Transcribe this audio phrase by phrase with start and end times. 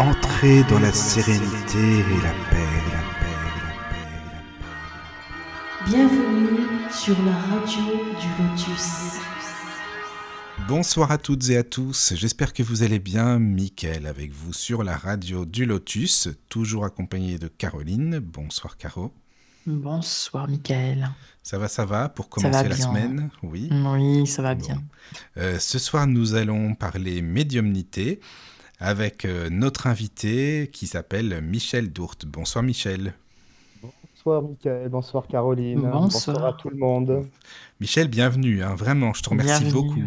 [0.00, 2.56] Entrez dans la sérénité et la paix,
[2.90, 5.90] la paix, la paix, la paix.
[5.90, 7.82] Bienvenue sur la radio
[8.18, 9.18] du Lotus.
[10.66, 13.38] Bonsoir à toutes et à tous, j'espère que vous allez bien.
[13.38, 18.20] Mickaël avec vous sur la radio du Lotus, toujours accompagné de Caroline.
[18.20, 19.12] Bonsoir Caro.
[19.66, 21.10] Bonsoir Michael.
[21.42, 23.28] Ça va, ça va pour va commencer la semaine?
[23.42, 23.68] Oui.
[23.70, 24.64] Oui, ça va Bon.
[24.64, 24.82] bien.
[25.36, 28.18] Euh, ce soir, nous allons parler médiumnité
[28.80, 32.26] avec euh, notre invité qui s'appelle Michel Dourte.
[32.26, 33.14] Bonsoir Michel.
[34.14, 36.44] Bonsoir Mickaël, bonsoir Caroline, Bonsoir.
[36.44, 37.26] à tout le monde.
[37.80, 39.72] Michel, bienvenue, hein, vraiment, je te remercie Bienvenue.
[39.72, 40.02] beaucoup.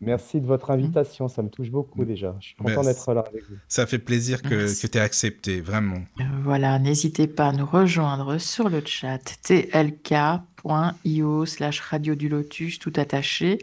[0.00, 2.36] Merci de votre invitation, ça me touche beaucoup déjà.
[2.40, 3.56] Je suis Ben, content d'être là avec vous.
[3.68, 4.48] Ça fait plaisir que,
[4.80, 6.02] que tu aies accepté, vraiment.
[6.20, 12.78] Euh, Voilà, n'hésitez pas à nous rejoindre sur le chat tlk.io slash radio du lotus
[12.80, 13.58] tout attaché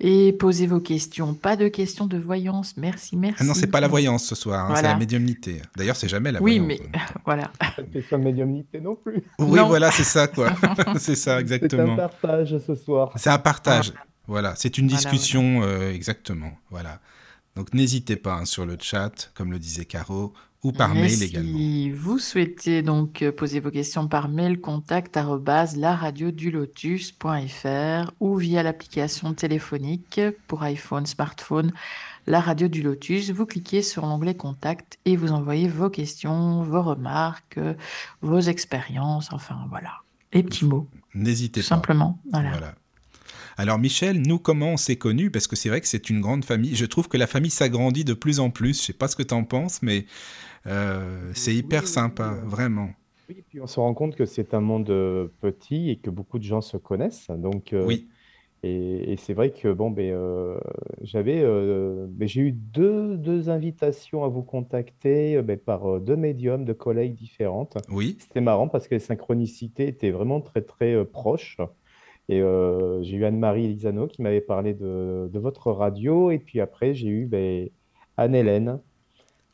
[0.00, 1.34] et posez vos questions.
[1.34, 3.38] Pas de questions de voyance, merci, merci.
[3.40, 5.62] Ah non, c'est pas la voyance ce soir, hein, c'est la médiumnité.
[5.76, 6.80] D'ailleurs, c'est jamais la Oui, voyance.
[6.92, 7.50] mais voilà.
[7.58, 9.22] Pas de question de médiumnité non plus.
[9.38, 9.66] Oui, Non.
[9.66, 10.52] voilà, c'est ça, quoi.
[10.98, 11.96] c'est ça, C'est un exactement.
[11.96, 13.12] partage ce soir.
[13.16, 13.92] C'est un partage.
[14.26, 16.52] Voilà, c'est une Voilà, discussion, euh, exactement.
[16.70, 17.00] Voilà.
[17.56, 20.32] Donc n'hésitez pas hein, sur le chat, comme le disait Caro,
[20.64, 21.58] ou par Mais mail si également.
[21.96, 30.20] vous souhaitez donc euh, poser vos questions par mail, contact laradiodulotus.fr ou via l'application téléphonique
[30.48, 31.72] pour iPhone, smartphone,
[32.26, 33.30] la radio du Lotus.
[33.30, 37.74] Vous cliquez sur l'onglet contact et vous envoyez vos questions, vos remarques, euh,
[38.22, 39.92] vos expériences, enfin voilà,
[40.32, 41.66] les petits mots, N'hésitez pas.
[41.66, 42.18] simplement.
[42.32, 42.50] Voilà.
[42.50, 42.74] Voilà.
[43.56, 45.30] Alors Michel, nous comment on s'est connus?
[45.30, 46.74] Parce que c'est vrai que c'est une grande famille.
[46.74, 48.80] Je trouve que la famille s'agrandit de plus en plus.
[48.80, 50.06] Je sais pas ce que tu en penses, mais
[50.66, 52.90] euh, c'est hyper sympa, vraiment.
[53.28, 56.38] Oui, puis on se rend compte que c'est un monde euh, petit et que beaucoup
[56.38, 57.30] de gens se connaissent.
[57.30, 58.08] Donc, euh, Oui,
[58.62, 60.58] et, et c'est vrai que bon, ben, euh,
[61.02, 66.64] j'avais, euh, ben, j'ai eu deux, deux invitations à vous contacter ben, par deux médiums
[66.64, 67.78] de collègues différentes.
[67.90, 71.58] oui, C'était marrant parce que les synchronicités étaient vraiment très très proches.
[72.30, 72.40] Et
[73.02, 76.30] j'ai eu Anne-Marie Elisano qui m'avait parlé de, de votre radio.
[76.30, 77.68] Et puis après, j'ai eu ben,
[78.16, 78.80] Anne-Hélène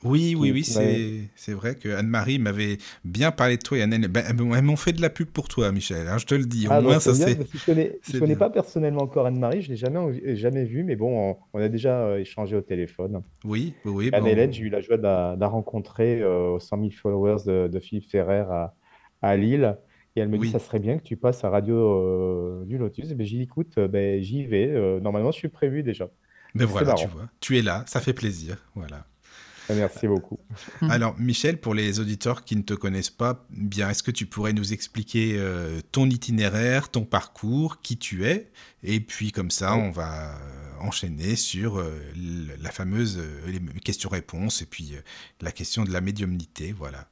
[0.04, 4.08] oui, oui, oui, c'est c'est vrai que Anne-Marie m'avait bien parlé de toi et Annelle.
[4.08, 6.08] Ben, elles m'ont fait de la pub pour toi, Michel.
[6.08, 6.66] hein, je te le dis.
[6.68, 9.68] Au Ah, moins, ça c'est je connais, je c'est connais pas personnellement encore Anne-Marie, je
[9.70, 13.22] l'ai jamais, envi- jamais vue, mais bon, on, on a déjà euh, échangé au téléphone.
[13.44, 14.16] Oui, oui, bon.
[14.18, 17.44] Anne-Hélène, j'ai eu la joie de la, de la rencontrer euh, aux 100 000 followers
[17.46, 18.74] de, de Philippe Ferrer à,
[19.22, 19.78] à Lille.
[20.16, 23.10] Et elle me dit, ça serait bien que tu passes à Radio euh, du Lotus.
[23.10, 24.68] Et ben, j'ai dit, écoute, euh, ben, j'y vais.
[24.70, 26.08] Euh, normalement, je suis prévu déjà.
[26.54, 28.56] mais c'est voilà, tu vois, tu es là, ça fait plaisir.
[28.74, 29.06] Voilà.
[29.76, 30.38] Merci beaucoup.
[30.88, 34.52] Alors, Michel, pour les auditeurs qui ne te connaissent pas bien, est-ce que tu pourrais
[34.52, 38.50] nous expliquer euh, ton itinéraire, ton parcours, qui tu es,
[38.82, 39.82] et puis comme ça, Oui.
[39.84, 40.36] on va euh,
[40.80, 41.90] enchaîner sur euh,
[42.62, 45.00] la fameuse euh, les questions-réponses et puis euh,
[45.40, 47.06] la question de la médiumnité, voilà.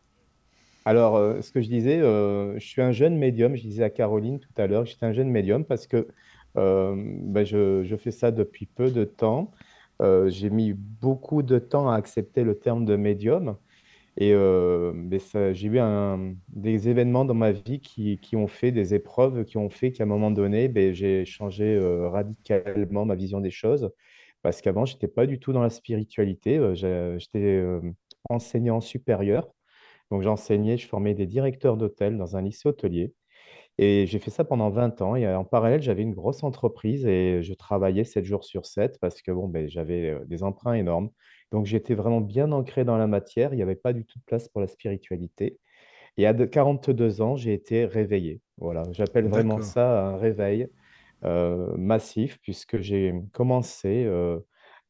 [0.85, 3.55] Alors, euh, ce que je disais, euh, je suis un jeune médium.
[3.57, 6.09] Je disais à Caroline tout à l'heure, que j'étais un jeune médium parce que
[6.57, 9.51] euh, ben, je, je fais ça depuis peu de temps.
[10.01, 13.57] Euh, j'ai mis beaucoup de temps à accepter le terme de médium.
[14.17, 14.93] Et euh,
[15.55, 15.81] j'ai eu
[16.49, 20.07] des événements dans ma vie qui, ont fait des épreuves, qui ont fait qu'à un
[20.07, 23.91] moment donné, ben, j'ai changé euh, radicalement ma vision des choses.
[24.43, 26.61] Parce qu'avant, je n'étais pas du tout dans la spiritualité.
[26.75, 27.65] J'étais
[28.29, 29.49] enseignant supérieur.
[30.11, 33.13] Donc j'enseignais, je formais des directeurs d'hôtel dans un lycée hôtelier.
[33.79, 35.15] Et j'ai fait ça pendant 20 ans.
[35.17, 39.23] Et en parallèle, j'avais une grosse entreprise et je travaillais 7 jours sur 7 parce
[39.23, 41.11] que bon, ben, j'avais des emprunts énormes.
[41.53, 43.53] Donc j'étais vraiment bien ancré dans la matière.
[43.55, 45.59] Il n'y avait pas du tout de place pour la spiritualité.
[46.19, 48.41] Et à de- 42 ans, j'ai été réveillé.
[48.59, 49.63] Voilà, j'appelle vraiment D'accord.
[49.63, 50.69] ça un réveil
[51.77, 54.07] massif puisque j'ai commencé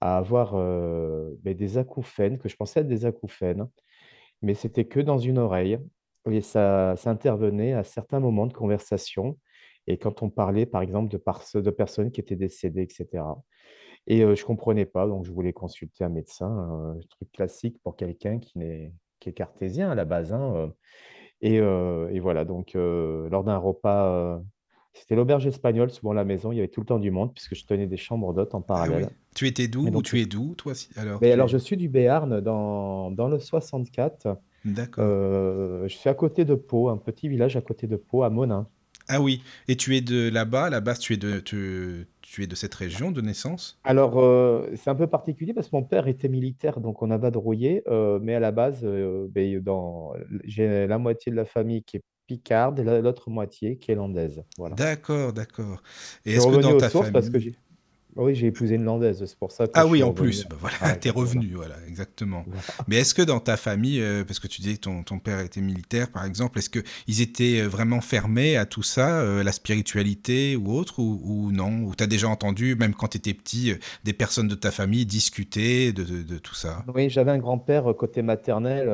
[0.00, 3.66] à avoir ben, des acouphènes, que je pensais être des acouphènes
[4.42, 5.78] mais c'était que dans une oreille
[6.30, 9.38] et ça, ça intervenait à certains moments de conversation
[9.86, 13.24] et quand on parlait, par exemple, de, personnes qui étaient décédées, etc.
[14.06, 17.96] Et euh, je comprenais pas, donc je voulais consulter un médecin, un truc classique pour
[17.96, 20.32] quelqu'un qui n'est, qui est cartésien à la base.
[20.32, 20.68] hein, euh.
[21.40, 24.42] Et, et voilà, donc lors d'un repas,
[24.92, 27.32] c'était l'auberge espagnole, souvent à la maison, il y avait tout le temps du monde
[27.32, 28.66] puisque je tenais des chambres d'hôtes en Ah oui.
[28.66, 29.08] parallèle.
[29.36, 31.50] Tu étais d'où ou tu es d'où, toi Alors, mais alors, es...
[31.50, 34.36] je suis du Béarn, dans, dans le 64.
[34.64, 35.04] D'accord.
[35.06, 38.30] Euh, je suis à côté de Pau, un petit village à côté de Pau, à
[38.30, 38.68] Monin.
[39.10, 42.42] Ah oui, et tu es de là-bas, à la base, tu es de, tu, tu
[42.42, 43.80] es de cette région de naissance?
[43.84, 47.16] Alors, euh, c'est un peu particulier parce que mon père était militaire, donc on a
[47.16, 50.12] vadrouillé, euh, mais à la base, ben, dans,
[50.44, 53.94] j'ai la moitié de la famille qui est picarde et la- l'autre moitié qui est
[53.94, 54.44] landaise.
[54.58, 54.74] Voilà.
[54.74, 55.82] D'accord, d'accord.
[56.26, 57.54] Et est-ce que dans ta sources parce que famille...
[58.18, 60.28] Oui, j'ai épousé une landaise, c'est pour ça que Ah oui, en revenu.
[60.28, 62.44] plus, bah voilà, t'es revenu, voilà, exactement.
[62.46, 62.64] Voilà.
[62.88, 65.40] Mais est-ce que dans ta famille, euh, parce que tu disais que ton, ton père
[65.40, 69.44] était militaire, par exemple, est-ce que ils étaient euh, vraiment fermés à tout ça, euh,
[69.44, 71.82] la spiritualité ou autre, ou, ou non?
[71.82, 75.92] Ou t'as déjà entendu, même quand t'étais petit, euh, des personnes de ta famille discuter
[75.92, 76.84] de, de- de tout ça?
[76.94, 78.88] Oui, j'avais un grand-père côté maternel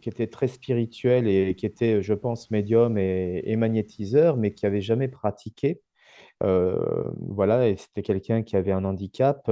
[0.00, 4.66] qui était très spirituel et qui était, je pense, médium et, et magnétiseur, mais qui
[4.66, 5.80] avait jamais pratiqué.
[6.42, 9.50] Voilà, et c'était quelqu'un qui avait un handicap,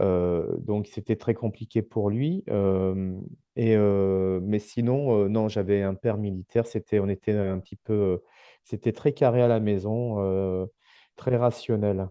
[0.00, 2.42] euh, donc c'était très compliqué pour lui.
[2.48, 3.18] Euh,
[3.56, 8.22] et, euh, mais sinon, non, j'avais un père militaire, c'était, on était un petit peu,
[8.64, 10.68] c'était très carré à la maison,
[11.16, 12.08] très rationnel.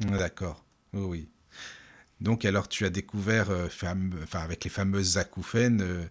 [0.00, 1.33] D'accord, oui.
[2.24, 3.96] Donc alors tu as découvert, euh, enfin,
[4.34, 6.04] avec les fameuses acouphènes, euh,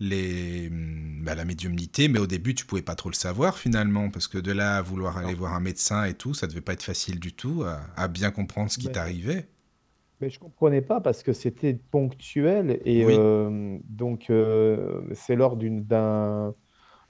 [0.00, 4.10] les, hum, bah, la médiumnité, mais au début tu pouvais pas trop le savoir finalement,
[4.10, 5.36] parce que de là à vouloir aller Non.
[5.36, 8.30] voir un médecin et tout, ça devait pas être facile du tout à, à bien
[8.32, 9.48] comprendre ce qui Mais, t'arrivait.
[10.20, 15.56] mais je comprenais pas parce que c'était ponctuel et Oui, euh, donc euh, c'est lors
[15.56, 16.52] d'une, d'un,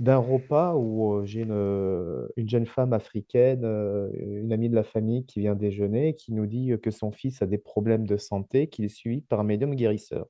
[0.03, 4.75] d'un repas où euh, j'ai une, euh, une jeune femme africaine, euh, une amie de
[4.75, 8.17] la famille qui vient déjeuner, qui nous dit que son fils a des problèmes de
[8.17, 10.27] santé, qu'il est suivi par un médium guérisseur.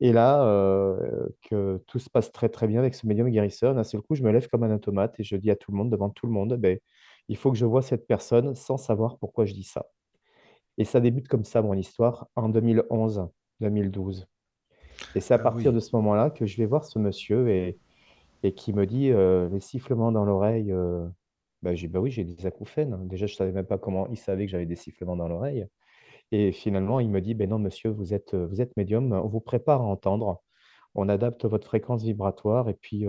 [0.00, 3.82] Et là, euh, que tout se passe très très bien avec ce médium guérisseur, d'un
[3.82, 5.90] seul coup, je me lève comme un automate et je dis à tout le monde,
[5.90, 6.78] devant tout le monde, ben,
[7.28, 9.86] il faut que je voie cette personne sans savoir pourquoi je dis ça.
[10.76, 14.26] Et ça débute comme ça, mon histoire, en 2011-2012.
[15.14, 17.48] Et c'est à ah partir oui, de ce moment-là que je vais voir ce monsieur
[17.48, 17.78] et,
[18.46, 20.72] et qui me dit euh, les sifflements dans l'oreille.
[20.72, 21.06] euh,
[21.62, 22.94] bah, j'ai, bah oui, j'ai des acouphènes.
[22.94, 23.00] hein.
[23.04, 25.66] Déjà, je ne savais même pas comment il savait que j'avais des sifflements dans l'oreille.
[26.32, 29.28] Et finalement, il me dit, ben non, monsieur, vous êtes, euh, vous êtes médium, on
[29.28, 30.42] vous prépare à entendre,
[30.94, 33.06] on adapte votre fréquence vibratoire et puis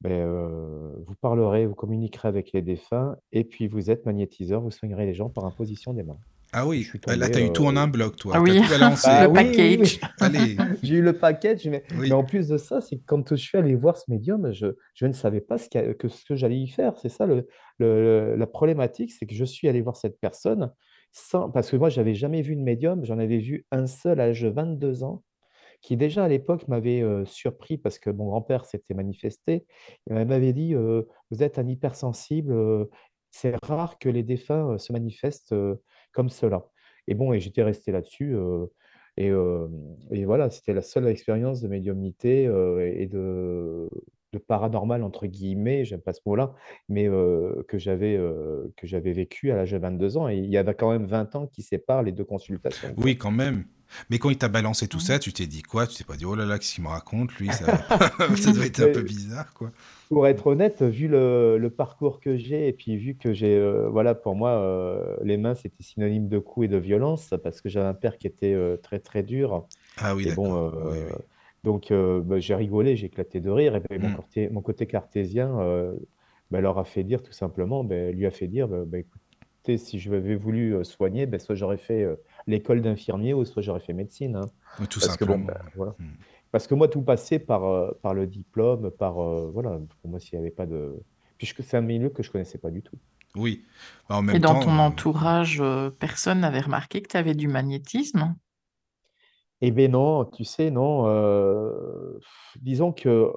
[0.00, 5.06] ben, vous parlerez, vous communiquerez avec les défunts et puis vous êtes magnétiseur, vous soignerez
[5.06, 6.18] les gens par imposition des mains.
[6.52, 6.86] Ah oui.
[7.06, 7.32] Ah, Là tombé.
[7.40, 8.32] t'as eu tout en euh, un bloc, Ah toi.
[8.34, 9.08] T'as oui, tout balancé.
[9.10, 9.78] Bah le oui.
[9.78, 10.00] package.
[10.20, 11.82] Allez, J'ai eu le package, mais,
[12.12, 15.06] en plus de ça, c'est que quand je suis allé voir ce médium, je, je
[15.06, 16.96] ne savais pas ce, que, ce que j'allais y faire.
[16.98, 17.46] C'est ça le,
[17.78, 20.72] le- la problématique, c'est que je suis allé voir cette personne
[21.12, 24.26] sans, parce que moi, j'avais jamais vu de médium, j'en avais vu un seul à
[24.28, 25.22] l'âge de 22 ans,
[25.82, 29.66] qui déjà à l'époque m'avait euh, surpris parce que mon grand-père s'était manifesté.
[30.08, 32.84] Il m'avait dit, euh, vous êtes un hypersensible, euh,
[33.30, 35.74] c'est rare que les défunts euh, se manifestent euh,
[36.12, 36.66] comme cela.
[37.08, 38.34] Et bon, et j'étais resté là-dessus.
[38.34, 38.66] euh,
[39.16, 39.68] et, euh,
[40.10, 43.90] et voilà, c'était la seule expérience de médiumnité euh, et de,
[44.32, 46.54] de paranormal, entre guillemets, j'aime pas ce mot-là,
[46.88, 50.28] mais euh, que j'avais euh, que j'avais vécu à l'âge de 22 ans.
[50.28, 52.94] Et il y avait quand même 20 ans qui séparent les deux consultations.
[52.96, 53.64] Oui, quand même.
[54.08, 55.18] Mais quand il t'a balancé tout ça, Mhm.
[55.20, 55.86] tu t'es dit quoi?
[55.86, 57.66] Tu t'es pas dit, oh là là, qu'est-ce qu'il me raconte, lui, ça
[58.36, 59.70] ça doit être un peu bizarre, quoi.
[60.08, 63.90] pour être honnête, vu le, le parcours que j'ai, et puis vu que j'ai, euh,
[63.90, 67.68] voilà, pour moi, euh, les mains, c'était synonyme de coups et de violence, parce que
[67.68, 69.66] j'avais un père qui était euh, très, très dur.
[69.98, 70.70] Ah oui, bon.
[70.70, 71.12] Oui, oui.
[71.64, 73.76] Donc euh, bah, j'ai rigolé, j'ai éclaté de rire.
[73.76, 75.94] Et puis mon, côté, mon côté cartésien euh,
[76.50, 79.78] bah, leur a fait dire tout simplement, bah, lui a fait dire, bah, bah, écoutez,
[79.78, 82.16] si je avais voulu euh, soigner, bah, soit j'aurais fait euh,
[82.46, 84.36] l'école d'infirmier ou soit j'aurais fait médecine.
[84.36, 84.50] hein.
[84.80, 85.46] Oui, Tout Parce que bon, simplement.
[85.46, 85.92] bah, voilà.
[85.98, 86.04] Hmm.
[86.50, 89.78] Parce que moi, tout passait par, euh, par le diplôme, par euh, voilà.
[90.02, 90.94] Pour moi, s'il n'y avait pas de.
[91.38, 92.96] Puis je- c'est un milieu que je connaissais pas du tout.
[93.34, 93.64] Oui.
[94.08, 97.34] Bah, en Et dans temps, ton euh, entourage, euh, personne n'avait remarqué que tu avais
[97.34, 98.34] du magnétisme?
[99.62, 101.06] Eh bien non, tu sais, non.
[101.08, 102.18] euh,
[102.60, 103.32] disons que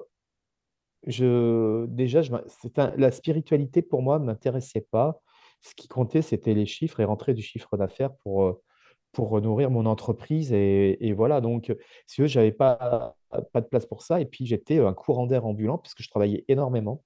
[1.07, 5.21] Je, déjà, je, c'est la spiritualité pour moi ne m'intéressait pas.
[5.61, 9.85] Ce qui comptait, c'était les chiffres et rentrer du chiffre d'affaires pour, euh, nourrir mon
[9.85, 10.51] entreprise.
[10.53, 11.73] Et, voilà, donc,
[12.07, 13.15] si tu veux, j'avais pas,
[13.55, 14.19] de place pour ça.
[14.21, 17.03] Et puis, j'étais un courant d'air ambulant puisque je travaillais énormément.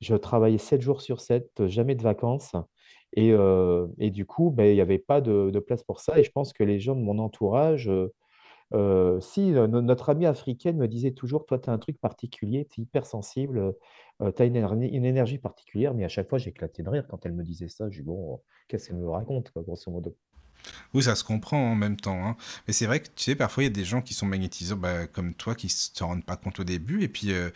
[0.00, 2.52] Je travaillais 7 jours sur 7, jamais de vacances.
[3.14, 6.18] Et, euh, et du coup, ben, il n'y avait pas de, de place pour ça.
[6.18, 7.90] Et je pense que les gens de mon entourage,
[8.74, 11.78] euh, euh, si euh, no- notre amie africaine me disait toujours, toi, tu as un
[11.78, 13.74] truc particulier, tu es hypersensible,
[14.20, 17.24] tu as une, éner- une énergie particulière, mais à chaque fois, j'éclatais de rire quand
[17.26, 17.88] elle me disait ça.
[17.90, 20.16] Je dis, bon, qu'est-ce qu'elle me raconte, grosso modo?
[20.94, 22.26] Oui, ça se comprend en même temps.
[22.26, 22.36] hein.
[22.66, 24.76] Mais c'est vrai que tu sais, parfois il y a des gens qui sont magnétiseurs,
[24.78, 27.50] bah, comme toi, qui se rendent pas compte au début, et puis, euh,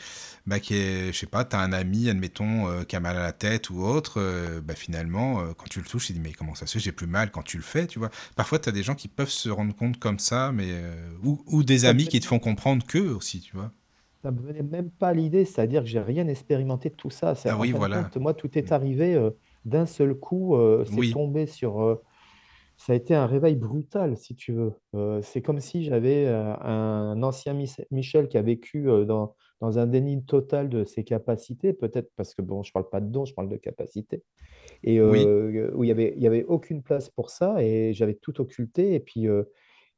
[0.46, 3.23] bah, qui est, je sais pas, t'as un ami, admettons, euh, qui a mal à
[3.23, 6.32] la tête ou autre, euh, bah, finalement, euh, quand tu le touches, il dit, mais
[6.32, 8.11] comment ça se fait, j'ai plus mal quand tu le fais, tu vois.
[8.37, 11.62] Parfois, t'as des gens qui peuvent se rendre compte comme ça, mais euh, ou, ou
[11.64, 13.73] des Ça me amis qui te font comprendre qu'eux aussi, tu vois.
[14.23, 17.34] ça me venait même pas à l'idée, c'est-à-dire que j'ai rien expérimenté de tout ça.
[17.34, 18.11] C'est- Ah En oui, fin de voilà.
[18.11, 19.30] compte, moi, tout est arrivé euh,
[19.64, 22.02] d'un seul coup, euh, c'est Oui, tombé sur, euh,
[22.76, 24.72] ça a été un réveil brutal, si tu veux.
[24.94, 29.34] Heu, c'est comme si j'avais, heu, un ancien Mich Michel qui a vécu, heu, dans
[29.60, 33.06] dans un déni total de ses capacités, peut-être parce que bon, je parle pas de
[33.10, 34.24] dons, je parle de capacités
[34.82, 35.34] et Oui,
[35.74, 38.94] où il y avait y avait aucune place pour ça et j'avais tout occulté.
[38.94, 39.26] Et puis,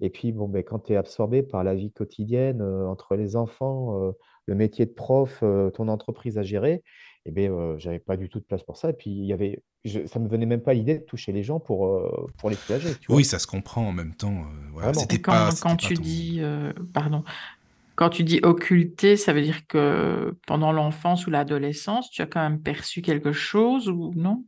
[0.01, 4.13] et puis bon, beh, quand tu es absorbé par la vie quotidienne, entre les enfants,
[4.47, 5.43] le métier de prof,
[5.75, 6.83] ton entreprise à gérer
[7.27, 9.33] et beh, heu, j'avais pas du tout de place pour ça et puis il y
[9.35, 12.51] avait je ça me venait même pas l'idée de toucher les gens pour, heu, pour
[12.51, 15.07] les soulager, tu oui, ça se comprend en même temps, voilà, Vraiment.
[15.07, 17.25] c'était pas quand, tu ton dis, euh, pardon,
[17.97, 22.43] quand tu dis occulter, ça veut dire que pendant l'enfance ou l'adolescence, tu as quand
[22.43, 24.45] même perçu quelque chose ou non?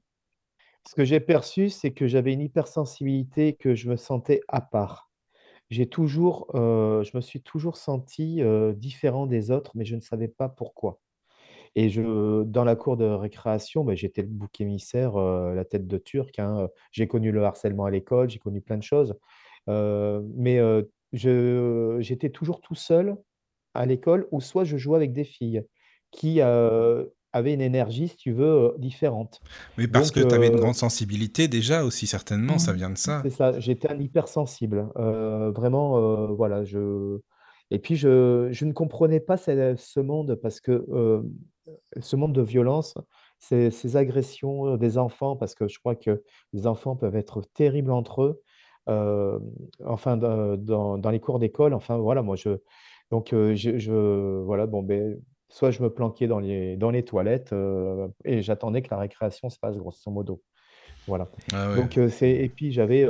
[0.89, 5.11] Ce que j'ai perçu, c'est que j'avais une hypersensibilité, que je me sentais à part.
[5.71, 8.43] J'ai toujours, je me suis toujours senti,
[8.77, 11.01] différent des autres, mais je ne savais pas pourquoi.
[11.79, 15.87] Et je dans la cour de récréation, bah, j'étais le bouc émissaire, heu, la tête
[15.87, 16.69] de turc, hein, heu.
[16.91, 19.15] J'ai connu le harcèlement à l'école, j'ai connu plein de choses,
[19.69, 20.59] heu, mais
[21.13, 23.17] je j'étais toujours tout seul
[23.75, 25.63] à l'école ou soit je jouais avec des filles
[26.11, 29.41] qui, avaient une énergie, si tu veux, différente.
[29.77, 32.99] mais parce Donc que tu avais une grande sensibilité déjà aussi certainement, ça vient de
[32.99, 33.23] ça.
[33.23, 37.21] c'est ça, j'étais un hypersensible, vraiment, voilà, je
[37.71, 40.85] et puis je je ne comprenais pas ce ce monde parce que,
[42.01, 42.95] ce monde de violence,
[43.39, 46.23] ces ces agressions, heu, des enfants, parce que je crois que
[46.53, 48.43] les enfants peuvent être terribles entre eux,
[48.89, 49.41] hem,
[49.87, 52.59] enfin dans les cours d'école, enfin voilà, moi je
[53.11, 53.93] donc heu, je je
[54.43, 55.17] voilà, bon, beh,
[55.51, 57.55] soit je me planquais dans les dans les toilettes,
[58.25, 60.43] et j'attendais que la récréation se passe grosso modo.
[61.07, 61.31] Voilà.
[61.53, 61.85] Ah ouais.
[61.85, 63.07] Donc, c'est et puis j'avais,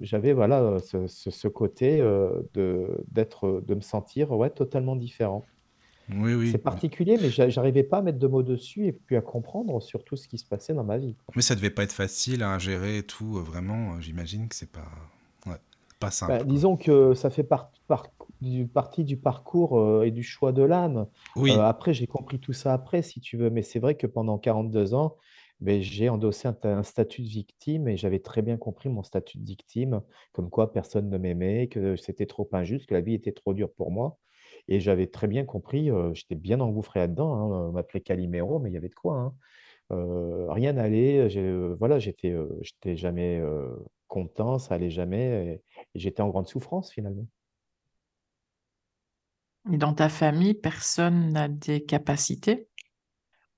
[0.00, 5.48] j'avais voilà, ce ce ce côté, de d'être, de me sentir, ouais, totalement différent.
[6.12, 9.22] Oui, C'est particulier, mais j'a j'arrivais pas à mettre de mots dessus et puis à
[9.22, 11.34] comprendre surtout ce qui se passait dans ma vie, quoi.
[11.34, 14.54] Mais ça devait pas être facile à gérer et tout, heu, vraiment, heu, j'imagine que
[14.54, 14.90] c'est pas
[15.46, 15.58] ouais,
[15.98, 16.54] pas Bah, simple, quoi.
[16.54, 17.46] disons que ça fait
[18.40, 21.08] du partie du parcours, heu et du choix de l'âme.
[21.36, 24.38] Oui, après, j'ai compris tout ça après, si tu veux, mais c'est vrai que pendant
[24.38, 25.16] 42 ans,
[25.82, 30.02] j'ai endossé un statut de victime et j'avais très bien compris mon statut de victime,
[30.32, 33.72] comme quoi personne ne m'aimait, que c'était trop injuste, que la vie était trop dure
[33.72, 34.18] pour moi
[34.68, 38.74] et j'avais très bien compris, j'étais bien engouffré là-dedans, hein, on m'appelait Calimero, mais il
[38.74, 39.34] y avait de quoi, hein.
[40.50, 41.28] Rien n'allait,
[41.78, 43.42] voilà, j'étais, j'étais jamais,
[44.08, 47.26] content, ça allait jamais et et j'étais en grande souffrance finalement.
[49.72, 52.68] Et dans ta famille, personne n'a des capacités?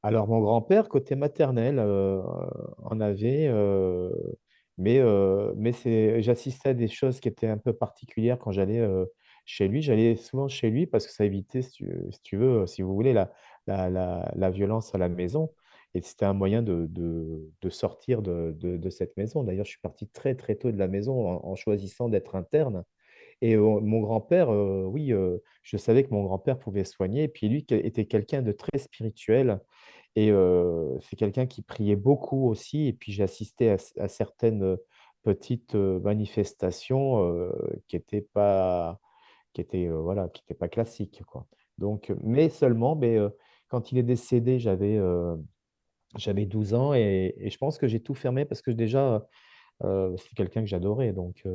[0.02, 4.10] Alors mon grand-père, côté maternel, en avait, heu,
[4.78, 5.72] mais heu, mais
[6.22, 8.80] j'assistais à des choses qui étaient un peu particulières quand j'allais,
[9.44, 9.82] chez lui.
[9.82, 11.84] J'allais souvent chez lui parce que ça évitait, si
[12.22, 13.12] tu veux, si vous voulez,
[13.66, 15.52] la violence à la maison
[15.94, 16.88] et c'était un moyen de
[17.70, 19.44] sortir de cette maison.
[19.44, 22.84] D'ailleurs, je suis parti très, très tôt de la maison en choisissant d'être interne
[23.42, 27.48] et mon grand-père, heu, oui, heu, je savais que mon grand-père pouvait soigner et puis
[27.48, 29.60] lui était quelqu'un de très spirituel
[30.16, 34.76] et heu, c'est quelqu'un qui priait beaucoup aussi et puis j'ai assisté à à certaines,
[35.22, 37.52] petites, manifestations,
[37.88, 39.00] qui étaient pas
[39.52, 41.46] qui étaient, heu, voilà, qui étaient pas classiques, quoi.
[41.78, 43.36] Donc heu, mais seulement, beh, heu,
[43.68, 44.98] quand il est décédé, j'avais,
[46.16, 49.26] j'avais 12 ans et et je pense que j'ai tout fermé parce que déjà,
[49.82, 51.46] c'est quelqu'un que j'adorais donc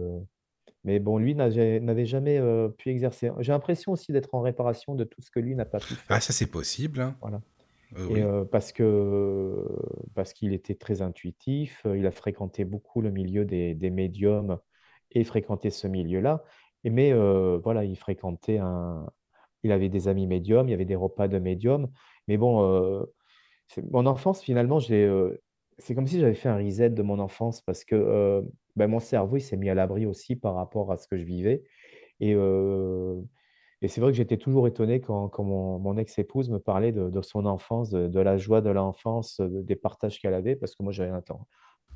[0.83, 2.41] mais bon, lui n'avait jamais,
[2.77, 3.31] pu exercer.
[3.39, 6.19] J'ai l'impression aussi d'être en réparation de tout ce que lui n'a pas pu ah
[6.19, 6.21] faire.
[6.21, 7.15] ça c'est possible, hein.
[7.21, 7.41] Voilà
[8.09, 9.65] et parce que
[10.13, 14.59] parce qu'il était très intuitif, il a fréquenté beaucoup le milieu des des médiums
[15.11, 16.43] et fréquentait ce milieu-là
[16.83, 17.13] et mais
[17.59, 19.07] voilà, il fréquentait un
[19.63, 21.89] il avait des amis médiums, il y avait des repas de médiums.
[22.27, 23.05] Mais bon,
[23.91, 28.43] mon enfance finalement, c'est comme si j'avais fait un reset de mon enfance parce que,
[28.75, 31.25] bah, mon cerveau, il s'est mis à l'abri aussi par rapport à ce que je
[31.25, 31.63] vivais.
[32.19, 32.35] Et
[33.81, 37.91] et c'est vrai que j'étais toujours étonné quand mon ex-épouse me parlait de son enfance,
[37.91, 41.47] de la joie de l'enfance, des partages qu'elle avait parce que moi j'avais un temps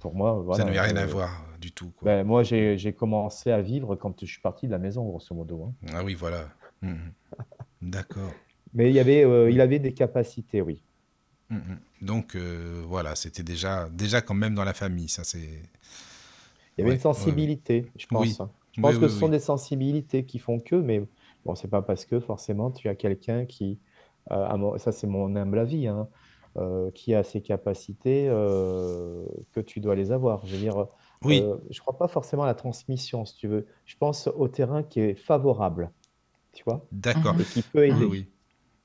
[0.02, 2.12] pour moi, Ça voilà, n'avait je rien à voir, heu, du tout, quoi.
[2.12, 5.64] ben, moi j'ai commencé à vivre quand je suis parti de la maison grosso modo,
[5.64, 5.76] hein.
[5.94, 6.50] Ah oui, voilà.
[6.82, 7.12] Mmh mh.
[7.82, 8.34] D'accord.
[8.74, 10.84] Mais il y avait, heu, il avait des capacités, oui.
[11.50, 11.80] Mmh mh.
[12.06, 15.64] Donc heu, voilà, c'était déjà déjà quand même dans la famille, ça c'est
[16.78, 18.12] Il y avait une ouais, sensibilité, je Oui.
[18.12, 18.52] pense, hein.
[18.72, 21.02] Je Oui, pense que oui, ce sont des sensibilités qui font que, mais
[21.46, 23.80] bon, c'est pas parce que forcément tu as quelqu'un qui,
[24.30, 26.10] ça c'est mon humble avis, hein,
[26.58, 30.46] heu, qui a ces capacités, heu, que tu dois les avoir.
[30.46, 30.88] Je veux dire,
[31.24, 33.68] Oui, heu, je crois pas forcément à la transmission, si tu veux.
[33.86, 35.94] Je pense au terrain qui est favorable,
[36.54, 36.90] tu vois?
[36.92, 37.38] d'accord.
[37.40, 38.04] Et qui peut Mhm.
[38.04, 38.10] aider.
[38.10, 38.34] oui.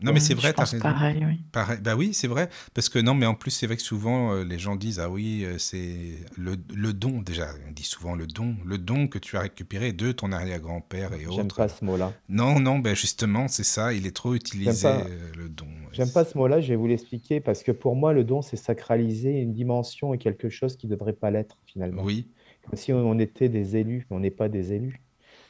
[0.02, 0.78] Non, mais c'est vrai, t'as raison.
[0.82, 1.40] pareil, oui.
[1.52, 2.50] Pareil, bah oui, c'est vrai.
[2.74, 5.08] Parce que non, mais en plus, c'est vrai que souvent, euh, les gens disent, ah
[5.08, 9.18] oui, euh, c'est le, le don, déjà, on dit souvent le don, le don que
[9.18, 11.56] tu as récupéré de ton arrière-grand-père et J'aime autres.
[11.56, 12.12] pas ce mot-là.
[12.28, 15.66] Non, non, ben justement, c'est ça, il est trop J'aime utilisé, pas, euh, le don.
[15.92, 18.56] J'aime pas ce mot-là, je vais vous l'expliquer parce que pour moi, le don, c'est
[18.56, 22.02] sacraliser une dimension et quelque chose qui ne devrait pas l'être finalement.
[22.02, 22.28] Oui,
[22.68, 25.00] Comme si on était des élus, mais on n'est pas des élus.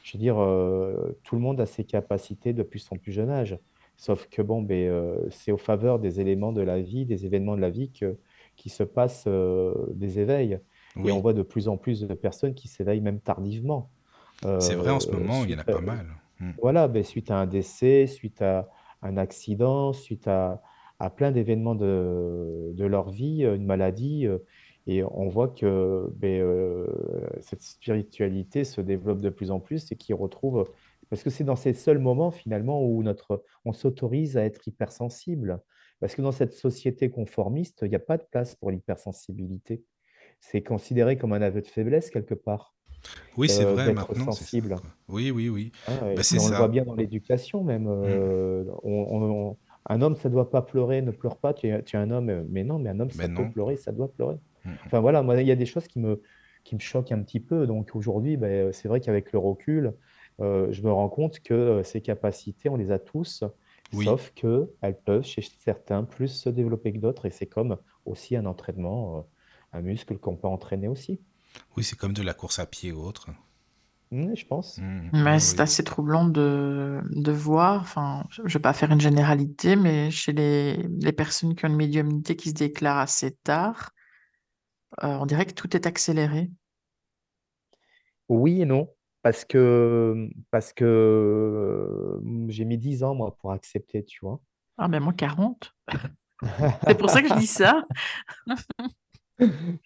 [0.03, 3.57] Je veux dire, euh, tout le monde a ses capacités depuis son plus jeune âge.
[3.97, 7.55] Sauf que bon, ben, euh, c'est au faveur des éléments de la vie, des événements
[7.55, 8.17] de la vie que,
[8.55, 10.59] qui se passent euh, des éveils.
[11.03, 13.89] Et on voit de plus en plus de personnes qui s'éveillent même tardivement.
[14.59, 16.07] C'est vrai, en ce Euh, moment, il y en a pas mal.
[16.39, 16.51] Mm.
[16.61, 18.69] voilà, ben, suite à un décès, suite à
[19.01, 20.61] un accident, suite à,
[20.99, 24.27] à plein d'événements de, de leur vie, une maladie.
[24.87, 26.43] Et on voit que ben,
[27.41, 30.65] cette spiritualité se développe de plus en plus et qui retrouve,
[31.09, 35.61] parce que c'est dans ces seuls moments finalement où notre, on s'autorise à être hypersensible.
[35.99, 39.83] Parce que dans cette société conformiste, il n'y a pas de place pour l'hypersensibilité.
[40.39, 42.75] C'est considéré comme un aveu de faiblesse quelque part,
[43.37, 44.75] Oui, c'est euh, vrai, d'être maintenant, sensible.
[45.07, 45.71] Oui, oui, oui.
[46.21, 47.85] C'est puis on le voit bien dans l'éducation même.
[47.85, 47.87] Mm.
[48.05, 49.57] euh, on- on- on-
[49.89, 52.29] un homme, ça doit pas pleurer, ne pleure pas, tu es, tu es un homme.
[52.29, 53.49] euh, Mais non, mais un homme, ça peut non.
[53.49, 54.35] pleurer, ça doit pleurer.
[54.65, 54.69] Mm.
[54.85, 56.21] Enfin voilà, moi, il y a des choses qui me,
[56.63, 57.65] qui me choquent un petit peu.
[57.65, 59.93] Donc aujourd'hui, ben, c'est vrai qu'avec le recul,
[60.41, 63.43] euh, je me rends compte que euh, ces capacités, on les a tous,
[63.93, 64.05] Oui.
[64.05, 67.25] sauf que elles peuvent chez certains plus se développer que d'autres.
[67.25, 69.21] Et c'est comme aussi un entraînement, euh,
[69.73, 71.21] un muscle qu'on peut entraîner aussi.
[71.77, 73.29] Oui, c'est comme de la course à pied ou autre.
[74.11, 74.81] Mm, je pense.
[74.81, 75.11] Mm.
[75.13, 78.99] Mais Oui, c'est assez troublant de, de voir, enfin, je ne vais pas faire une
[79.01, 83.91] généralité, mais chez les, les personnes qui ont une médiumnité qui se déclarent assez tard,
[85.03, 86.49] euh, on dirait que tout est accéléré.
[88.29, 88.89] Oui et non,
[89.27, 94.39] parce que, parce que euh, j'ai mis 10 ans, moi, pour accepter, tu vois.
[94.77, 95.75] Ah, mais moi, 40.
[96.87, 97.83] C'est pour ça que je dis ça.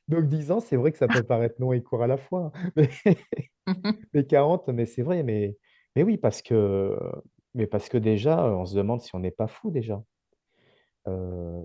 [0.07, 2.51] Donc 10 ans, c'est vrai que ça peut paraître long et court à la fois.
[2.75, 2.89] Mais,
[4.13, 5.57] mais 40, mais c'est vrai, mais,
[5.95, 6.95] mais oui, parce que,
[7.55, 10.03] mais parce que déjà, on se demande si on n'est pas fou déjà.
[11.07, 11.63] Euh,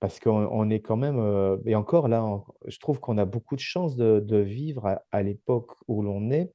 [0.00, 3.24] parce qu'on on est quand même, euh, et encore là, on- je trouve qu'on a
[3.24, 6.52] beaucoup de chance de, de vivre à, à l'époque où l'on est,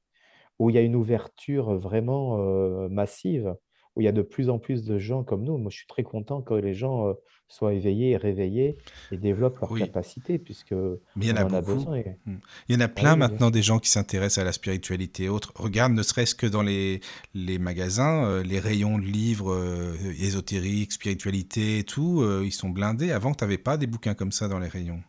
[0.63, 3.53] où il y a une ouverture vraiment euh, massive,
[3.95, 5.57] où il y a de plus en plus de gens comme nous.
[5.57, 7.13] Moi, je suis très content que les gens euh,
[7.49, 8.77] soient éveillés et réveillés
[9.11, 9.81] et développent leurs Oui.
[9.81, 11.95] capacités, puisque Mais il y en a en a besoin.
[11.97, 12.15] et-.
[12.69, 13.19] Il y en a plein oui, oui.
[13.19, 15.51] maintenant des gens qui s'intéressent à la spiritualité et autres.
[15.55, 17.01] Regarde, ne serait-ce que dans les,
[17.33, 23.11] les magasins, euh, les rayons de livres euh, ésotériques, spiritualité et tout, ils sont blindés.
[23.11, 25.01] Avant, tu n'avais pas des bouquins comme ça dans les rayons.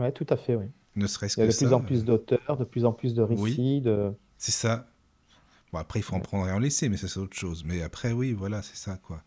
[0.00, 0.66] Ouais, tout à fait, oui.
[0.96, 2.92] Ne serait-ce Il y a que de plus en plus euh, d'auteurs, de plus en
[2.92, 4.12] plus de Oui, récits, de...
[4.44, 4.86] c'est ça.
[5.72, 7.64] Bon, après, il faut en prendre et en laisser, mais ça, c'est autre chose.
[7.64, 9.22] Mais après, oui, voilà, c'est ça, quoi.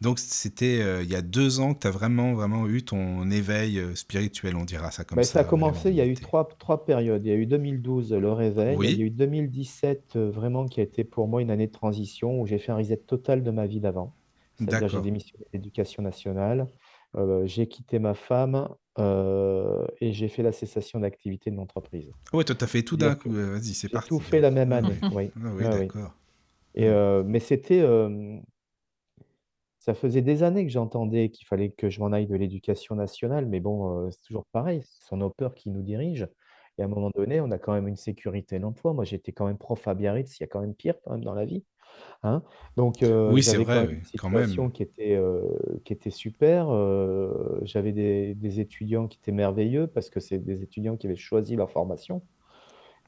[0.00, 3.30] Donc, c'était euh, il y a deux ans que tu as vraiment, vraiment eu ton
[3.30, 6.06] éveil euh, spirituel, on dira ça comme Ben, ça a ça, commencé, il y a
[6.06, 7.26] eu trois, trois périodes.
[7.26, 8.68] Il y a eu 2012, le réveil.
[8.80, 11.66] Il y a Oui, eu 2017, euh, vraiment, qui a été pour moi une année
[11.66, 14.14] de transition où j'ai fait un reset total de ma vie d'avant.
[14.58, 16.68] C'est-à-dire, j'ai démissionné de l'éducation nationale,
[17.44, 22.10] j'ai quitté ma femme euh, et j'ai fait la cessation d'activité de l'entreprise.
[22.32, 23.34] Ouais, toi, t'as fait tout d'un coup.
[23.34, 24.30] euh, Vas-y, c'est j'ai tout parti.
[24.30, 25.80] fait la même année, oui, ah oui, Ah oui.
[25.80, 26.14] d'accord.
[26.74, 28.38] Et, euh, mais c'était, euh,
[29.78, 33.46] Ça faisait des années que j'entendais qu'il fallait que je m'en aille de l'éducation nationale,
[33.46, 36.26] mais bon, c'est toujours pareil, ce sont nos peurs qui nous dirigent.
[36.76, 38.92] Et à un moment donné, on a quand même une sécurité d'emploi.
[38.92, 41.24] Moi, j'étais quand même prof à Biarritz, il y a quand même pire quand même
[41.24, 41.64] dans la vie.
[42.22, 42.42] Hein.
[42.76, 44.42] Donc, euh, Oui, c'est j'avais quand vrai, même oui, une quand même.
[44.44, 45.42] situation qui était, euh,
[45.84, 46.68] qui était super.
[46.70, 51.16] euh, j'avais des, des étudiants qui étaient merveilleux parce que c'est des étudiants qui avaient
[51.16, 52.22] choisi leur formation.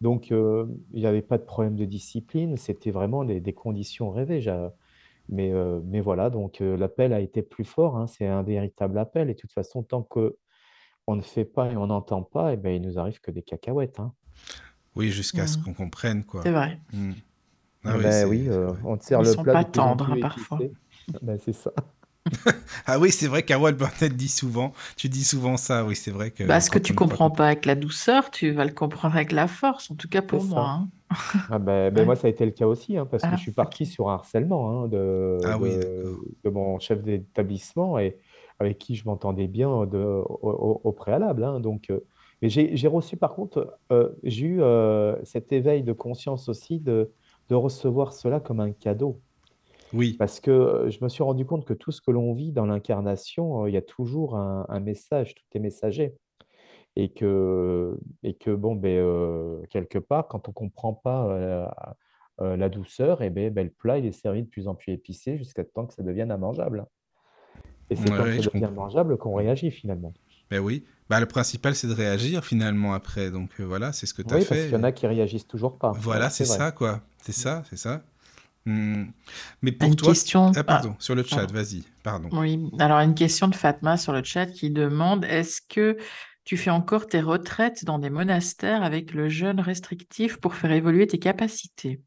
[0.00, 4.10] Donc, euh, il n'y avait pas de problème de discipline, c'était vraiment des, des conditions
[4.10, 4.40] rêvées.
[4.40, 4.72] J'a-
[5.28, 8.98] Mais, euh, mais voilà, donc euh, l'appel a été plus fort, hein, c'est un véritable
[8.98, 9.30] appel.
[9.30, 10.36] Et de toute façon, tant que
[11.06, 13.42] on ne fait pas et on n'entend pas, eh ben, il nous arrive que des
[13.42, 14.00] cacahuètes.
[14.00, 14.12] hein.
[14.96, 15.62] Oui, jusqu'à ce Mm.
[15.62, 16.42] qu'on comprenne, quoi.
[16.42, 16.80] C'est vrai.
[16.92, 17.12] Mm.
[17.84, 18.80] Ah oui, ben c'est oui, euh, vrai.
[18.84, 20.66] on sert Ils le sont plat pas plus en tendres, hein, parfois.
[21.22, 21.72] Ben, c'est ça.
[22.86, 26.30] Ah oui, c'est vrai qu'Arwal Burnett dit souvent, tu dis souvent ça, oui, c'est vrai
[26.30, 29.14] que Bah, ce que tu pas comprends pas avec la douceur, tu vas le comprendre
[29.16, 30.68] avec la force, en tout cas pour moi.
[30.70, 30.90] hein.
[31.48, 32.06] Ah ben, ben Ouais.
[32.06, 34.08] moi, ça a été le cas aussi, hein, parce que Ah, je suis parti sur
[34.10, 38.18] un harcèlement hein, de, Ah de, mon chef d'établissement et
[38.60, 41.44] avec qui je m'entendais bien de, au, au- au préalable.
[41.44, 41.60] hein.
[41.60, 42.00] donc, euh,
[42.42, 46.80] mais j'ai j'ai reçu, par contre, euh, j'ai eu euh, cet éveil de conscience aussi
[46.80, 47.12] de,
[47.50, 49.20] de recevoir cela comme un cadeau.
[49.92, 52.52] Oui, Parce que euh, je me suis rendu compte que tout ce que l'on vit
[52.52, 56.14] dans l'incarnation, euh, il y a toujours un, un message, tout est messager.
[56.96, 61.72] Et que, et que bon, ben, euh, quelque part, quand on ne comprend pas
[62.38, 65.36] la douceur, et ben, ben, le plat il est servi de plus en plus épicé
[65.36, 66.86] jusqu'à temps que ça devienne immangeable.
[67.90, 68.70] Et c'est Ouais, quand ouais, ça devient comprends.
[68.74, 70.12] mangeable qu'on réagit finalement.
[70.50, 70.84] Ben oui.
[71.08, 73.30] Bah, le principal, c'est de réagir finalement après.
[73.30, 74.84] Donc euh, voilà, c'est ce que tu as Oui, parce qu'il y en fait.
[74.84, 75.92] a qui réagissent toujours pas.
[75.92, 77.02] Voilà, c'est ça, quoi.
[77.22, 78.02] C'est ça, c'est ça.
[78.66, 79.04] Hmm.
[79.62, 80.08] Mais pour Une toi...
[80.10, 80.46] question.
[80.48, 82.28] Ah, Ah, pardon, sur le chat, vas-y, pardon.
[82.32, 85.96] Oui, alors une question de Fatma sur le chat qui demande, est-ce que
[86.44, 91.06] tu fais encore tes retraites dans des monastères avec le jeûne restrictif pour faire évoluer
[91.06, 92.00] tes capacités?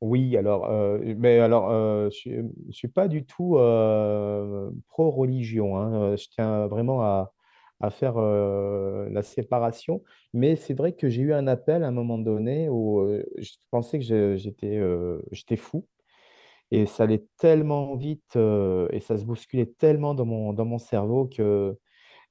[0.00, 5.76] Oui, alors, euh, mais alors, euh, je ne suis pas du tout euh, pro-religion.
[5.76, 6.16] hein.
[6.16, 7.32] Je tiens vraiment à,
[7.80, 10.02] à faire euh, la séparation.
[10.34, 13.52] Mais c'est vrai que j'ai eu un appel à un moment donné où euh, je
[13.70, 15.20] pensais que j'étais euh,
[15.56, 15.86] fou.
[16.70, 20.78] Et ça allait tellement vite euh, et ça se bousculait tellement dans mon, dans mon
[20.78, 21.76] cerveau que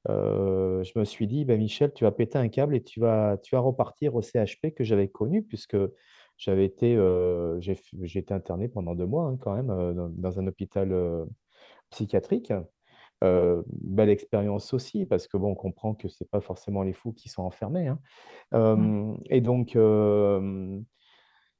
[0.07, 3.55] je me suis dit, ben Michel, tu vas péter un câble et tu vas, tu
[3.55, 5.77] vas repartir au CHP que j'avais connu, puisque
[6.37, 6.95] j'avais été,
[7.59, 7.75] j'ai,
[8.19, 11.27] été interné pendant deux mois hein, quand même dans, un hôpital
[11.89, 12.53] psychiatrique.
[13.21, 17.11] Euh, belle expérience aussi, parce que bon, on comprend que c'est pas forcément les fous
[17.11, 17.87] qui sont enfermés.
[17.87, 17.99] hein.
[18.53, 19.15] Mm.
[19.29, 20.79] Et donc, euh,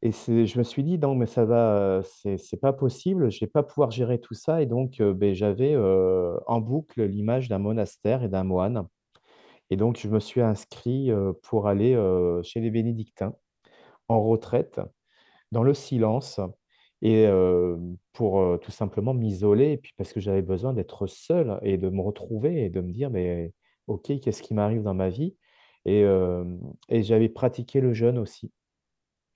[0.02, 3.42] et c'est, je me suis dit, non, mais ça va, c'est c'est pas possible, je
[3.42, 4.62] vais pas pouvoir gérer tout ça.
[4.62, 8.88] Et donc, euh, ben, j'avais euh, en boucle l'image d'un monastère et d'un moine.
[9.70, 13.34] Et donc, je me suis inscrit euh, pour aller euh, chez les bénédictins
[14.08, 14.80] en retraite,
[15.52, 16.40] dans le silence,
[17.02, 17.28] et
[18.14, 22.66] pour tout simplement m'isoler, puis parce que j'avais besoin d'être seul et de me retrouver
[22.66, 23.54] et de me dire, mais
[23.88, 25.36] OK, qu'est-ce qui m'arrive dans ma vie?
[25.86, 26.06] Et,
[26.90, 28.52] j'avais pratiqué le jeûne aussi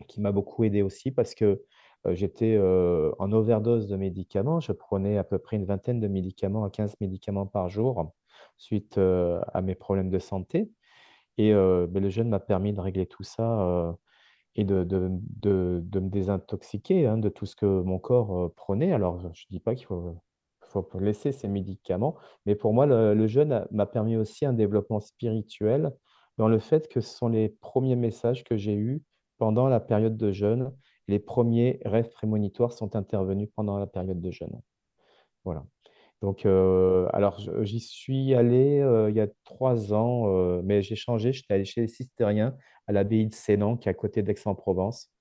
[0.07, 1.63] qui m'a beaucoup aidé aussi parce que
[2.11, 4.59] j'étais en overdose de médicaments.
[4.59, 8.13] Je prenais à peu près une vingtaine de médicaments à 15 médicaments par jour
[8.57, 10.69] suite à mes problèmes de santé.
[11.37, 13.95] Et le jeûne m'a permis de régler tout ça
[14.55, 18.91] et de, de- de- de me désintoxiquer hein, de tout ce que mon corps prenait.
[18.93, 20.15] Alors, je ne dis pas qu'il faut,
[20.61, 24.99] faut laisser ces médicaments, mais pour moi, le, le jeûne m'a permis aussi un développement
[24.99, 25.91] spirituel
[26.37, 29.03] dans le fait que ce sont les premiers messages que j'ai eus
[29.37, 30.71] pendant la période de jeûne.
[31.07, 34.61] Les premiers rêves prémonitoires sont intervenus pendant la période de jeûne.
[35.45, 35.65] Voilà.
[36.23, 40.81] Donc, euh, alors, je- j'y suis allé euh, il y a trois ans, euh, mais
[40.81, 41.33] j'ai changé.
[41.33, 42.55] J'étais allé chez les Cistériens
[42.87, 45.11] à l'abbaye de Sénan, qui est à côté d'Aix-en-Provence.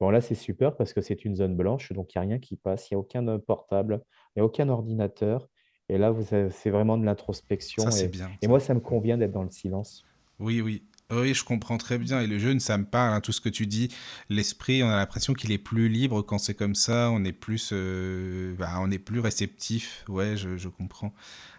[0.00, 2.38] Bon, là, c'est super parce que c'est une zone blanche, donc il n'y a rien
[2.40, 4.02] qui passe, il n'y a aucun euh, portable,
[4.34, 5.48] il n'y a aucun ordinateur.
[5.88, 7.90] Et là, vous avez- c'est vraiment de Ça, l'introspection.
[7.90, 8.48] c'est Et, bien, et ça.
[8.48, 10.04] moi, ça me convient d'être dans le silence.
[10.40, 10.84] Oui, oui.
[11.10, 12.20] Oui, je comprends très bien.
[12.20, 13.88] Et le jeûne, ça me parle, hein, tout ce que tu dis.
[14.28, 17.10] L'esprit, on a l'impression qu'il est plus libre quand c'est comme ça.
[17.10, 20.04] On est plus, euh, bah, on est plus réceptif.
[20.08, 21.14] Ouais, je, je comprends.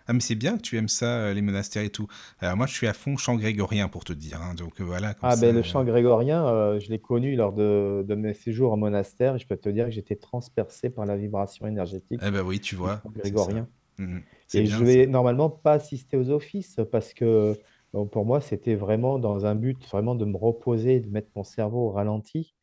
[0.07, 2.07] Ah, mais c'est bien que tu aimes ça, euh, les monastères et tout.
[2.41, 4.41] Alors moi, je suis à fond chant grégorien pour te dire.
[4.41, 4.55] hein.
[4.55, 5.35] donc euh, voilà, comme Ah ça.
[5.35, 8.77] ben le euh, chant grégorien, euh, je l'ai connu lors de, de mes séjours en
[8.77, 12.41] monastère et je peux te dire que j'étais transpercé par la vibration énergétique Eh ben
[12.41, 13.51] oui, tu du vois, chant c'est ça.
[13.51, 13.69] grégorien.
[13.97, 14.23] Mhm.
[14.47, 15.03] C'est Et je bien ça.
[15.03, 17.59] vais normalement pas assister aux offices parce que
[17.93, 21.43] bon, pour moi, c'était vraiment dans un but vraiment de me reposer, de mettre mon
[21.43, 22.55] cerveau au ralenti.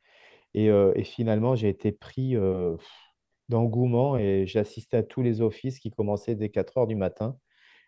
[0.55, 2.77] Et, euh, et finalement, j'ai été pris euh,
[3.49, 7.39] d'engouement et j'ai assisté à tous les offices qui commençaient dès 4 heures du matin,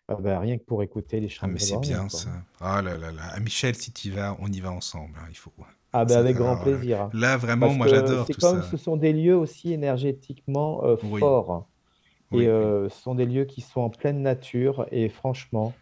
[0.09, 2.23] Ah ben, rien que pour écouter les Ah, mais c'est bien quoi.
[2.23, 2.29] ça.
[2.59, 3.23] Ah là là là.
[3.31, 5.17] Ah, Michel, si tu vas, on y va ensemble.
[5.19, 5.53] hein, il faut.
[5.93, 7.01] Ah ben Ça, avec grand alors, là, plaisir.
[7.01, 7.13] hein.
[7.13, 8.61] là, vraiment, Parce moi, que j'adore c'est tout comme ça.
[8.61, 11.69] ce sont des lieux aussi énergétiquement euh, Oui, forts.
[12.31, 12.73] Et oui, oui.
[12.89, 14.87] ce sont des lieux qui sont en pleine nature.
[14.91, 15.81] Et franchement,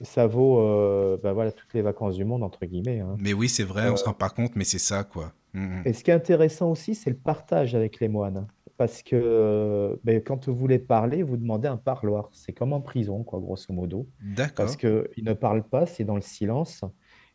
[0.00, 3.00] ça vaut euh, ben voilà, toutes les vacances du monde, entre guillemets.
[3.00, 3.18] hein.
[3.18, 5.32] Mais oui, c'est vrai, on Euh, se rend pas compte, mais c'est ça, quoi.
[5.52, 5.82] Mhm.
[5.84, 8.46] et ce qui est intéressant aussi, c'est le partage avec les moines.
[8.76, 12.30] Parce que ben, quand vous voulez parler, vous demandez un parloir.
[12.32, 14.08] C'est comme en prison, quoi, grosso modo.
[14.56, 14.76] Parce D'accord.
[14.76, 16.82] qu'ils ne parlent pas, c'est dans le silence.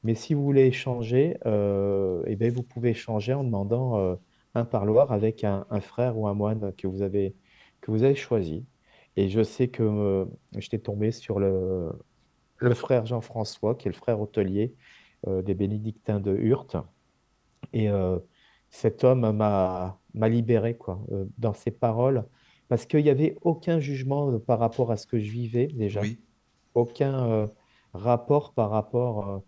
[0.04, 4.16] Mais si vous voulez échanger, euh, eh ben, vous pouvez échanger en demandant euh,
[4.56, 7.36] un parloir avec un, un frère ou un moine que vous avez,
[7.82, 8.66] que vous avez choisi.
[9.18, 10.26] Et je sais que euh,
[10.58, 11.92] j'étais tombé sur le,
[12.70, 14.74] le frère Jean-François, qui est le frère hôtelier
[15.28, 16.78] euh, des bénédictins de Hurte.
[17.74, 18.20] Et euh,
[18.70, 20.00] cet homme m'a
[20.30, 22.26] libéré quoi, euh, dans ses paroles,
[22.68, 26.20] parce qu'il n'y avait aucun jugement par rapport à ce que je vivais déjà, Oui.
[26.74, 27.48] aucun
[27.94, 29.44] rapport par rapport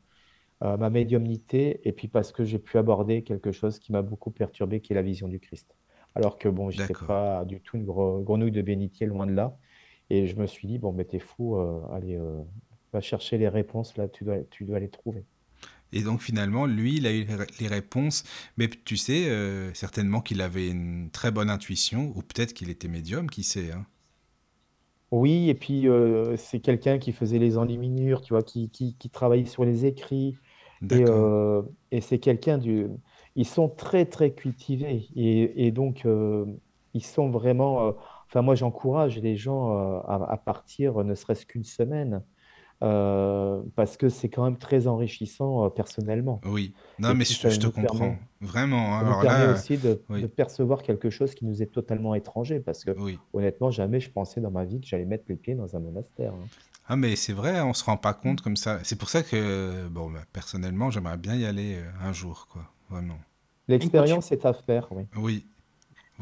[0.62, 4.32] à ma médiumnité, et puis parce que j'ai pu aborder quelque chose qui m'a beaucoup
[4.32, 5.76] perturbé, qui est la vision du Christ.
[6.16, 9.56] Alors que bon, j'étais pas du tout une grenouille de bénitier, loin de là.
[10.10, 12.42] Et je me suis dit, bon, mais t'es fou, euh, allez, euh,
[12.94, 15.26] va chercher les réponses, là, tu dois, tu dois les trouver.
[15.94, 18.24] Et donc finalement, lui, il a eu les ré- les réponses,
[18.58, 22.90] mais tu sais, euh, certainement qu'il avait une très bonne intuition, ou peut-être qu'il était
[22.90, 23.86] médium, qui sait, hein.
[25.12, 29.10] Oui, et puis euh, c'est quelqu'un qui faisait les enluminures, tu vois, qui, qui, qui
[29.10, 30.38] travaillait sur les écrits.
[30.90, 32.88] Et, euh, et c'est quelqu'un du...
[33.36, 36.06] ils sont très, très cultivés et, et donc
[36.94, 37.96] ils sont vraiment.
[38.28, 39.72] enfin, moi, j'encourage les gens
[40.08, 42.24] à, à partir, ne serait-ce qu'une semaine,
[42.84, 46.46] euh, parce que c'est quand même très enrichissant euh, personnellement.
[46.46, 46.74] Oui.
[47.00, 47.98] Non, Et mais puis, je, te ça je te nous comprends.
[47.98, 48.96] permet, Vraiment.
[48.96, 49.00] hein.
[49.00, 51.68] ça nous Alors permet là, aussi de, de oui, percevoir quelque chose qui nous est
[51.72, 53.20] totalement étranger, parce que oui.
[53.34, 56.34] honnêtement, jamais je pensais dans ma vie que j'allais mettre les pieds dans un monastère.
[56.34, 56.50] hein.
[56.86, 58.80] Ah, mais c'est vrai, on se rend pas compte comme ça.
[58.84, 62.72] C'est pour ça que, bon, bah, personnellement, j'aimerais bien y aller euh, un jour, quoi.
[62.90, 63.20] Vraiment.
[63.80, 65.04] Et quand tu, L'expérience est à faire, oui.
[65.16, 65.48] Oui,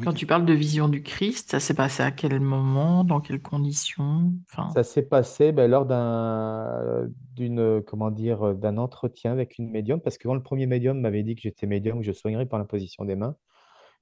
[0.01, 0.15] quand oui.
[0.15, 4.33] tu parles de vision du Christ, ça s'est passé à quel moment, dans quelles conditions?
[4.51, 10.01] Enfin, Ça s'est passé ben, lors d'un d'une comment dire d'un entretien avec une médium
[10.01, 12.59] parce que quand le premier médium m'avait dit que j'étais médium, que je soignerais par
[12.59, 13.37] l'imposition des mains,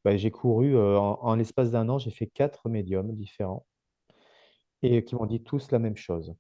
[0.06, 3.66] ben, j'ai couru euh, en, en l'espace d'un an, j'ai fait quatre médiums différents
[4.82, 6.34] et qui m'ont dit tous la même chose.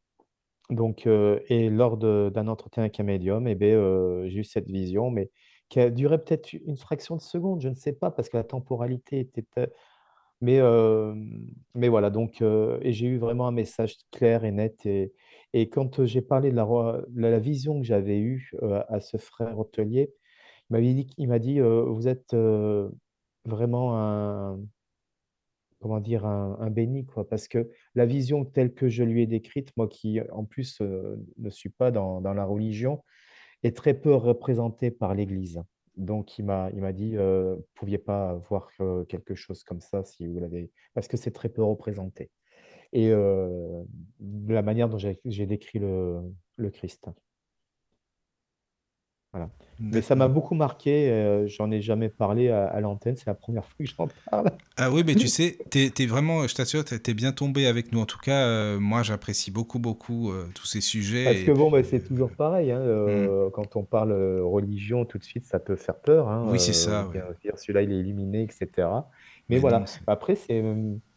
[0.69, 4.43] Donc euh, et lors de- d'un entretien avec un médium, eh ben, euh, j'ai eu
[4.43, 5.31] cette vision, mais
[5.73, 8.43] qui a duré peut-être une fraction de seconde, je ne sais pas, parce que la
[8.43, 9.43] temporalité était
[10.41, 10.59] mais,
[11.73, 14.85] mais voilà, donc, et j'ai eu vraiment un message clair et net.
[14.85, 15.13] Et,
[15.53, 16.67] et quand j'ai parlé de la,
[17.15, 18.51] la vision que j'avais eue
[18.89, 20.13] à ce frère hôtelier,
[20.69, 22.35] il m'avait dit, il m'a dit vous êtes
[23.45, 24.59] vraiment un,
[25.79, 29.27] comment dire, un, un béni, quoi, parce que la vision telle que je lui ai
[29.27, 33.03] décrite, moi qui en plus ne suis pas dans, dans la religion,
[33.63, 35.61] est très peu représentée par l'Église.
[35.95, 39.63] Donc, il m'a, il m'a dit, euh, vous ne pouviez pas voir euh, quelque chose
[39.63, 42.31] comme ça si vous l'avez, parce que c'est très peu représenté.
[42.93, 43.83] Et euh,
[44.19, 46.21] de la manière dont j'ai j'ai décrit le,
[46.57, 47.09] le Christ.
[49.33, 49.49] Voilà.
[49.79, 51.09] Mais ça m'a beaucoup marqué.
[51.09, 53.15] euh, j'en ai jamais parlé à, à l'antenne.
[53.17, 54.51] C'est la première fois que j'en parle.
[54.77, 57.91] Ah oui, mais tu sais, t'es, t'es vraiment, je t'assure, t'es, t'es bien tombé avec
[57.91, 57.99] nous.
[57.99, 61.45] En tout cas, euh, moi, j'apprécie beaucoup, beaucoup euh, tous ces Parce sujets.
[61.45, 62.71] que Et bon, bah, c'est toujours pareil.
[62.71, 66.27] hein, euh, quand on parle religion, tout de suite, ça peut faire peur.
[66.29, 67.09] hein, oui, c'est ça,
[67.55, 68.87] celui-là, il est éliminé, etc.
[69.49, 69.83] Mais voilà.
[70.07, 70.63] Après, c'est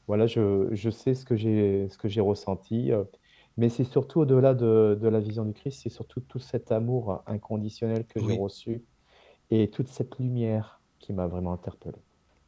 [0.07, 2.93] voilà, je, je sais ce que j'ai ce que j'ai ressenti.
[3.57, 6.73] Euh, mais c'est surtout au-delà de, de la vision du Christ, c'est surtout tout cet
[6.73, 8.83] amour inconditionnel que j'ai reçu
[9.51, 11.99] et toute cette lumière qui m'a vraiment interpellé.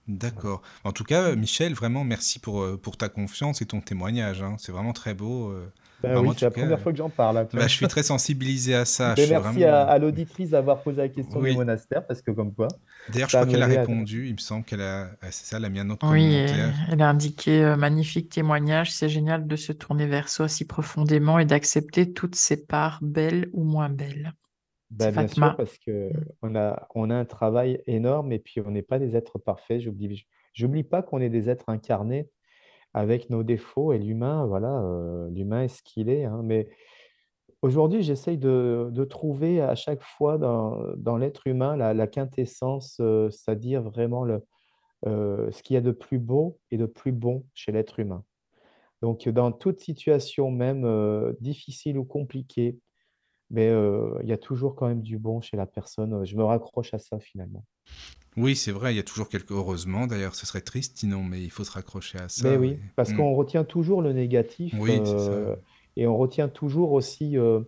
[0.07, 0.62] D'accord.
[0.85, 4.42] En tout cas, Michel, vraiment, merci pour, euh, pour ta confiance et ton témoignage.
[4.42, 4.57] hein.
[4.59, 5.55] C'est vraiment très beau.
[6.04, 6.14] Euh.
[6.14, 7.74] Ben oui, en c'est la cas, première euh, fois que j'en parle, hein, bah, je
[7.74, 9.14] suis très sensibilisé à ça.
[9.16, 9.90] Je Mais suis merci à, vraiment...
[9.90, 11.56] à l'auditrice d'avoir posé la question des Oui.
[11.56, 12.68] monastères, parce que comme quoi,
[13.08, 13.68] D'ailleurs, je crois qu'elle a à...
[13.68, 14.26] répondu.
[14.28, 15.11] Il me semble qu'elle a...
[15.20, 18.92] ah, C'est ça, elle a mis un autre oui, elle a indiqué euh, magnifique témoignage.
[18.92, 23.48] C'est génial de se tourner vers soi si profondément et d'accepter toutes ses parts, belles
[23.52, 24.32] ou moins belles.
[24.98, 26.24] C'est bien sûr, parce que Mm.
[26.42, 29.80] on a, on a un travail énorme et puis on n'est pas des êtres parfaits.
[29.80, 32.30] J'oublie, j'oublie pas qu'on est des êtres incarnés
[32.94, 36.24] avec nos défauts et l'humain, voilà, euh, l'humain est ce qu'il est.
[36.24, 36.40] hein.
[36.44, 36.68] Mais
[37.62, 44.24] aujourd'hui, j'essaye de, trouver à chaque fois dans, l'être humain la, quintessence, euh, c'est-à-dire vraiment
[44.24, 44.42] le,
[45.07, 48.24] euh, ce qu'il y a de plus beau et de plus bon chez l'être humain.
[49.01, 50.85] Donc, dans toute situation, même
[51.40, 52.79] difficile ou compliquée,
[53.50, 53.68] mais
[54.22, 56.24] il y a toujours quand même du bon chez la personne.
[56.24, 57.64] Je me raccroche à ça finalement.
[58.37, 59.50] Oui, c'est vrai, il y a toujours quelques...
[59.50, 62.50] Heureusement, d'ailleurs, ce serait triste sinon, mais il faut se raccrocher à Mais ça.
[62.56, 62.78] oui, oui.
[62.94, 63.16] parce Mm.
[63.16, 65.56] qu'on retient toujours le négatif Oui, euh,
[65.96, 67.61] et on retient toujours aussi euh,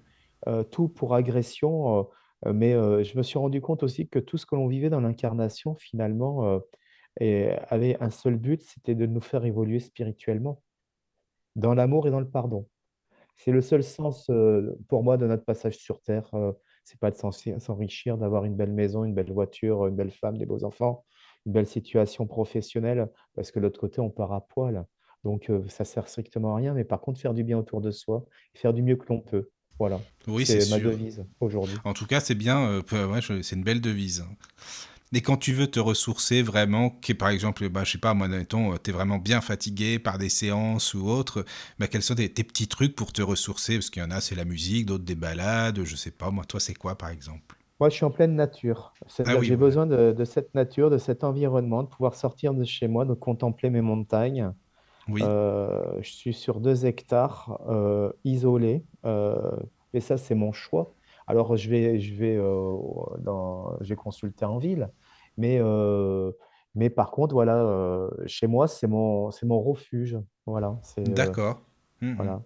[0.47, 2.07] euh, tout pour agression.
[2.47, 2.73] mais
[3.05, 6.61] je me suis rendu compte aussi que tout ce que l'on vivait dans l'incarnation, finalement,
[7.21, 10.63] et avait un seul but, c'était de nous faire évoluer spirituellement,
[11.57, 12.67] dans l'amour et dans le pardon.
[13.37, 16.29] C'est le seul sens euh, pour moi de notre passage sur Terre.
[16.35, 16.53] euh,
[16.85, 20.37] c'est pas de s'en- s'enrichir, d'avoir une belle maison, une belle voiture, une belle femme,
[20.39, 21.05] des beaux enfants,
[21.47, 24.85] une belle situation professionnelle, parce que de l'autre côté, on part à poil.
[25.23, 26.75] Donc, euh, ça sert strictement à rien.
[26.75, 29.51] Mais par contre, faire du bien autour de soi, faire du mieux que l'on peut.
[29.79, 30.91] Voilà, Oui, c'est ma sûr.
[30.91, 31.77] devise aujourd'hui.
[31.85, 34.25] En tout cas, c'est bien, euh, ouais, c'est une belle devise.
[35.13, 38.27] Et quand tu veux te ressourcer vraiment, que par exemple, bah, je sais pas, moi,
[38.27, 41.45] admettons, tu es vraiment bien fatigué par des séances ou autres,
[41.79, 43.75] bah, quels sont tes, tes petits trucs pour te ressourcer?
[43.77, 46.45] Parce qu'il y en a, c'est la musique, d'autres des balades, je sais pas, moi,
[46.45, 47.57] toi, c'est quoi, par exemple?
[47.81, 48.97] Moi, je suis en pleine nature.
[49.25, 52.65] Ah oui, j'ai besoin de, de cette nature, de cet environnement, de pouvoir sortir de
[52.65, 54.53] chez moi, de contempler mes montagnes.
[55.09, 59.53] Oui, Euh, je suis sur deux hectares euh, isolés, euh,
[59.95, 60.97] et ça, c'est mon choix.
[61.27, 62.77] Alors, je vais, je vais, euh,
[63.21, 64.91] dans, je vais consulter en ville,
[65.37, 66.33] mais, euh,
[66.75, 70.19] mais par contre, voilà, euh, chez moi, c'est mon, c'est mon refuge.
[70.47, 71.63] Voilà, c'est, d'accord.
[72.03, 72.17] Hum, hum.
[72.17, 72.43] voilà.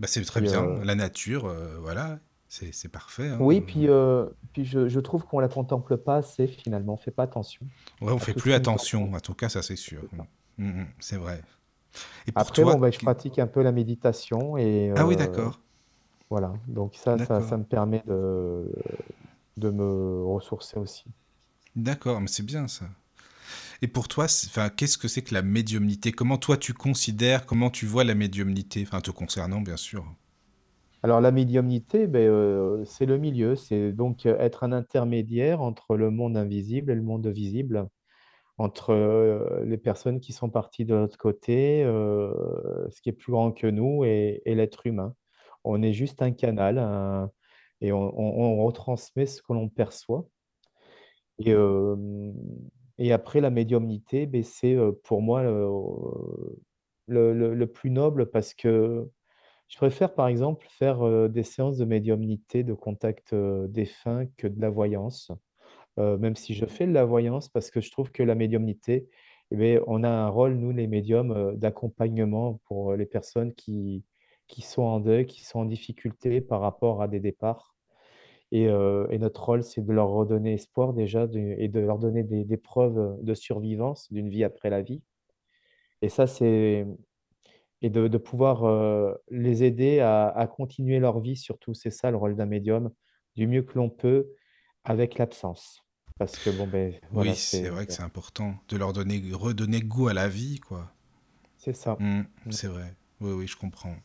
[0.00, 0.78] Bah, c'est très Puis, bien.
[0.84, 3.28] La nature, voilà, c'est c'est parfait.
[3.28, 3.38] hein.
[3.40, 6.94] oui, puis, euh, puis je, je trouve qu'on la contemple pas assez finalement.
[6.94, 7.66] On fait pas attention
[8.00, 9.16] Ouais, on à fait tout ce plus qui nous attention, entoure.
[9.16, 10.02] en tout cas, ça, c'est sûr.
[10.10, 10.24] C'est ça.
[11.00, 11.42] c'est vrai.
[12.26, 15.14] Et pour Après, bon, ben, je qui- pratique un peu la méditation et ah oui,
[15.14, 15.60] euh, d'accord,
[16.30, 16.52] voilà.
[16.68, 17.58] Donc ça, ça, ça d'accord.
[17.58, 18.70] me permet de,
[19.56, 21.04] de me ressourcer aussi.
[21.76, 22.86] D'accord, mais c'est bien ça.
[23.80, 24.26] Et pour toi,
[24.76, 26.12] qu'est-ce que c'est que la médiumnité?
[26.12, 28.82] Comment toi tu considères, comment tu vois la médiumnité?
[28.86, 30.04] Enfin, te concernant, bien sûr.
[31.04, 35.96] Alors la médiumnité, ben, euh, c'est le milieu, c'est donc euh, être un intermédiaire entre
[35.96, 37.88] le monde invisible et le monde visible,
[38.58, 43.52] entre euh, les personnes qui sont parties de l'autre côté, ce qui est plus grand
[43.52, 45.14] que nous, et, l'être humain.
[45.64, 46.78] On est juste un canal
[47.80, 50.26] et on retransmet ce que l'on perçoit.
[51.38, 55.42] Et, après, la médiumnité, ben, c'est pour moi
[57.06, 59.08] le, plus noble parce que
[59.68, 64.70] je préfère, par exemple, faire des séances de médiumnité, de contact défunt que de la
[64.70, 65.30] voyance.
[65.96, 69.08] Même si je fais de la voyance, parce que je trouve que la médiumnité,
[69.50, 74.04] eh bien, on a un rôle, nous, les médiums, d'accompagnement pour les personnes qui
[74.60, 77.77] sont en deuil, qui sont en difficulté par rapport à des départs.
[78.52, 82.22] Et, et notre rôle, c'est de leur redonner espoir déjà de- et de leur donner
[82.24, 85.02] des, des preuves de survivance d'une vie après la vie.
[86.02, 86.86] Et ça, c'est
[87.82, 92.10] et de, de pouvoir euh, les aider à, à continuer leur vie, surtout, c'est ça
[92.10, 92.90] le rôle d'un médium,
[93.36, 94.32] du mieux que l'on peut
[94.84, 95.82] avec l'absence.
[96.18, 99.22] Parce que bon, ben Oui, voilà, c'est c'est vrai que c'est important de leur donner,
[99.34, 100.90] redonner goût à la vie, quoi.
[101.56, 101.98] c'est ça.
[101.98, 102.54] Hmm, Mm.
[102.54, 102.94] c'est vrai.
[103.20, 103.96] Oui, oui, je comprends.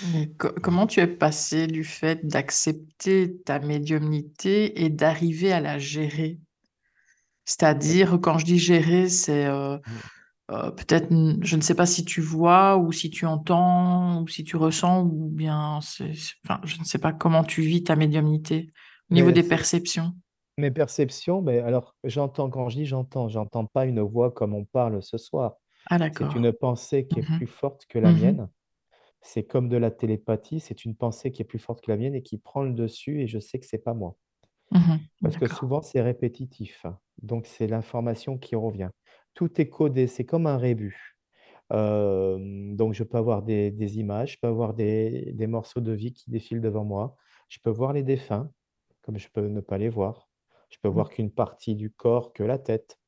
[0.00, 5.78] Mais co- comment tu es passé du fait d'accepter ta médiumnité et d'arriver à la
[5.78, 6.40] gérer?
[7.44, 10.00] C'est-à-dire, quand je dis gérer, c'est euh, Mm.
[10.52, 11.08] euh, peut-être,
[11.42, 15.02] je ne sais pas si tu vois ou si tu entends ou si tu ressens
[15.04, 18.72] ou bien, enfin, je ne sais pas comment tu vis ta médiumnité
[19.10, 20.14] au niveau Mais des perceptions.
[20.58, 24.64] mes perceptions, ben alors j'entends, quand je dis j'entends, j'entends pas une voix comme on
[24.64, 25.56] parle ce soir.
[25.90, 27.38] Ah, C'est une pensée qui est Mhm.
[27.38, 28.48] plus forte que la mienne.
[29.22, 32.14] C'est comme de la télépathie, c'est une pensée qui est plus forte que la mienne
[32.14, 34.16] et qui prend le dessus et je sais que c'est pas moi.
[34.70, 35.00] Mhm.
[35.22, 36.86] Parce que souvent, c'est répétitif.
[37.22, 38.90] Donc, c'est l'information qui revient.
[39.34, 41.18] Tout est codé, c'est comme un rébus.
[41.72, 45.92] Euh, donc, je peux avoir des, des images, je peux avoir des, des morceaux de
[45.92, 47.16] vie qui défilent devant moi.
[47.48, 48.50] Je peux voir les défunts,
[49.02, 50.28] comme je peux ne pas les voir.
[50.70, 52.98] Je peux voir qu'une partie du corps, que la tête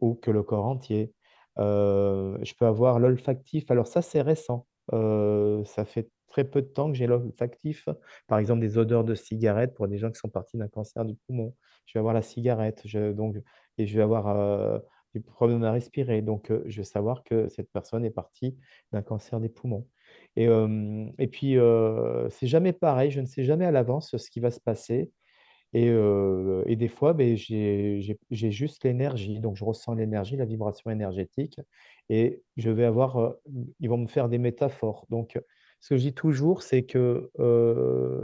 [0.00, 1.14] ou que le corps entier.
[1.58, 3.70] Euh, je peux avoir l'olfactif.
[3.70, 4.66] Alors ça, c'est récent.
[4.90, 7.88] Ça fait très peu de temps que j'ai l'olfactif.
[8.26, 11.14] Par exemple, des odeurs de cigarettes pour des gens qui sont partis d'un cancer du
[11.26, 11.54] poumon.
[11.86, 12.82] Je vais avoir la cigarette.
[12.84, 13.36] Je, donc,
[13.78, 14.78] et je vais avoir euh,
[15.14, 16.22] des problèmes à respirer.
[16.22, 18.58] Donc, je vais savoir que cette personne est partie
[18.92, 19.86] d'un cancer des poumons.
[20.36, 20.48] Et,
[21.18, 21.56] et puis,
[22.30, 23.10] c'est jamais pareil.
[23.10, 25.12] Je ne sais jamais à l'avance ce qui va se passer.
[25.74, 31.60] Et, des fois, beh, j'ai juste l'énergie, donc je ressens l'énergie, la vibration énergétique
[32.08, 33.34] et je vais avoir,
[33.80, 35.06] ils vont me faire des métaphores.
[35.10, 35.38] Donc,
[35.80, 37.30] ce que je dis toujours, c'est que,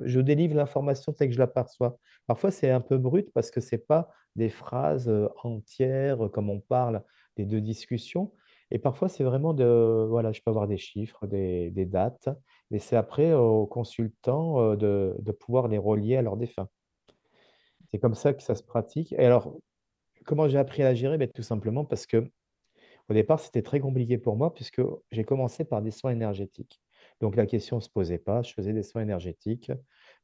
[0.04, 1.98] je délivre l'information telle que je l'aperçois.
[2.26, 5.10] Parfois, c'est un peu brut parce que c'est pas des phrases,
[5.42, 7.02] entières, comme on parle
[7.36, 8.32] des 2 discussions
[8.72, 12.28] et parfois, c'est vraiment de voilà, je peux avoir des chiffres, des dates,
[12.70, 16.68] mais c'est après au consultant, heu, de de pouvoir les relier à leurs défunts.
[17.92, 19.57] C'est comme ça que ça se pratique et alors,
[20.26, 21.18] comment j'ai appris à la gérer?
[21.18, 22.31] Beh, tout simplement parce que
[23.11, 26.81] au départ, c'était très compliqué pour moi puisque j'ai commencé par des soins énergétiques.
[27.20, 29.72] Donc la question ne se posait pas, je faisais des soins énergétiques,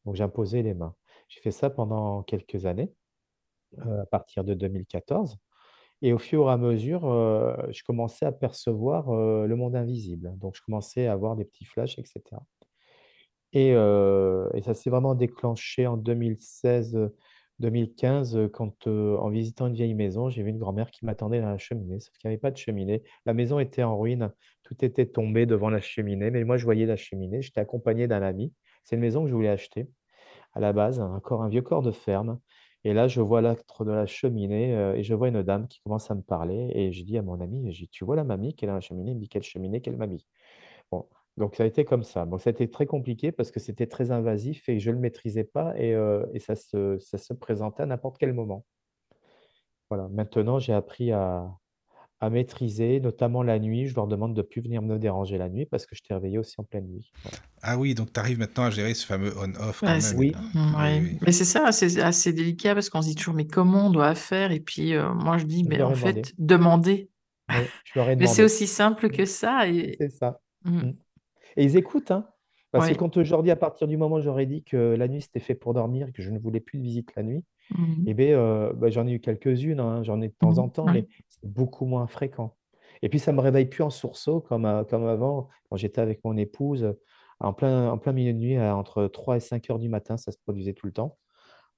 [0.07, 0.95] donc j'imposais les mains.
[1.29, 2.95] J'ai fait ça pendant quelques années,
[3.81, 5.39] heu, à partir de 2014
[6.03, 10.35] et au fur et à mesure, heu, je commençais à percevoir, heu, le monde invisible.
[10.39, 12.45] Donc je commençais à avoir des petits flashs et cetera.
[14.55, 17.15] Et ça s'est vraiment déclenché en 2016, heu,
[17.61, 21.41] 2015, heu, quand, heu, en visitant une vieille maison, j'ai vu une grand-mère qui m'attendait
[21.41, 23.03] dans la cheminée, sauf qu'il y avait pas de cheminée.
[23.27, 26.87] La maison était en ruine, tout était tombé devant la cheminée, mais moi je voyais
[26.87, 28.53] la cheminée, j'étais accompagné d'un ami.
[28.85, 29.89] C'est une maison que je voulais acheter
[30.55, 32.41] à la base, un corps un vieux corps de ferme
[32.85, 35.81] et là je vois l'astre de la cheminée, heu et je vois une dame qui
[35.83, 38.65] commence à me parler et je dis à mon ami, «Tu vois la mamie qui
[38.65, 39.81] est dans la cheminée?» Il me dit: «Quelle cheminée?
[39.81, 40.27] Quelle mamie?»
[41.37, 42.25] Donc ça a été comme ça.
[42.25, 45.01] Bon, ça a été très compliqué parce que c'était très invasif et je ne le
[45.03, 48.65] maîtrisais pas et heu et ça se ça se présentait à n'importe quel moment.
[49.91, 51.51] Voilà, maintenant j'ai appris à
[52.21, 53.89] à maîtriser, notamment la nuit.
[53.89, 56.39] Je leur demande de plus venir me déranger la nuit parce que je t'ai réveillé
[56.39, 57.15] aussi en pleine nuit.
[57.25, 57.39] Voilà.
[57.63, 60.19] Ah oui, donc tu arrives maintenant à gérer ce fameux on-off quand Ouais, c'est même,
[60.19, 60.33] Oui,
[60.79, 61.03] Oui, ouais.
[61.03, 61.19] oui.
[61.21, 64.15] Mais c'est ça, c'est assez délicat parce qu'on se dit toujours, mais comment on doit
[64.15, 64.51] faire?
[64.53, 66.23] Et puis, euh, moi, je dis, je mais en demandé.
[66.23, 67.11] fait, demandez.
[67.49, 69.69] Oui, je leur ai Mais c'est aussi simple Mmh, que ça.
[69.69, 69.99] Et...
[70.01, 70.41] c'est ça.
[70.65, 70.93] Mm, Mmh
[71.57, 72.29] et ils écoutent, hein,
[72.73, 75.41] parce que quand aujourd'hui, à partir du moment où j'aurais dit que la nuit c'était
[75.41, 78.33] fait pour dormir que je ne voulais plus de visite la nuit Mm, Et beh,
[78.35, 80.93] heu, bah, j'en ai eu quelques-unes, hein, j'en ai de temps en temps, ouais.
[80.93, 82.57] mais c'est beaucoup moins fréquent.
[83.03, 86.37] Et puis ça me réveille plus en sursaut comme, comme avant, quand j'étais avec mon
[86.37, 86.95] épouse,
[87.41, 90.17] en plein en plein milieu de nuit, à entre 3 et cinq heures du matin,
[90.17, 91.19] ça se produisait tout le temps.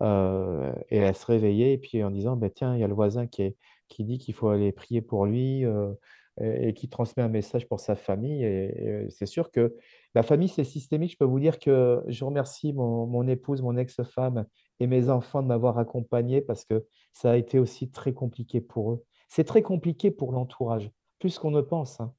[0.03, 2.95] euh, et elle se réveillait, et puis en disant, bah, tiens, il y a le
[2.95, 3.57] voisin qui, est,
[3.89, 5.93] qui dit qu'il faut aller prier pour lui, euh,
[6.41, 8.45] et, qui transmet un message pour sa famille.
[8.45, 9.77] Et, c'est sûr que
[10.15, 11.13] la famille, c'est systémique.
[11.13, 14.47] Je peux vous dire que je remercie mon, mon épouse, mon ex-femme
[14.81, 18.93] et mes enfants de m'avoir accompagné parce que ça a été aussi très compliqué pour
[18.93, 19.05] eux.
[19.29, 22.01] C'est très compliqué pour l'entourage, plus qu'on ne pense.
[22.01, 22.15] hein.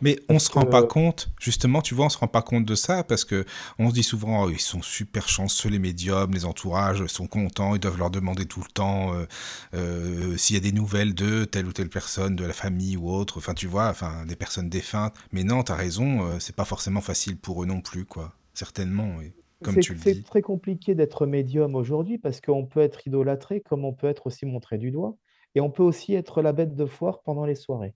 [0.00, 2.64] Mais on Parce se rend pas compte, justement, tu vois, on se rend pas compte
[2.64, 3.44] de ça parce que
[3.78, 7.26] on se dit souvent, oh, ils sont super chanceux, les médiums, les entourages, ils sont
[7.26, 9.26] contents, ils doivent leur demander tout le temps euh,
[9.74, 13.10] euh, s'il y a des nouvelles de telle ou telle personne, de la famille ou
[13.10, 15.14] autre, enfin, tu vois, enfin, des personnes défuntes.
[15.32, 18.32] Mais non, t'as raison, euh, c'est pas forcément facile pour eux non plus, quoi.
[18.54, 19.32] Certainement, oui.
[19.62, 20.24] Comme c'est tu le c'est dis.
[20.24, 24.46] très compliqué d'être médium aujourd'hui parce qu'on peut être idolâtré comme on peut être aussi
[24.46, 25.16] montré du doigt.
[25.54, 27.94] Et on peut aussi être la bête de foire pendant les soirées.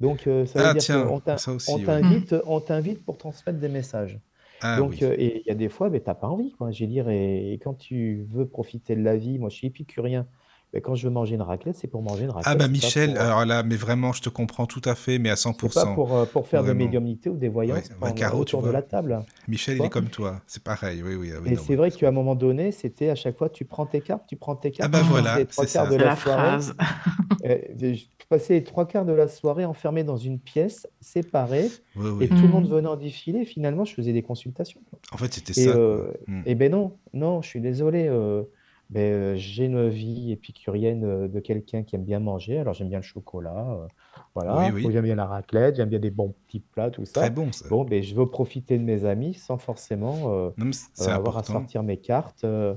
[0.00, 4.20] Donc, euh, ça veut Ah, dire qu'on t'invite, on t'invite pour transmettre des messages.
[4.60, 5.02] Ah Donc, oui.
[5.02, 6.70] euh, et il y a des fois, tu n'as pas envie, quoi.
[6.72, 9.66] Je veux dire, et, et quand tu veux profiter de la vie, moi je suis
[9.68, 10.26] épicurien,
[10.72, 12.80] ben, quand je veux manger une raclette, c'est pour manger une Ah raclette, bah c'est
[12.80, 15.30] pas Michel, pour, euh, alors là, mais vraiment, je te comprends tout à fait, mais
[15.30, 16.84] à c'est pas 100%, pour, euh, pour faire de vraiment.
[16.84, 19.88] médiumnité ou des voyances ouais, en- Caro, tu autour de la table, Michel, il est
[19.90, 22.70] comme toi, c'est pareil, oui, oui, ah oui, Et c'est vrai qu'à un moment donné,
[22.72, 25.04] c'était à chaque fois, tu prends tes cartes, tu prends tes Ah cartes, bah tu
[25.04, 25.08] Mm.
[25.08, 25.98] passais voilà, les trois c'est quarts de ça.
[25.98, 26.76] C'est la la soirée, phrase.
[27.44, 27.58] euh,
[27.94, 32.28] je passais les trois quarts de la soirée enfermé dans une pièce séparée, Oui, et
[32.28, 32.74] tout le monde Mm.
[32.74, 34.80] venant défiler, finalement, je faisais des consultations.
[35.12, 36.42] En fait, c'était ça, euh, Hmm.
[36.46, 38.06] et ben non, non, je suis désolé.
[38.08, 38.44] euh,
[38.90, 42.58] ben, euh, j'ai une vie épicurienne euh, de quelqu'un qui aime bien manger.
[42.58, 43.86] Alors j'aime bien le chocolat, euh,
[44.34, 44.70] voilà.
[44.72, 47.30] Oui, j'aime bien la raclette, j'aime bien des bons petits plats, tout très ça.
[47.30, 47.68] bon, ça.
[47.68, 51.36] Bon, ben, je veux profiter de mes amis sans forcément euh, Non, mais euh, avoir
[51.36, 51.52] à important.
[51.60, 52.74] sortir mes cartes, euh,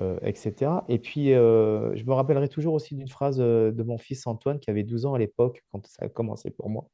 [0.00, 0.84] euh, etc.
[0.88, 4.60] Et puis, euh, je me rappellerai toujours aussi d'une phrase euh, de mon fils Antoine,
[4.60, 6.88] qui avait 12 ans à l'époque, quand ça a commencé pour moi,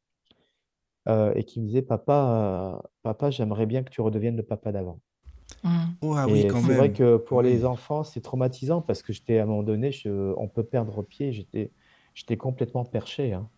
[1.09, 4.72] euh, et qui me disait, Papa, euh, papa, j'aimerais bien que tu redeviennes le papa
[4.72, 5.00] d'avant.
[5.64, 5.94] Mm.
[6.02, 9.38] Oh, ah oui, quand c'est vrai que pour les enfants, c'est traumatisant parce que j'étais
[9.38, 11.72] à un moment donné, je- on peut perdre pied, j'étais,
[12.14, 13.50] j'étais complètement perché, hein.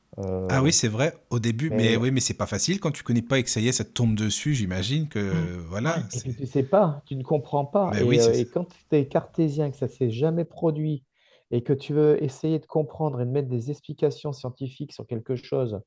[0.49, 2.93] Ah Euh, oui, c'est vrai, au début, mais mais oui, mais c'est pas facile quand
[2.93, 5.47] tu connais pas et que ça y est, ça te tombe dessus, j'imagine que, Mm.
[5.69, 6.31] voilà, et c'est...
[6.35, 7.97] tu sais pas, tu ne comprends pas.
[8.01, 11.05] Oui, Et, euh, et quand tu es cartésien, que ça s'est jamais produit
[11.51, 15.37] et que tu veux essayer de comprendre et de mettre des explications scientifiques sur quelque
[15.37, 15.81] chose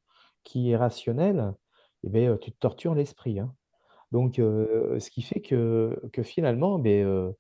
[0.43, 1.53] qui est rationnel,
[2.03, 3.53] eh ben, euh, tu te tortures l'esprit, hein.
[4.12, 7.34] Donc, heu, ce qui fait que que finalement, beh, heu,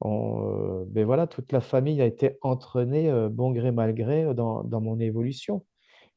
[0.00, 4.64] on, heu, beh, voilà, toute la famille a été entraînée, bon gré mal gré, dans
[4.64, 5.64] dans mon évolution.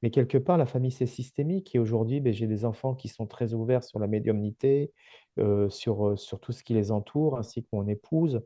[0.04, 1.76] Mais quelque part, la famille, c'est systémique.
[1.76, 4.94] Et aujourd'hui, beh, j'ai des enfants qui sont très ouverts sur la médiumnité,
[5.70, 8.42] sur, sur tout ce qui les entoure, ainsi que mon épouse.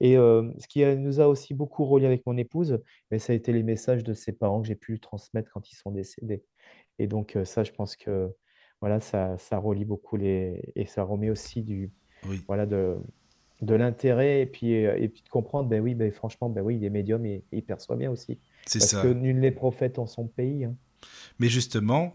[0.00, 3.52] Et ce qui, nous a aussi beaucoup reliés avec mon épouse, beh, ça a été
[3.52, 6.44] les messages de ses parents que j'ai pu transmettre quand ils sont décédés.
[6.98, 8.34] Et donc, ça, je pense que,
[8.80, 11.90] voilà, ça ça relie beaucoup les et ça remet aussi du
[12.22, 12.96] Oui, voilà, de
[13.62, 16.76] de l'intérêt et puis, heu et puis de comprendre, ben oui, beh, franchement, ben oui,
[16.76, 18.40] il est médium et et il perçoit bien aussi.
[18.66, 19.14] c'est Parce que ça.
[19.14, 20.76] nul n'est prophète en son pays, hein.
[21.38, 22.14] Mais justement,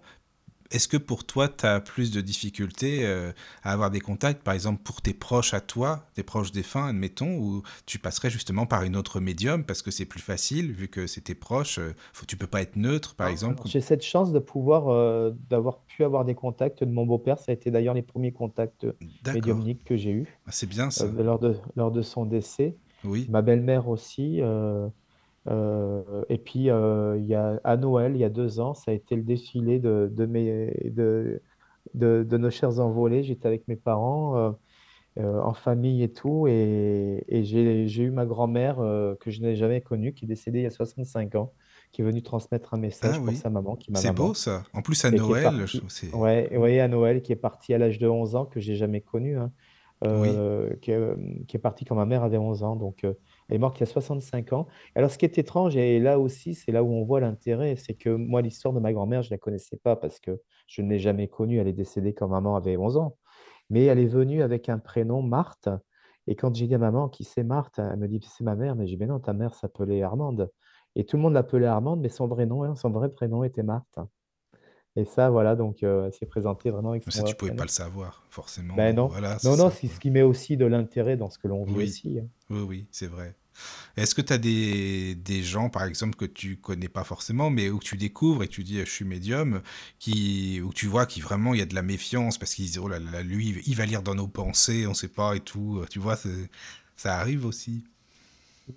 [0.74, 3.32] est-ce que pour toi, tu as plus de difficultés euh,
[3.63, 7.38] à avoir des contacts, par exemple pour tes proches à toi, tes proches défunts, admettons,
[7.38, 11.05] ou tu passerais justement par une autre médium parce que c'est plus facile, vu que
[11.07, 13.61] c'est tes proches, euh, faut, tu peux pas être neutre, par Non, exemple.
[13.65, 17.38] j'ai cette chance de pouvoir, heu, d'avoir pu avoir des contacts de mon beau-père.
[17.38, 18.86] Ça a été d'ailleurs les premiers contacts,
[19.24, 21.05] D'accord, médiumniques que j'ai eus, Ah, c'est bien ça.
[21.05, 22.76] lors de lors de son décès.
[23.03, 23.28] Oui.
[23.30, 24.39] Ma belle-mère aussi,
[25.50, 28.94] heu et puis, il y a à Noël, il y a 2 ans, ça a
[28.94, 31.41] été le défilé de de mes de
[31.94, 33.24] de de nos chers envolés.
[33.24, 34.56] J'étais avec mes parents,
[35.20, 36.48] heu, en famille et tout.
[36.48, 38.78] Et et j'ai eu ma grand-mère,
[39.20, 41.54] que je n'ai jamais connue, qui est décédée il y a 65 ans,
[41.91, 44.64] qui est venue transmettre un Ah message pour oui, sa maman, c'est beau ça.
[44.74, 46.12] En plus à Noël, je partie c'est...
[46.14, 49.02] ouais, ouais, à Noël, qui est partie à l'âge de 11 ans, que j'ai jamais
[49.02, 49.52] connue, hein,
[50.14, 50.44] Oui,
[50.82, 50.91] qui,
[51.48, 53.06] qui est partie quand ma mère avait 11 ans, donc
[53.50, 54.68] elle est morte il y a 65 ans.
[54.96, 57.94] Alors ce qui est étrange et là aussi, c'est là où on voit l'intérêt, c'est
[57.96, 60.89] que moi, l'histoire de ma grand-mère, je ne la connaissais pas parce que je ne
[60.89, 61.60] l'ai jamais connue.
[61.60, 63.18] Elle est décédée quand maman avait 11 ans,
[63.70, 65.70] mais elle est venue avec un prénom, Marthe
[66.28, 68.76] et quand j'ai dit à maman: «Qui c'est Marthe?» elle me dit: «C'est ma mère»,
[68.76, 70.52] mais j'ai dit: «Mais non, ta mère s'appelait Armande»
[70.96, 73.64] et tout le monde l'appelait Armande, mais son vrai nom, hein, son vrai prénom était
[73.64, 74.00] Marthe.
[74.96, 77.70] Et ça, voilà, donc heu, elle s'est présentée vraiment avec ça tu pouvais pas le
[77.70, 78.76] savoir, forcément.
[78.76, 81.38] Ben non, Voilà, c'est non, non, c'est ce qui met aussi de l'intérêt dans ce
[81.39, 82.28] que l'on vit Oui, aussi, hein.
[82.50, 83.36] oui, oui, c'est vrai.
[83.98, 87.70] Est-ce que tu as des, des gens, par exemple, que tu connais pas forcément, mais
[87.70, 89.62] où tu découvres et tu dis je suis médium,
[90.00, 92.80] qui, où tu vois qu'il vraiment il y a de la méfiance parce qu'ils disent
[92.80, 95.84] oh là là, lui il va lire dans nos pensées, on sait pas et tout.
[95.91, 96.50] Tu vois, c'est-
[96.98, 97.86] ça arrive aussi.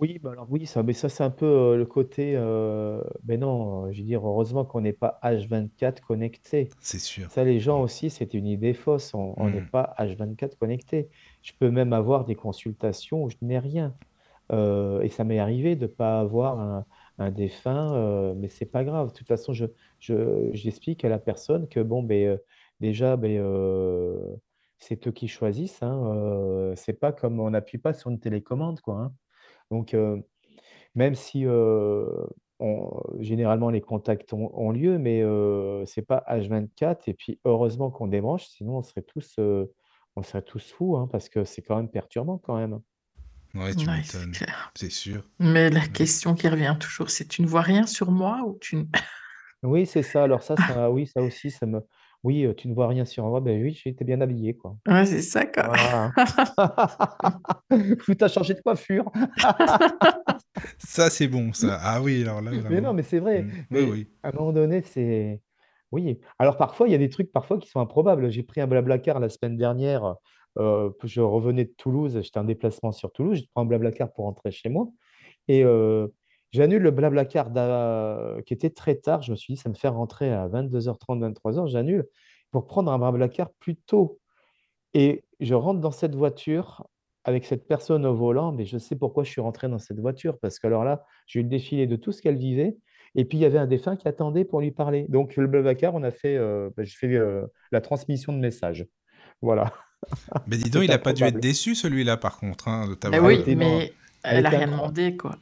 [0.01, 3.39] Oui, bah, alors oui, ça mais ça, c'est un peu, heu, le côté, heu, beh,
[3.39, 6.75] non, je veux dire, heureusement qu'on n'est pas H24 connecté.
[6.81, 7.29] C'est sûr.
[7.29, 9.67] Ça, les gens aussi, c'est une idée fausse, on on n'est Hmm.
[9.71, 11.11] pas H24 connecté.
[11.43, 13.97] Je peux même avoir des consultations où je n'ai rien.
[14.53, 16.87] Euh, et ça m'est arrivé de ne pas avoir un,
[17.19, 19.09] un défunt, euh, mais c'est pas grave.
[19.13, 19.67] De toute façon, je,
[20.01, 22.39] je- j'explique à la personne que bon, ben, euh,
[22.81, 24.37] déjà, ben, euh,
[24.79, 25.83] c'est eux qui choisissent.
[25.83, 28.97] Hein, euh, c'est pas comme on n'appuie pas sur une télécommande, quoi.
[29.01, 29.13] hein.
[29.71, 30.19] Donc, euh,
[30.95, 32.07] même si euh,
[32.61, 32.91] on-
[33.21, 37.09] généralement les contacts ont, ont lieu, mais euh, c'est pas H24.
[37.09, 39.67] Et puis, heureusement qu'on débranche, sinon on serait tous, euh,
[40.17, 42.81] on serait tous fous, hein, parce que c'est quand même perturbant quand même.
[43.55, 44.33] Ouais, tu Ouais, c'est m'étonnes.
[44.33, 44.73] clair.
[44.77, 45.23] C'est sûr.
[45.39, 45.89] Mais la Ouais.
[45.89, 48.77] question qui revient toujours, c'est tu ne vois rien sur moi ou tu...
[48.77, 48.85] ne-
[49.63, 50.23] Oui, c'est ça.
[50.25, 51.81] Alors ça, ça, oui, ça aussi, ça me.
[52.27, 53.39] Oui, tu ne vois rien sur moi.
[53.41, 54.77] Ben oui, j'étais bien habillé, quoi.
[54.89, 55.69] Ouais, c'est ça, quoi.
[55.69, 56.13] Voilà.
[58.19, 59.11] T'as changé de coiffure.
[60.79, 61.79] Ça, c'est bon, ça.
[61.81, 63.43] Ah oui, alors là, Mais non, mais c'est vrai.
[63.43, 63.51] Mm.
[63.51, 64.09] Oui, Mais oui.
[64.23, 65.41] à un moment donné, c'est.
[65.93, 66.19] Oui.
[66.39, 68.31] Alors parfois, il y a des trucs parfois qui sont improbables.
[68.31, 70.17] J'ai pris un Blablacar la semaine dernière.
[70.59, 72.19] euh, je revenais de Toulouse.
[72.23, 73.39] J'étais en déplacement sur Toulouse.
[73.39, 74.89] Je prends un Blablacar pour rentrer chez moi.
[75.47, 76.09] Et euh,
[76.57, 77.51] j'annule le Blablacar
[78.45, 79.23] qui était très tard.
[79.23, 81.69] Je me suis dit, ça me fait rentrer à 22h30, 23h.
[81.69, 82.07] J'annule
[82.51, 84.19] pour prendre un Blablacar plus tôt.
[84.95, 86.87] Et je rentre dans cette voiture
[87.25, 90.39] avec cette personne au volant, mais je sais pourquoi je suis rentré dans cette voiture,
[90.39, 92.77] parce que alors là, j'ai eu le défilé de tout ce qu'elle vivait,
[93.17, 95.07] et puis il y avait un défunt qui attendait pour lui parler.
[95.09, 98.87] Donc le Blablacar, on a fait, euh, ben, je fais euh, la transmission de messages.
[99.43, 99.73] Voilà,
[100.47, 103.31] Mais dis donc, il a pas dû être déçu, celui-là, par contre, hein, de t'avoir.
[103.31, 103.93] Elle oui, mais
[104.23, 105.37] elle elle a était rien demandé, quoi.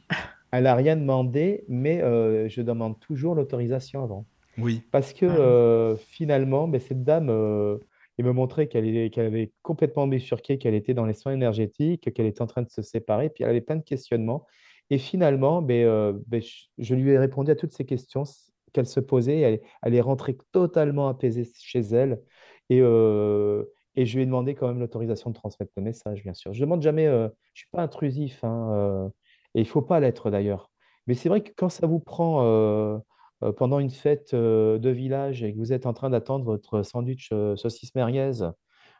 [0.57, 4.25] Elle n'a rien demandé, mais euh, je demande toujours l'autorisation avant.
[4.57, 4.83] Oui.
[4.91, 5.35] Parce que Ouais.
[5.37, 7.77] euh, finalement, ben, cette dame, euh,
[8.17, 12.41] il me montrait qu'elle avait complètement bifurqué, qu'elle était dans les soins énergétiques, qu'elle était
[12.41, 14.45] en train de se séparer, puis elle avait plein de questionnements.
[14.89, 16.41] Et finalement, ben, euh, ben,
[16.77, 18.23] je, lui ai répondu à toutes ces questions
[18.71, 19.39] qu'elle se posait.
[19.39, 22.21] Elle, elle est rentrée totalement apaisée chez elle.
[22.69, 26.33] Et, euh, et je lui ai demandé quand même l'autorisation de transmettre le message, bien
[26.33, 26.53] sûr.
[26.53, 29.09] Je demande jamais, euh, je suis pas intrusif, hein, euh,
[29.55, 30.69] et il faut pas l'être d'ailleurs.
[31.07, 32.43] Mais c'est vrai que quand ça vous prend...
[32.43, 32.97] euh,
[33.43, 36.83] euh, pendant une fête euh, de village et que vous êtes en train d'attendre votre
[36.83, 38.31] sandwich euh, saucisse merguez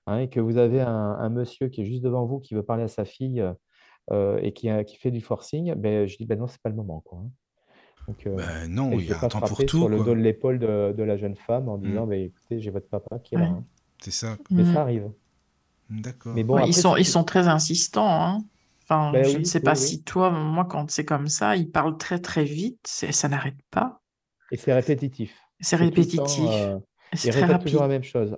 [0.08, 2.62] hein, et que vous avez un, un monsieur qui est juste devant vous qui veut
[2.64, 3.42] parler à sa fille
[4.12, 7.02] euh, et qui, fait du forcing, ben, je dis ben non, c'est pas le moment,
[7.06, 7.20] quoi.
[7.20, 7.30] hein.
[8.08, 9.68] Donc, euh, Ben non, je il ne y vais a un pas temps pour tout,
[9.68, 11.88] sur le dos de l'épaule de, de la jeune femme en Mm.
[11.88, 13.46] disant ben, écoutez, j'ai votre papa qui est là.
[13.46, 13.64] Hein.
[14.02, 14.38] C'est ça.
[14.52, 14.74] Mais Mm.
[14.74, 15.12] ça arrive.
[15.90, 16.36] Mais D'accord.
[16.44, 18.44] bon, Ouais, ils sont, ils sont très insistants, hein.
[18.88, 19.78] Enfin, Ben je ne sais oui, pas oui.
[19.78, 24.02] si toi, moi, quand c'est comme ça, ils parlent très très vite, ça n'arrête pas.
[24.52, 25.36] Et c'est répétitif.
[25.60, 26.78] C'est répétitif euh,
[27.14, 28.36] c'est il très répète toujours la même chose.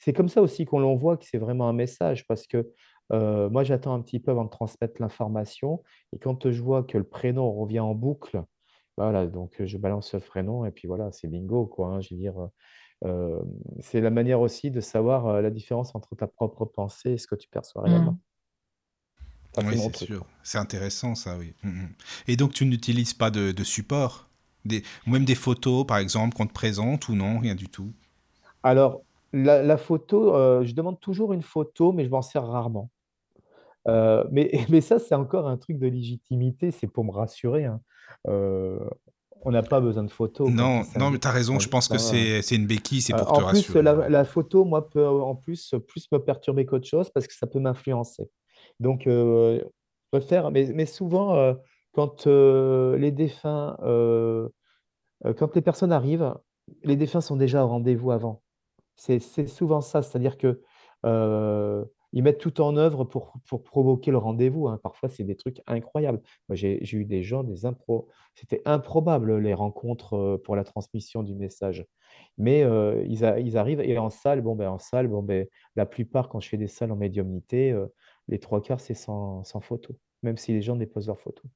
[0.00, 2.68] C'est comme ça aussi qu'on l'on voit que c'est vraiment un message parce que
[3.12, 5.82] euh, moi, j'attends un petit peu avant de transmettre l'information.
[6.12, 8.42] Et quand je vois que le prénom revient en boucle,
[8.96, 11.88] voilà, donc euh, je balance le prénom et puis voilà, c'est bingo, quoi.
[11.88, 12.00] hein.
[12.00, 12.48] je veux dire,
[13.04, 13.40] euh,
[13.80, 17.34] c'est la manière aussi de savoir la différence entre ta propre pensée et ce que
[17.34, 17.86] tu perçois Mm.
[17.86, 18.18] réellement.
[19.58, 20.26] Oui, c'est sûr.
[20.42, 21.54] C'est intéressant, ça, oui.
[21.62, 21.88] Mm, mm.
[22.28, 24.28] Et donc, tu n'utilises pas de, de support?
[24.64, 27.92] Des, ou même des photos, par exemple, qu'on te présente ou non, rien du tout?
[28.62, 29.02] Alors,
[29.32, 32.90] la, la photo, euh, je demande toujours une photo, mais je m'en sers rarement.
[33.88, 37.64] Euh, mais, mais ça, c'est encore un truc de légitimité, c'est pour me rassurer.
[37.66, 37.80] hein.
[38.28, 38.78] Euh,
[39.46, 41.22] on n'a pas besoin de photos Non, non, mais s'invite.
[41.22, 43.82] t'as raison, on je pense que c'est une béquille, c'est pour te en plus, rassurer.
[43.82, 47.46] la, la photo, moi, peut en plus, plus me perturber qu'autre chose parce que ça
[47.46, 48.30] peut m'influencer.
[48.80, 49.62] Donc, euh,
[50.18, 51.54] préfère, mais, mais souvent, euh,
[51.92, 54.48] quand euh, les défunts, euh,
[55.36, 56.34] quand les personnes arrivent,
[56.82, 58.42] les défunts sont déjà au rendez-vous avant.
[58.96, 59.18] C'est
[59.48, 60.60] souvent ça, c'est-à-dire que
[62.16, 64.68] ils mettent tout en œuvre pour, pour provoquer le rendez-vous.
[64.68, 64.78] hein.
[64.80, 66.22] Parfois, c'est des trucs incroyables.
[66.48, 68.08] Moi, j'ai eu des gens, des impro.
[68.36, 71.84] C'était improbable les rencontres pour la transmission du message.
[72.38, 72.60] Mais
[73.08, 76.48] ils, arrivent et en salle, bon ben en salle, bon ben la plupart quand je
[76.48, 77.74] fais des salles en médiumnité,
[78.28, 81.50] les trois quarts c'est sans, sans photo, même si les gens déposent leurs photos.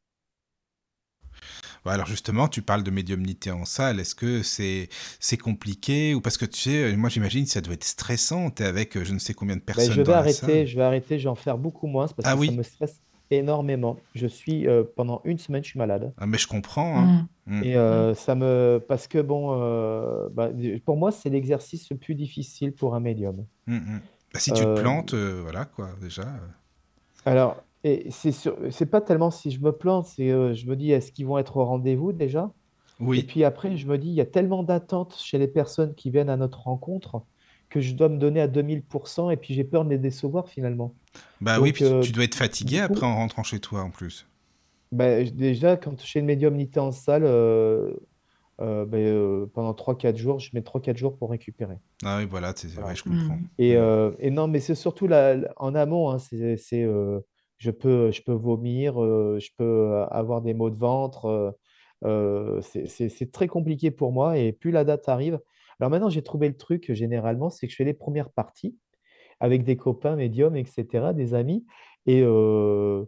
[1.84, 3.98] Alors justement, tu parles de médiumnité en salle.
[4.00, 4.88] Est-ce que c'est
[5.20, 8.50] c'est compliqué ou parce que tu sais, moi j'imagine que ça doit être stressant.
[8.50, 10.30] T'es avec euh, je ne sais combien de Ben, je personnes vais dans la arrêter,
[10.30, 10.66] salle.
[10.66, 12.62] je vais arrêter, je vais en faire beaucoup moins parce Ah que ça oui, me
[12.62, 14.04] stresse énormément.
[14.14, 16.14] Je suis euh, pendant une semaine, je suis malade.
[16.16, 16.98] ah, mais je comprends.
[17.00, 17.28] Hein.
[17.46, 17.60] Mm.
[17.60, 18.82] Mm, Et euh, ça me.
[18.88, 20.50] Parce que, bon, euh, bah,
[20.84, 23.46] pour moi, c'est l'exercice le plus difficile pour un médium.
[23.66, 23.98] mm.
[24.32, 26.24] Bah, si tu te Euh, plantes, euh, voilà quoi, déjà.
[27.28, 30.76] Alors, et c'est sur- c'est pas tellement si je me plante, c'est euh, je me
[30.76, 32.52] dis, est-ce qu'ils vont être au rendez-vous déjà?
[33.14, 35.94] Et Oui, puis après, je me dis, il y a tellement d'attentes chez les personnes
[35.94, 37.24] qui viennent à notre rencontre
[37.70, 40.96] que je dois me donner à 2000% et puis j'ai peur de les décevoir finalement.
[41.40, 44.26] bah oui, puis euh, tu dois être fatigué après en rentrant chez toi en plus.
[44.92, 47.92] bah, déjà, quand je fais une médiumnité en salle, euh,
[48.60, 51.76] euh, ben, euh, pendant trois quatre jours, je mets trois quatre jours pour récupérer.
[52.04, 52.94] Ah oui, voilà, c'est vrai, Voilà.
[52.94, 53.36] je comprends.
[53.36, 53.44] Mm.
[53.58, 57.20] Et, euh, et non, mais c'est surtout la, la- en amont, hein, c'est, c'est, euh,
[57.58, 61.56] je peux, je peux vomir, euh, je peux avoir des maux de ventre.
[62.62, 65.40] c'est c'est- c'est très compliqué pour moi et plus la date arrive.
[65.80, 68.76] Alors maintenant, j'ai trouvé le truc généralement, c'est que je fais les premières parties
[69.40, 71.64] avec des copains médiums, etc., des amis.
[72.06, 73.04] Et, euh,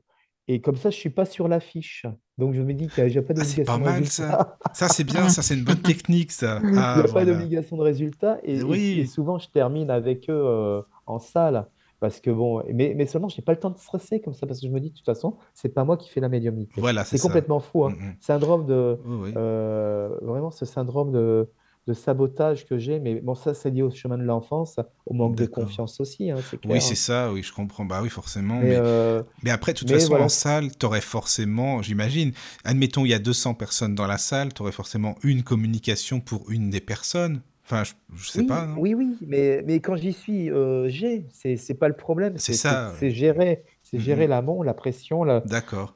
[0.54, 2.06] et comme ça, je ne suis pas sur l'affiche.
[2.38, 4.58] Donc, je me dis qu'il n'y a pas Ah, c'est pas d'obligation de mal ça.
[4.72, 6.60] Ça, c'est bien, ça, c'est une bonne technique, ça.
[6.64, 7.32] Il n'y Ah, a pas voilà.
[7.32, 8.38] d'obligation de résultat.
[8.42, 11.66] Et, et- et Oui, souvent, je termine avec eux euh, en salle.
[12.00, 14.46] Parce que bon, mais, mais seulement, je n'ai pas le temps de stresser comme ça.
[14.46, 16.80] Parce que je me dis, de toute façon, c'est pas moi qui fais la médiumnité.
[16.80, 17.96] voilà, c'est complètement fou, Mm, hein.
[18.00, 18.16] mm.
[18.20, 18.98] Syndrome de.
[19.04, 19.32] Oui, oui.
[19.36, 21.50] euh, vraiment, ce syndrome de,
[21.86, 23.00] de sabotage que j'ai.
[23.00, 26.42] Mais bon, ça, c'est lié au chemin de l'enfance, au manque de confiance aussi, hein,
[26.68, 26.96] Oui, c'est hein.
[26.96, 27.84] ça, oui, je comprends.
[27.84, 28.62] Bah oui, forcément.
[28.62, 32.32] Mais, Mais, euh, mais après, de toute mais façon, en salle, t'aurais forcément, j'imagine,
[32.64, 36.70] admettons, il y a 200 personnes dans la salle, t'aurais forcément une communication pour une
[36.70, 37.42] des personnes.
[37.64, 38.80] Enfin, je, je sais Oui, pas, non?
[38.80, 42.54] oui, oui, mais, mais quand j'y suis, euh, j'ai, c'est, c'est pas le problème, C'est
[42.54, 42.92] ça.
[42.92, 44.28] c'est gérer, c'est Mm, gérer mm.
[44.28, 45.92] l'amont, la pression la- D'accord.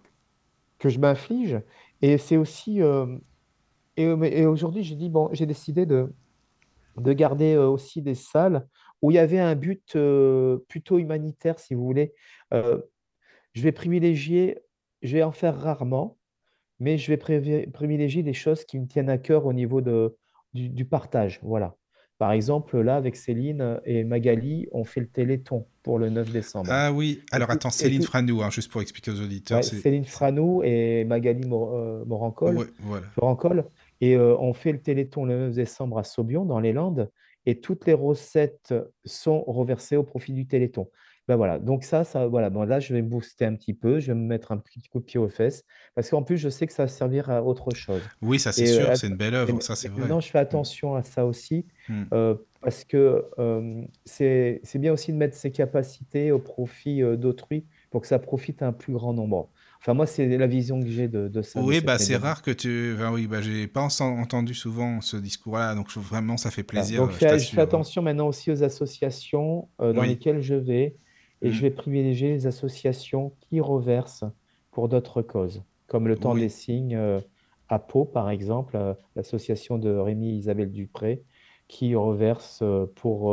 [0.78, 1.60] que je m'inflige.
[2.02, 3.06] Et c'est aussi, euh,
[3.96, 6.12] et, euh, et aujourd'hui, j'ai dit, bon, j'ai décidé de,
[6.96, 8.66] de garder euh, aussi des salles
[9.02, 12.12] où il y avait un but euh, plutôt humanitaire, si vous voulez.
[12.52, 14.58] Je vais privilégier,
[15.02, 16.16] je vais en faire rarement,
[16.80, 20.16] mais je vais privilégier des choses qui me tiennent à cœur au niveau de,
[20.54, 21.38] du, du partage.
[21.42, 21.76] Voilà.
[22.18, 26.70] Par exemple, là, avec Céline et Magali, on fait le Téléthon pour le 9 décembre.
[26.72, 29.62] Ah oui, alors attends, Céline tout, Franou, hein, juste pour expliquer aux auditeurs, ouais.
[29.64, 33.06] Céline Franou et Magali Mor- euh, Morancol, Ouais, voilà.
[33.20, 33.64] Morancol.
[34.04, 37.10] Et euh, on fait le Téléthon le 9 décembre à Saubion, dans les Landes,
[37.46, 38.74] et toutes les recettes
[39.06, 40.90] sont reversées au profit du Téléthon.
[41.26, 43.98] Ben voilà, donc ça, ça, voilà, bon, là, je vais me booster un petit peu,
[43.98, 46.50] je vais me mettre un petit coup de pied aux fesses, parce qu'en plus, je
[46.50, 48.02] sais que ça va servir à autre chose.
[48.20, 50.20] Oui, ça c'est euh, sûr, c'est une belle œuvre, ça c'est vrai.
[50.20, 52.02] je fais Mm, attention à ça aussi, mm.
[52.12, 58.02] euh, parce que euh, c'est, bien aussi de mettre ses capacités au profit d'autrui pour
[58.02, 59.48] que ça profite à un plus grand nombre.
[59.84, 62.50] Enfin, moi, c'est la vision que j'ai de, de ça, Oui, bah c'est rare que
[62.52, 62.94] tu...
[62.94, 67.02] Enfin, oui, bah j'ai pas en- entendu souvent ce discours-là, donc vraiment ça fait plaisir,
[67.02, 67.60] Donc, euh, je je fais, hein.
[67.60, 70.04] attention maintenant aussi aux associations euh, dans Oui.
[70.04, 70.96] lesquelles je vais
[71.40, 71.62] et je Mm.
[71.62, 74.24] vais privilégier les associations qui reversent
[74.72, 77.20] pour d'autres causes, comme le Temps des Signes euh,
[77.68, 81.24] à Pau, par exemple, euh, l'association de Rémi et Isabelle Dupré,
[81.68, 82.62] qui reverse
[82.96, 83.32] pour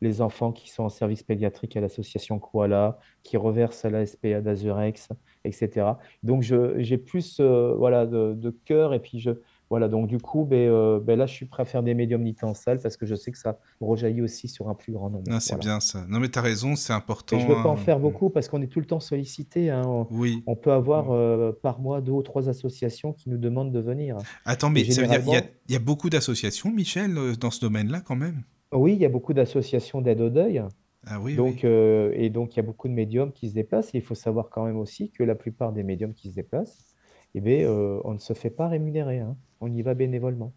[0.00, 4.40] les enfants qui sont en service pédiatrique à l'association Koala, qui reverse à la SPA
[4.40, 5.08] d'Azurex,
[5.44, 5.86] etc.
[6.22, 9.30] Donc, j'ai plus euh, voilà, de, de cœur et puis je,
[9.68, 12.44] voilà, donc du coup, ben, euh, ben là, je suis prêt à faire des médiumnités
[12.46, 15.24] en salle parce que je sais que ça rejaillit aussi sur un plus grand nombre.
[15.28, 15.64] non, c'est Voilà.
[15.72, 16.04] bien ça.
[16.08, 17.36] Non, mais t'as raison, c'est Et je important.
[17.36, 17.76] ne veux pas en hein.
[17.76, 18.02] faire Mm.
[18.02, 19.70] beaucoup parce qu'on est tout le temps sollicité.
[19.70, 19.82] hein.
[19.86, 20.42] On, Oui.
[20.46, 24.18] on peut avoir euh, par mois deux ou trois associations qui nous demandent de venir.
[24.44, 25.32] Attends, mais ça veut dire il
[25.72, 28.44] y a, y beaucoup d'associations, Michel, dans ce domaine-là quand même?
[28.72, 30.62] Oui, il y a beaucoup d'associations d'aide au deuil.
[31.06, 33.94] Ah oui, Donc, euh, et donc, il y a beaucoup de médiums qui se déplacent.
[33.94, 36.86] Et il faut savoir quand même aussi que la plupart des médiums qui se déplacent,
[37.34, 39.20] eh bien, euh, on ne se fait pas rémunérer.
[39.20, 39.38] hein.
[39.60, 40.54] On y va bénévolement.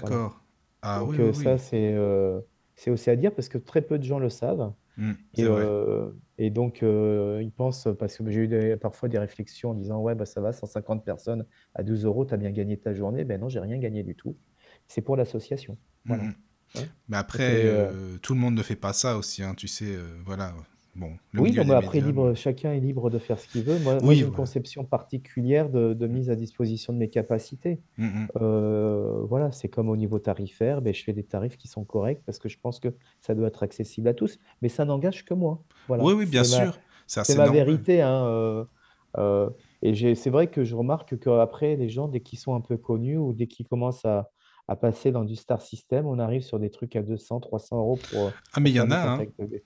[0.00, 0.16] Voilà.
[0.16, 0.44] D'accord.
[0.82, 1.58] Ah Donc oui, euh, oui, ça, oui.
[1.58, 2.40] c'est euh,
[2.76, 4.74] c'est aussi à dire parce que très peu de gens le savent.
[4.96, 5.66] Mm, Et, c'est vrai.
[5.66, 9.74] euh, et donc, euh, ils pensent, parce que j'ai eu des- parfois des réflexions en
[9.74, 12.94] disant, ouais, bah, ça va, 150 personnes à 12 euros, tu as bien gagné ta
[12.94, 13.24] journée.
[13.24, 14.38] Ben non, j'ai rien gagné du tout.
[14.88, 15.78] C'est pour l'association.
[16.04, 16.28] Mm, Voilà.
[16.28, 16.47] mm.
[16.76, 16.82] Hein.
[17.08, 19.86] Mais après, euh, euh, tout le monde ne fait pas ça aussi, hein, tu sais,
[19.86, 20.54] euh, voilà.
[20.98, 23.78] Bon, le Oui, non, mais après, libre, chacun est libre de faire ce qu'il veut.
[23.78, 27.78] Moi, moi Oui, j'ai une conception particulière de, de mise à disposition de mes capacités.
[27.98, 28.28] Mm, mm.
[28.40, 32.22] Euh, voilà, c'est comme au niveau tarifaire, ben, je fais des tarifs qui sont corrects
[32.26, 32.88] parce que je pense que
[33.20, 35.62] ça doit être accessible à tous, mais ça n'engage que moi.
[35.88, 36.80] Oui, Voilà, oui, bien c'est ma, sûr.
[37.06, 38.64] C'est ma vérité, hein, euh,
[39.18, 39.50] euh,
[39.82, 43.16] et c'est vrai que je remarque qu'après, les gens, dès qu'ils sont un peu connus
[43.16, 44.30] ou dès qu'ils commencent à,
[44.68, 47.96] à passer dans du star system, on arrive sur des trucs à 200, 300 euros
[47.96, 48.96] pour, euh, Ah, mais il y en a,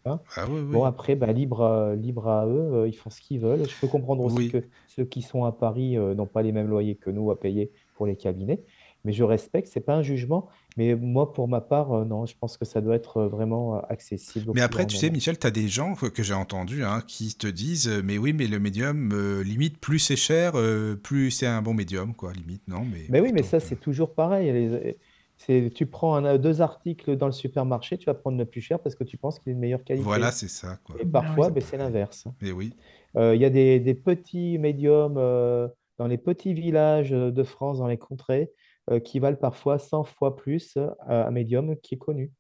[0.05, 0.21] hein.
[0.37, 3.41] Ah oui, Bon, après, bah, libre, à- libre à eux, euh, ils font ce qu'ils
[3.41, 3.67] veulent.
[3.69, 4.49] Je peux comprendre aussi Oui.
[4.49, 7.39] que ceux qui sont à Paris euh, n'ont pas les mêmes loyers que nous à
[7.41, 8.65] payer pour les cabinets,
[9.05, 12.35] mais je respecte, c'est pas un jugement, mais moi, pour ma part, euh, non, je
[12.39, 15.11] pense que ça doit être euh, vraiment euh, accessible Mais après, tu sais.
[15.11, 18.47] Michel, tu as des gens que j'ai entendus hein, qui te disent Mais oui, mais
[18.47, 22.67] le médium, euh, limite, plus c'est cher, euh, plus c'est un bon médium, quoi, limite,
[22.69, 24.53] non Mais Mais oui, mais ça, c'est toujours pareil.
[24.53, 24.97] Les-
[25.71, 28.95] tu prends un- deux articles dans le supermarché, tu vas prendre le plus cher parce
[28.95, 30.31] que tu penses qu'il est de meilleure Voilà, qualité.
[30.33, 30.97] c'est ça, quoi.
[31.01, 31.11] Et oui.
[31.11, 32.27] parfois, ben, c'est l'inverse.
[32.41, 32.73] Mais oui.
[33.17, 35.69] Euh, Il y a des, des petits médiums euh,
[35.99, 38.51] dans les petits villages de France, dans les contrées,
[39.01, 42.33] qui valent parfois 100 fois plus euh, à un médium qui est connu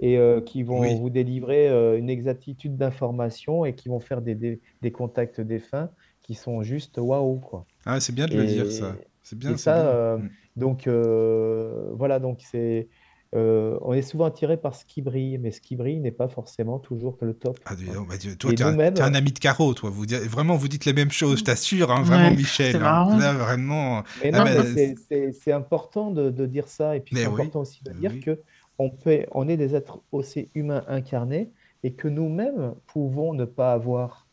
[0.00, 0.94] et euh, qui vont Oui.
[0.96, 5.90] vous délivrer euh, une exactitude d'information et qui vont faire des, des, des contacts défunts
[6.22, 7.66] qui sont juste waouh, quoi.
[7.84, 8.96] Ah, c'est bien de le dire, ça.
[8.96, 9.94] Et, C'est et bien, c'est ça, bien.
[9.94, 10.28] euh, Mm.
[10.56, 12.88] donc euh, voilà, donc c'est
[13.36, 16.28] euh, on est souvent attiré par ce qui brille, mais ce qui brille n'est pas
[16.28, 17.58] forcément toujours que le top.
[17.64, 19.88] Ah, donc, bah, toi, tu es, un ami de Caro, toi.
[19.88, 22.72] Vous, vraiment, vous dites les mêmes choses, je t'assure, hein, vraiment, Ouais, Michel.
[22.72, 22.80] c'est hein.
[22.80, 23.16] marrant.
[23.18, 24.02] Là, vraiment.
[24.24, 24.62] Ah, non,
[25.08, 28.10] c'est c'est important de, de dire ça, et puis c'est oui, important aussi de dire
[28.14, 28.20] oui.
[28.20, 28.40] que
[28.78, 31.50] on peut, on est des êtres aussi humains incarnés,
[31.84, 34.26] et que nous-mêmes pouvons ne pas avoir.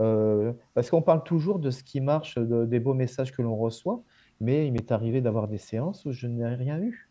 [0.00, 3.56] Euh, parce qu'on parle toujours de ce qui marche, de- des beaux messages que l'on
[3.56, 4.02] reçoit,
[4.40, 7.09] mais il m'est arrivé d'avoir des séances où je n'ai rien eu.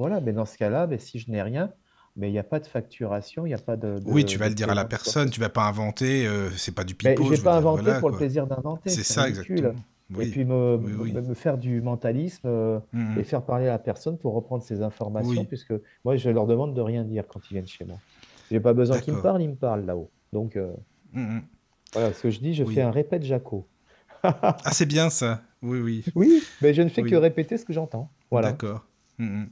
[0.00, 1.70] Voilà, mais dans ce cas-là, ben, si je n'ai rien,
[2.16, 4.48] mais il n'y a pas de facturation, il n'y a pas de, Oui, tu vas
[4.48, 6.94] le dire à la quoi personne, ce tu vas pas inventer, euh, c'est pas du
[7.04, 8.18] Mais pipeau, je veux pas inventé voilà, pour le quoi.
[8.18, 9.58] plaisir d'inventer, C'est ça, ridicule.
[9.58, 9.84] exactement.
[10.22, 11.12] Et puis me, oui, oui.
[11.12, 13.18] me- me faire du mentalisme euh, Mhm.
[13.18, 15.74] et faire parler à la personne pour reprendre ses informations, puisque
[16.04, 17.98] moi, je leur demande de rien dire quand ils viennent chez moi.
[18.50, 20.10] J'ai pas besoin qu'ils me parlent, ils me parlent là-haut.
[20.32, 20.72] Donc, euh,
[21.12, 21.42] Mhm.
[21.92, 23.68] voilà, ce que je dis, je fais un répète Jaco.
[24.22, 25.42] Ah, c'est bien ça.
[25.62, 26.04] Oui, oui.
[26.14, 28.10] Oui, mais je ne fais que répéter ce que j'entends.
[28.30, 28.52] Voilà.
[28.52, 28.86] D'accord.
[29.20, 29.50] Mhm.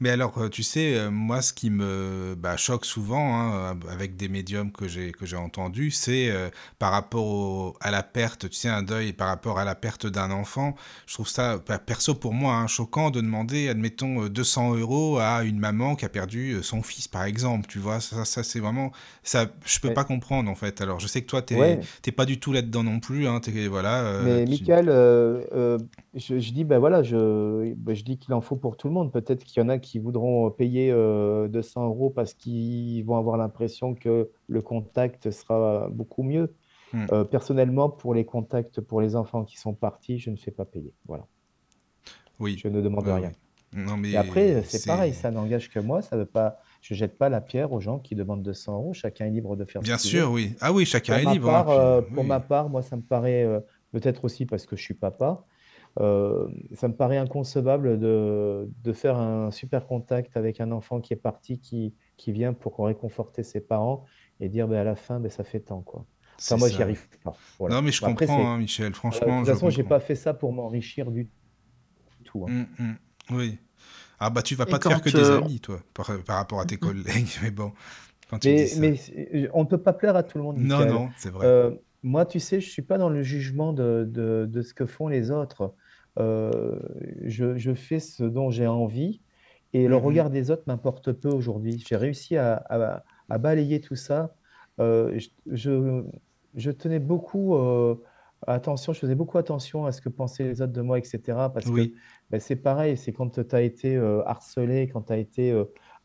[0.00, 3.90] Mais alors, euh, tu sais, euh, moi, ce qui me bah, choque souvent hein, euh,
[3.92, 8.04] avec des médiums que j'ai que j'ai entendus, c'est euh, par rapport au- à la
[8.04, 10.76] perte, tu sais, un deuil par rapport à la perte d'un enfant.
[11.06, 15.18] Je trouve ça, bah, perso pour moi, hein, choquant de demander, admettons, euh, 200 euros
[15.18, 17.66] à une maman qui a perdu son fils, par exemple.
[17.68, 18.92] Tu vois, ça, ça c'est vraiment,
[19.24, 20.80] ça, je peux pas comprendre en fait.
[20.80, 23.26] Alors, je sais que toi, t'es ouais, t'es pas du tout là-dedans non plus.
[23.26, 25.78] Hein, voilà, euh, mais tu- Michael, euh,
[26.14, 28.94] je, je dis, ben voilà, je, ben je dis qu'il en faut pour tout le
[28.94, 29.07] monde.
[29.08, 33.36] Peut-être qu'il y en a qui voudront payer euh, 200 euros parce qu'ils vont avoir
[33.36, 36.54] l'impression que le contact sera beaucoup mieux.
[36.92, 37.06] Hmm.
[37.12, 40.64] Euh, personnellement, pour les contacts pour les enfants qui sont partis, je ne fais pas
[40.64, 40.92] payer.
[41.06, 41.26] Voilà.
[42.40, 43.28] oui, Je ne demande ouais, rien.
[43.28, 43.34] ouais.
[43.74, 46.00] Non, Et après, mais c'est pareil, ça n'engage que moi.
[46.00, 48.94] Ça veut pas, je jette pas la pierre aux gens qui demandent 200 euros.
[48.94, 50.54] Chacun est libre de faire Bien sûr, oui.
[50.60, 51.54] Ah oui, chacun Pour est libre.
[51.54, 53.60] hein, puis, euh, euh, pour ma part, moi, ça me paraît, euh,
[53.92, 55.44] peut-être aussi parce que je suis papa,
[56.00, 61.12] euh, ça me paraît inconcevable de, de faire un super contact avec un enfant qui
[61.12, 64.04] est parti, qui, qui vient pour réconforter ses parents
[64.40, 66.06] et dire ben, à la fin, ben, ça fait tant, quoi.
[66.46, 67.42] Enfin, moi, j'y arrive pas.
[67.58, 67.76] Voilà.
[67.76, 68.92] Non, mais je Après, comprends, hein, Michel.
[68.92, 69.88] de Franchement, toute je façon, j'ai comprends.
[69.88, 71.30] pas fait ça pour m'enrichir du
[72.24, 72.44] tout.
[72.46, 72.52] hein.
[72.52, 72.96] Hum, hum,
[73.30, 73.58] Oui.
[74.20, 76.10] Ah bah tu vas Et pas te faire que quand des euh, amis, toi, par,
[76.24, 76.80] par rapport à tes mhm.
[77.04, 77.28] collègues.
[77.42, 77.72] Mais bon,
[78.28, 78.80] quand tu dis Mais, ça.
[78.80, 78.96] mais
[79.54, 80.88] on ne peut pas plaire à tout le monde, Non, Michael.
[80.88, 81.46] non, c'est vrai.
[81.46, 81.70] Euh,
[82.02, 85.08] moi, tu sais, je suis pas dans le jugement de, de, de ce que font
[85.08, 85.74] les autres.
[86.18, 86.78] Euh,
[87.24, 89.22] je, je fais ce dont j'ai envie
[89.72, 89.96] et le Mhm.
[89.96, 91.78] regard des autres m'importe peu aujourd'hui.
[91.78, 94.34] J'ai réussi à, à- à balayer tout ça.
[94.80, 97.96] Euh, je, tenais beaucoup euh,
[98.46, 101.52] attention, je faisais beaucoup attention à ce que pensaient les autres de moi, etc.
[101.52, 105.12] Parce que Oui, ben, c'est pareil, c'est quand tu as été euh, harcelé, quand tu
[105.12, 105.52] as été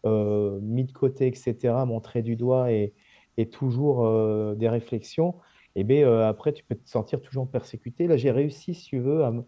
[0.05, 2.93] mis de côté, etc., montré du doigt et,
[3.38, 5.39] et toujours des réflexions,
[5.76, 8.07] et bien après tu peux te sentir toujours persécuté.
[8.07, 9.43] Là, j'ai réussi, si tu veux, à, me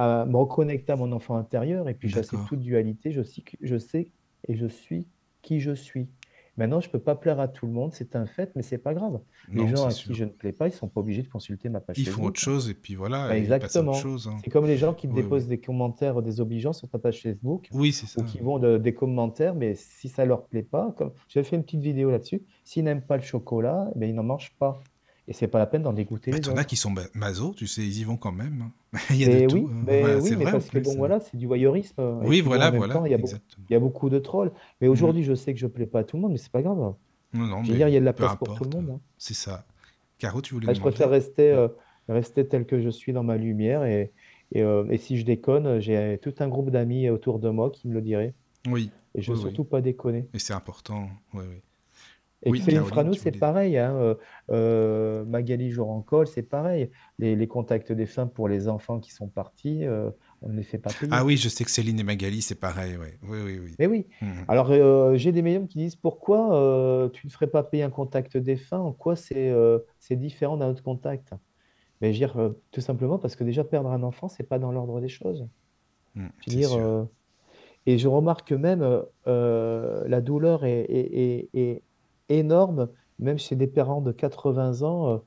[0.00, 2.46] à me reconnecter à mon enfant intérieur et puis d'accord.
[2.48, 3.12] toute dualité.
[3.12, 4.10] Je sais, que- je sais
[4.48, 5.06] et je suis
[5.42, 6.08] qui je suis.
[6.56, 8.76] Maintenant, je ne peux pas plaire à tout le monde, c'est un fait, mais c'est
[8.78, 9.20] pas grave.
[9.50, 11.80] Les gens à qui je ne plais pas, ils sont pas obligés de consulter ma
[11.80, 13.92] page Ils font autre chose et puis voilà, autre exactement.
[13.94, 14.38] hein.
[14.44, 15.22] C'est comme les gens qui Oui, oui.
[15.22, 18.30] déposent des commentaires désobligeants sur ta page Facebook Oui, c'est ou ça.
[18.30, 21.62] qui vont de- des commentaires, mais si ça leur plaît pas, comme j'avais fait une
[21.62, 24.80] petite vidéo là-dessus, s'ils n'aiment pas le chocolat, eh ben, ils n'en mangent pas.
[25.30, 26.64] Et c'est pas la peine d'en dégoûter les t'en as autres.
[26.64, 28.62] qui sont ma- maso, tu sais, ils y vont quand même.
[28.92, 28.98] hein.
[29.10, 29.56] Il y a de Mais tout.
[29.56, 29.84] oui, hein.
[29.86, 30.96] mais Voilà, oui, mais vrai en parce que bon hein.
[30.96, 31.94] voilà, c'est du voyeurisme.
[32.00, 33.36] Et Oui, voilà, en voilà, temps, il y a beaucoup,
[33.68, 34.52] il y a de trolls.
[34.80, 34.92] Mais Mhm.
[34.92, 36.76] aujourd'hui, je sais que je plais pas à tout le monde, mais c'est pas grave.
[37.32, 38.70] Non, non, Je veux mais dire, il y a de la place pour tout le
[38.70, 38.90] monde.
[38.90, 39.00] hein.
[39.18, 39.64] C'est ça.
[40.18, 41.68] Caro, tu voulais Ah, je préfère rester, euh,
[42.08, 44.12] rester tel que je suis dans ma lumière et,
[44.52, 47.88] et, euh, et si je déconne, j'ai tout un groupe d'amis autour de moi qui
[47.88, 48.34] me le diraient.
[48.66, 49.50] Oui, Et je veux oui, oui.
[49.50, 50.28] surtout pas déconner.
[50.34, 51.08] Et c'est important.
[51.34, 51.62] Oui, oui.
[52.42, 53.76] Et Oui, Céline Caroline, Frano, c'est pareil.
[53.78, 54.14] Hein, euh,
[54.50, 56.90] euh, Magali Jorancol, c'est pareil.
[57.18, 60.10] Les, les contacts des femmes pour les enfants qui sont partis, euh,
[60.42, 61.24] on ne les fait pas Ah payer.
[61.24, 62.96] oui, je sais que Céline et Magali, c'est pareil.
[62.96, 63.18] Ouais.
[63.22, 63.74] Oui, oui, oui.
[63.78, 64.06] Mais oui.
[64.22, 64.44] Mhm.
[64.48, 68.36] Alors, euh, j'ai des médiums qui disent pourquoi tu ne ferais pas payer un contact
[68.36, 68.78] défunt?
[68.80, 71.34] En quoi c'est différent d'un autre contact?
[72.00, 74.72] Mais je veux dire, tout simplement parce que déjà perdre un enfant, c'est pas dans
[74.72, 75.46] l'ordre des choses.
[76.40, 76.78] Je c'est veux dire, sûr.
[76.78, 77.04] euh,
[77.86, 78.82] et je remarque que même
[79.26, 81.82] la douleur est, est- est- est
[82.30, 85.18] énorme, même chez des parents de 80 ans euh,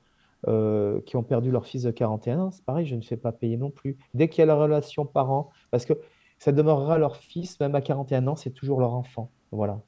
[0.48, 2.50] euh, qui ont perdu leur fils de 41 ans.
[2.50, 3.96] C'est pareil, je ne fais pas payer non plus.
[4.12, 5.94] Dès qu'il y a la relation parent, parce que
[6.38, 9.30] ça demeurera leur fils, même à 41 ans, c'est toujours leur enfant.
[9.52, 9.80] Voilà.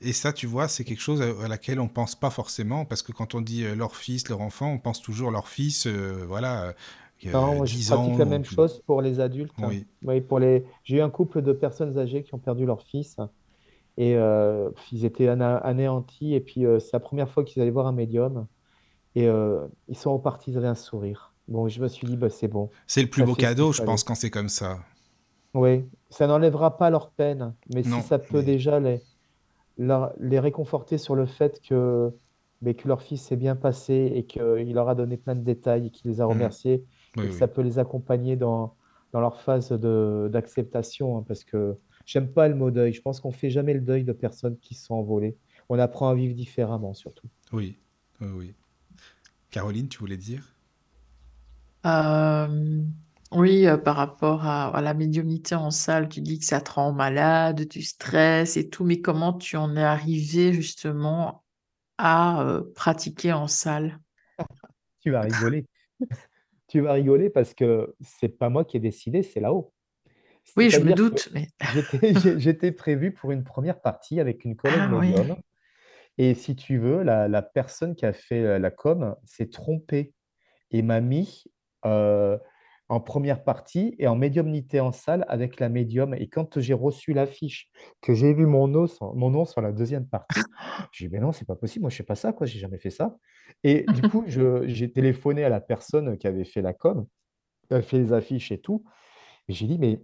[0.00, 3.12] Et ça, tu vois, c'est quelque chose à laquelle on pense pas forcément, parce que
[3.12, 6.74] quand on dit euh, leur fils, leur enfant, on pense toujours leur fils, euh, voilà,
[7.24, 9.52] euh, Non, moi, je 10 pratique ans la même chose pour les adultes.
[9.58, 10.64] Oui, Oui, pour les...
[10.84, 13.18] J'ai eu un couple de personnes âgées qui ont perdu leur fils
[14.00, 16.34] et euh, ils étaient ana- anéantis.
[16.34, 18.48] Et puis, euh, c'est la première fois qu'ils allaient voir un médium.
[19.16, 21.34] Et euh, ils sont repartis, ils avaient un sourire.
[21.48, 23.80] Bon, je me suis dit, bah, c'est bon, c'est le plus ça beau cadeau, je
[23.80, 24.84] pense, quand c'est comme ça.
[25.54, 29.04] Oui, ça n'enlèvera pas leur peine, mais si Non, ça peut mais déjà les,
[29.78, 32.10] leur- les réconforter sur le fait que,
[32.62, 35.88] mais que leur fils s'est bien passé et qu'il leur a donné plein de détails
[35.88, 36.86] et qu'il les a hmm, remerciés
[37.16, 38.76] oui, et que ça peut les accompagner dans,
[39.12, 41.78] dans leur phase de, d'acceptation, hein, parce que
[42.10, 42.92] j'aime pas le mot deuil.
[42.92, 45.36] Je pense qu'on fait jamais le deuil de personnes qui se sont envolées.
[45.68, 47.28] On apprend à vivre différemment, surtout.
[47.52, 47.78] oui,
[48.20, 48.54] oui, oui.
[49.50, 50.56] Caroline, tu voulais dire?
[51.86, 52.82] Euh,
[53.32, 56.72] oui, euh, par rapport à, à la médiumnité en salle, tu dis que ça te
[56.72, 61.44] rend malade, tu stresses et tout, mais comment tu en es arrivé justement
[61.96, 64.00] à euh, pratiquer en salle?
[65.00, 65.66] Tu vas rigoler.
[66.68, 69.72] Tu vas rigoler parce que c'est pas moi qui ai décidé, c'est là-haut.
[70.56, 71.48] Oui, je me doute, mais...
[72.38, 75.14] j'étais, prévu pour une première partie avec une collègue Ah oui.
[76.18, 80.12] Et si tu veux, la, la personne qui a fait euh, la com s'est trompée
[80.70, 81.44] et m'a mis
[81.86, 82.36] euh,
[82.90, 86.12] en première partie et en médiumnité en salle avec la médium.
[86.14, 87.70] Et quand j'ai reçu l'affiche,
[88.02, 90.40] que j'ai vu mon nom, sur, mon nom sur la deuxième partie,
[90.92, 92.78] j'ai dit, mais non, c'est pas possible, moi je fais pas ça, quoi, j'ai jamais
[92.78, 93.16] fait ça.
[93.62, 97.06] Et du coup, j'ai téléphoné à la personne qui avait fait la com,
[97.68, 98.84] qui a fait les affiches et tout.
[99.46, 100.00] Et j'ai dit, mais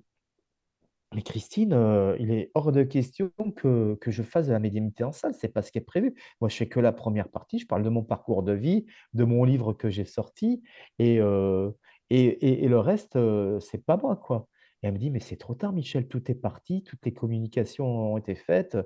[1.15, 5.05] mais Christine, heu, il est hors de question que que je fasse de la médiumnité
[5.05, 6.15] en salle, c'est pas ce qui est prévu.
[6.41, 9.25] Moi, je fais que la première partie, je parle de mon parcours de vie, de
[9.25, 10.63] mon livre que j'ai sorti
[10.99, 11.77] et heu
[12.11, 14.49] et et et le reste, heu, c'est pas moi, quoi.
[14.83, 17.87] Et elle me dit: «Mais c'est trop tard Michel, tout est parti, toutes les communications
[18.15, 18.77] ont été faites»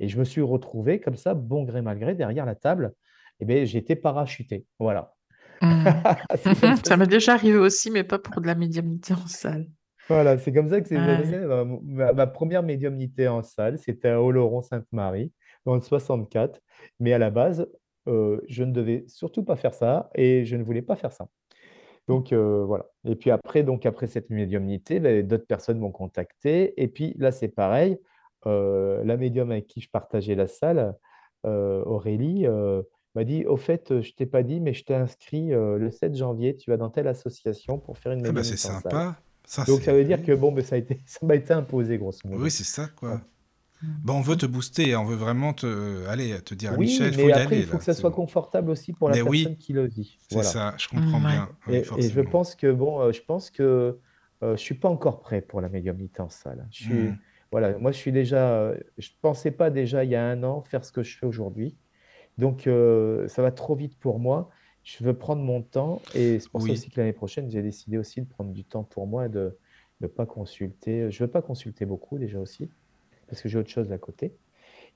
[0.00, 2.94] et je me suis retrouvé comme ça, bon gré mal gré, derrière la table
[3.40, 5.14] et beh, j'ai été parachuté, voilà.
[6.36, 9.26] C'est comme ça Ça m'est déjà arrivé aussi, mais pas pour de la médiumnité en
[9.26, 9.68] salle.
[10.08, 11.16] Voilà, c'est comme ça que c'est Ouais.
[11.16, 11.38] passé.
[11.38, 15.32] Ma, ma- ma première médiumnité en salle, c'était à Oloron-Sainte-Marie,
[15.64, 16.60] dans le 64.
[17.00, 17.66] Mais à la base,
[18.08, 21.26] euh, je ne devais surtout pas faire ça et je ne voulais pas faire ça.
[22.08, 22.86] Donc euh, voilà.
[23.04, 26.80] Et puis après, donc après cette médiumnité, ben, d'autres personnes m'ont contacté.
[26.80, 27.98] Et puis là, c'est pareil.
[28.46, 30.94] Euh, la médium avec qui je partageais la salle,
[31.46, 32.82] euh, Aurélie, euh,
[33.16, 36.14] m'a dit, au fait, je t'ai pas dit, mais je t'ai inscrit euh, le 7
[36.14, 36.56] janvier.
[36.56, 38.82] Tu vas dans telle association pour faire une Ah bah c'est en salle.
[38.84, 39.16] sympa.
[39.46, 41.52] Ça Donc ça veut dire Oui, que bon, ben, ça a été, ça m'a été
[41.54, 42.52] imposé, grosso oui modo.
[42.52, 43.20] c'est ça quoi.
[43.82, 44.02] Voilà.
[44.04, 46.06] Bah on veut te booster, on veut vraiment te...
[46.08, 47.94] Allez, te dire, Oui, Michel, faut mais y après, il aller faut là, que ça
[47.94, 48.12] soit bon.
[48.12, 50.18] confortable aussi pour la Mais personne oui, qui le dit.
[50.28, 50.42] c'est Voilà.
[50.42, 51.30] ça, je comprends Mm, ouais.
[51.30, 54.00] bien, oui, Et, et je pense que bon, euh, je pense que
[54.42, 56.66] euh, je suis pas encore prêt pour la médiumnité en salle.
[56.72, 57.20] Je suis,
[57.52, 60.62] voilà, moi, je suis déjà, euh, je pensais pas déjà il y a un an
[60.62, 61.78] faire ce que je fais aujourd'hui.
[62.38, 64.50] Donc, euh, ça va trop vite pour moi.
[64.86, 67.98] Je veux prendre mon temps et c'est pour ça aussi que l'année prochaine, j'ai décidé
[67.98, 69.58] aussi de prendre du temps pour moi et de
[70.00, 71.10] ne pas consulter.
[71.10, 72.70] Je veux pas consulter beaucoup déjà aussi
[73.26, 74.36] parce que j'ai autre chose à côté.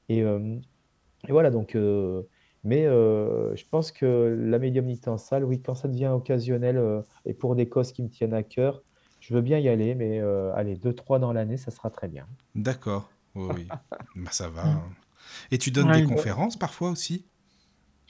[0.09, 0.57] Et, euh,
[1.29, 2.23] et voilà, donc, euh,
[2.63, 4.07] mais euh, je pense que
[4.41, 8.03] la médiumnité en salle, oui, quand ça devient occasionnel euh, et pour des causes qui
[8.05, 8.85] me tiennent à cœur,
[9.21, 12.09] je veux bien y aller, mais euh, allez, deux, trois dans l'année, ça sera très
[12.09, 12.29] bien.
[12.55, 13.69] d'accord, oui, oui.
[14.17, 14.67] Bah ça va.
[14.67, 14.97] Hein.
[15.51, 16.03] Et tu donnes des Ouais.
[16.03, 17.27] Conférences parfois aussi?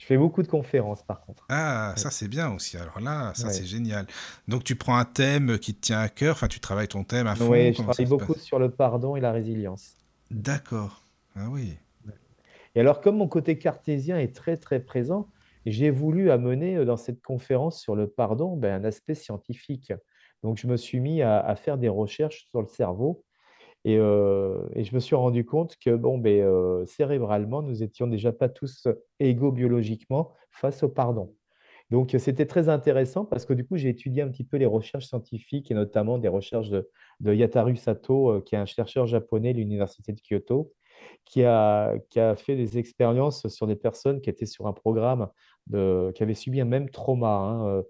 [0.01, 1.45] Je fais beaucoup de conférences, par contre.
[1.49, 2.01] Ah, Ouais.
[2.01, 2.75] ça c'est bien aussi.
[2.75, 4.07] Alors là, ça c'est génial.
[4.47, 7.27] Donc tu prends un thème qui te tient à cœur, enfin tu travailles ton thème
[7.27, 9.97] à fond, Ouais, je travaille beaucoup sur le pardon et la résilience.
[10.31, 11.03] D'accord.
[11.35, 11.77] Ah oui.
[12.73, 15.29] Et alors, comme mon côté cartésien est très, très présent,
[15.65, 19.93] j'ai voulu amener euh, dans cette conférence sur le pardon ben, un aspect scientifique.
[20.41, 23.23] Donc, je me suis mis à, à faire des recherches sur le cerveau
[23.83, 28.49] et, je me suis rendu compte que bon, ben, euh, cérébralement, nous étions déjà pas
[28.49, 28.87] tous
[29.19, 31.33] égaux biologiquement face au pardon.
[31.89, 35.07] Donc, c'était très intéressant parce que du coup, j'ai étudié un petit peu les recherches
[35.07, 39.57] scientifiques et notamment des recherches de, de Yataru Sato, qui est un chercheur japonais de
[39.57, 40.71] l'Université de Kyoto,
[41.25, 45.27] qui a, qui a fait des expériences sur des personnes qui étaient sur un programme
[45.67, 47.83] de, qui avaient subi un même trauma hein,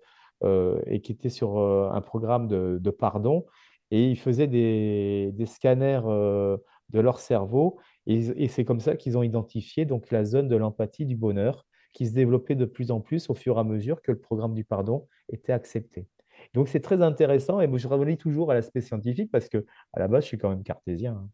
[0.87, 3.45] et qui étaient sur un programme de, de pardon.
[3.91, 6.57] Et il faisait des, scanners euh,
[6.89, 7.79] de leur cerveau.
[8.07, 12.07] Et, c'est comme ça qu'ils ont identifié donc, la zone de l'empathie du bonheur qui
[12.07, 14.63] se développait de plus en plus au fur et à mesure que le programme du
[14.63, 16.07] pardon était accepté.
[16.53, 19.99] Donc c'est très intéressant et moi, je revenais toujours à l'aspect scientifique parce que à
[19.99, 21.29] la base je suis quand même cartésien.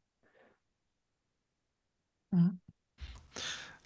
[2.34, 2.55] hein.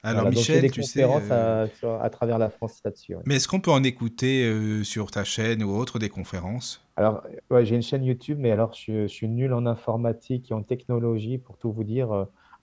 [0.03, 1.67] Alors Voilà, Michel, tu sais, euh,
[2.01, 3.15] à, travers la France là-dessus.
[3.15, 3.21] ouais.
[3.25, 6.83] mais est-ce qu'on peut en écouter euh, sur ta chaîne ou autre des conférences?
[6.95, 7.21] Alors,
[7.51, 10.63] ouais, j'ai une chaîne YouTube, mais alors je, je suis nul en informatique et en
[10.63, 12.11] technologie pour tout vous dire.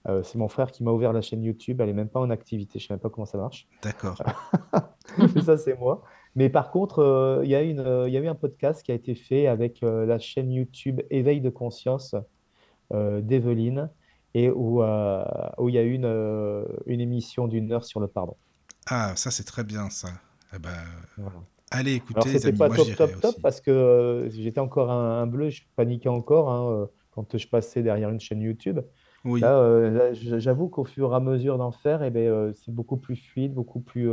[0.08, 2.30] euh, c'est mon frère qui m'a ouvert la chaîne YouTube, elle n'est même pas en
[2.30, 3.68] activité, je ne sais même pas comment ça marche.
[3.82, 4.20] D'accord.
[5.44, 6.02] Ça, c'est moi.
[6.34, 7.62] Mais par contre, il y y a
[8.20, 12.14] eu un podcast qui a été fait avec la chaîne YouTube Éveil de conscience
[12.92, 13.90] d'Evelyne
[14.34, 15.24] et où, euh,
[15.58, 18.36] où il y a eu une, euh, une émission d'une heure sur le pardon.
[18.86, 20.08] Ah, ça c'est très bien ça.
[20.54, 20.70] Eh ben,
[21.16, 21.44] Voilà.
[21.70, 24.90] allez Alors, écouter les c'était pas moi top, top, top parce que euh, j'étais encore
[24.90, 28.80] un, un bleu, je paniquais encore hein, quand je passais derrière une chaîne YouTube.
[29.24, 32.96] Oui, Là, euh, j'avoue qu'au fur et à mesure d'en faire, eh ben, c'est beaucoup
[32.96, 34.10] plus fluide, beaucoup plus,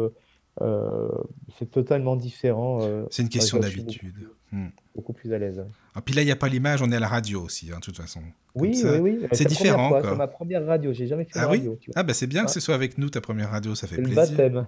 [0.59, 2.79] c'est totalement différent.
[2.81, 4.13] euh, c'est une question beaucoup d'habitude.
[4.51, 4.67] Hmm.
[4.95, 5.65] beaucoup plus à l'aise.
[5.95, 7.77] Ah, puis là, il n'y a pas l'image, on est à la radio aussi, hein,
[7.77, 8.19] de toute façon.
[8.21, 9.19] Comme Oui, oui, ça, oui.
[9.23, 10.93] euh, c'est différent, c'est ma première radio.
[10.93, 11.57] J'ai jamais fait de Ah oui?
[11.57, 12.53] radio, tu Ah bah c'est bien que vois.
[12.53, 14.23] ce soit avec nous, ta première radio, ça fait le plaisir.
[14.37, 14.65] baptême.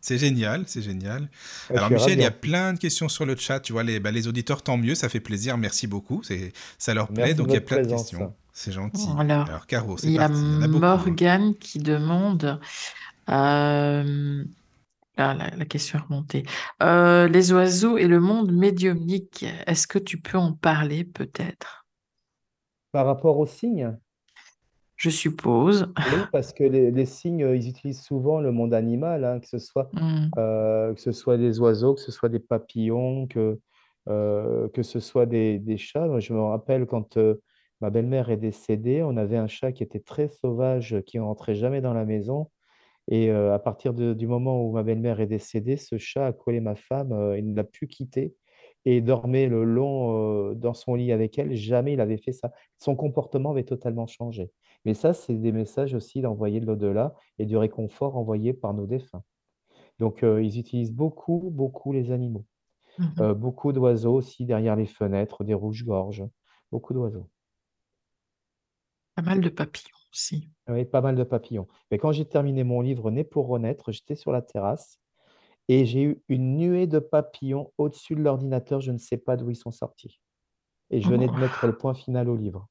[0.00, 1.28] C'est génial, c'est génial.
[1.70, 2.50] Ouais, Alors Michel, il y a plus.
[2.50, 5.08] plein de questions sur le chat, tu vois, les, bah, les auditeurs, tant mieux, ça
[5.08, 7.88] fait plaisir, merci beaucoup, c'est, ça leur plaît, Merci donc il y a plein de
[7.88, 8.34] questions.
[8.52, 9.06] C'est gentil.
[9.18, 10.68] Alors, Alors Caro, il c'est y a parti, il y a hein.
[10.68, 12.58] Morgane qui demande,
[13.28, 14.44] euh,
[15.18, 16.44] ah, la, la question est remontée,
[16.82, 21.86] Euh, les oiseaux et le monde médiumnique, est-ce que tu peux en parler peut-être?
[22.92, 23.96] Par rapport aux signes,
[24.96, 25.92] Je suppose.
[26.12, 29.46] oui, parce que les, les signes, euh, ils utilisent souvent le monde animal, hein, que
[29.46, 30.28] ce soit, Hmm.
[30.38, 33.60] euh, que ce soit des oiseaux, que ce soit des papillons, que,
[34.08, 36.06] euh, que ce soit des, des chats.
[36.06, 37.34] Moi, je me rappelle quand euh,
[37.80, 41.54] ma belle-mère est décédée, on avait un chat qui était très sauvage, qui ne rentrait
[41.54, 42.50] jamais dans la maison.
[43.10, 46.32] Et euh, à partir de- du moment où ma belle-mère est décédée, ce chat a
[46.32, 48.34] collé ma femme, euh, il ne l'a plus quittée
[48.84, 51.54] et dormait le long euh, dans son lit avec elle.
[51.54, 52.52] Jamais il avait fait ça.
[52.78, 54.50] Son comportement avait totalement changé.
[54.84, 58.86] Mais ça, c'est des messages aussi d'envoyer de l'au-delà et du réconfort envoyé par nos
[58.86, 59.24] défunts.
[59.98, 62.44] Donc, ils utilisent beaucoup, beaucoup les animaux.
[63.20, 66.24] Euh, beaucoup d'oiseaux aussi derrière les fenêtres, des rouges-gorges.
[66.70, 67.28] Beaucoup d'oiseaux.
[69.14, 70.50] Pas mal de papillons aussi.
[70.68, 71.66] Oui, pas mal de papillons.
[71.90, 75.00] Mais quand j'ai terminé mon livre Né pour renaître, j'étais sur la terrasse
[75.68, 78.80] et j'ai eu une nuée de papillons au-dessus de l'ordinateur.
[78.80, 80.20] Je ne sais pas d'où ils sont sortis.
[80.90, 81.32] Et je venais Oh.
[81.32, 82.68] de mettre le point final au livre.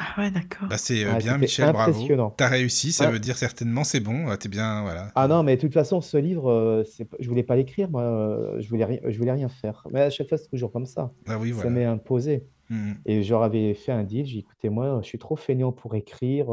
[0.00, 0.68] Ah ouais, d'accord.
[0.68, 1.90] Bah c'est euh, Ah, bien Michel, bravo.
[1.90, 2.30] impressionnant.
[2.36, 5.10] T'as réussi, ça veut dire certainement c'est bon, euh, t'es bien, voilà.
[5.16, 6.84] Ah non, mais de toute façon, ce livre, euh,
[7.18, 8.02] je voulais pas l'écrire, moi.
[8.02, 9.82] euh, Je voulais rien, je voulais rien faire.
[9.90, 11.12] Mais à chaque fois, c'est toujours comme ça.
[11.26, 11.70] Ah oui, Ça voilà.
[11.70, 12.46] m'est imposé.
[12.70, 12.96] Mhm.
[13.06, 14.24] Et je leur avais fait un deal.
[14.26, 16.46] J'ai dit, écoutez, moi, je suis trop feignant pour écrire.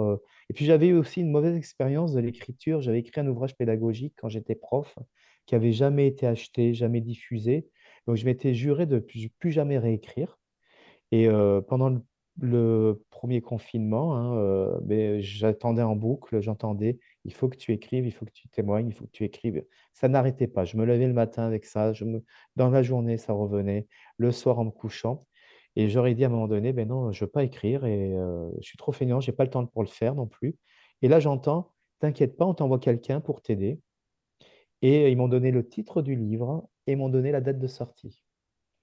[0.49, 2.81] Et puis, j'avais eu aussi une mauvaise expérience de l'écriture.
[2.81, 4.97] J'avais écrit un ouvrage pédagogique quand j'étais prof,
[5.45, 7.67] qui avait jamais été acheté, jamais diffusé.
[8.07, 10.39] Donc, je m'étais juré de plus, plus jamais réécrire.
[11.11, 11.99] Et euh, pendant le,
[12.39, 18.05] le premier confinement, hein, euh, ben, j'attendais en boucle, j'entendais, il faut que tu écrives,
[18.05, 19.63] il faut que tu témoignes, il faut que tu écrives.
[19.93, 20.65] Ça n'arrêtait pas.
[20.65, 21.93] Je me levais le matin avec ça.
[21.93, 22.23] Je me...
[22.55, 23.87] Dans la journée, ça revenait.
[24.17, 25.25] Le soir, en me couchant.
[25.77, 28.13] Et j'aurais dit à un moment donné, ben non, je ne veux pas écrire et
[28.13, 30.55] euh, je suis trop feignant, je n'ai pas le temps pour le faire non plus.
[31.01, 33.79] Et là, j'entends, t'inquiète pas, on t'envoie quelqu'un pour t'aider.
[34.81, 38.23] Et ils m'ont donné le titre du livre et m'ont donné la date de sortie.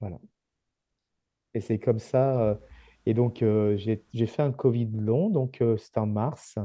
[0.01, 0.19] Voilà.
[1.55, 2.43] Et c'est comme ça.
[2.43, 2.55] euh,
[3.07, 6.59] et donc, euh, j'ai fait un Covid long, donc euh, c'était en mars.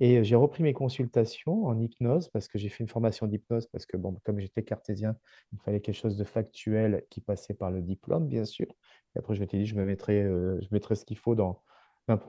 [0.00, 3.86] Et j'ai repris mes consultations en hypnose parce que j'ai fait une formation d'hypnose parce
[3.86, 5.16] que, bon, comme j'étais cartésien,
[5.52, 8.66] il fallait quelque chose de factuel qui passait par le diplôme, bien sûr.
[9.14, 11.62] Et après, je m'étais dit, je me mettrai, euh, je mettrai ce qu'il faut dans,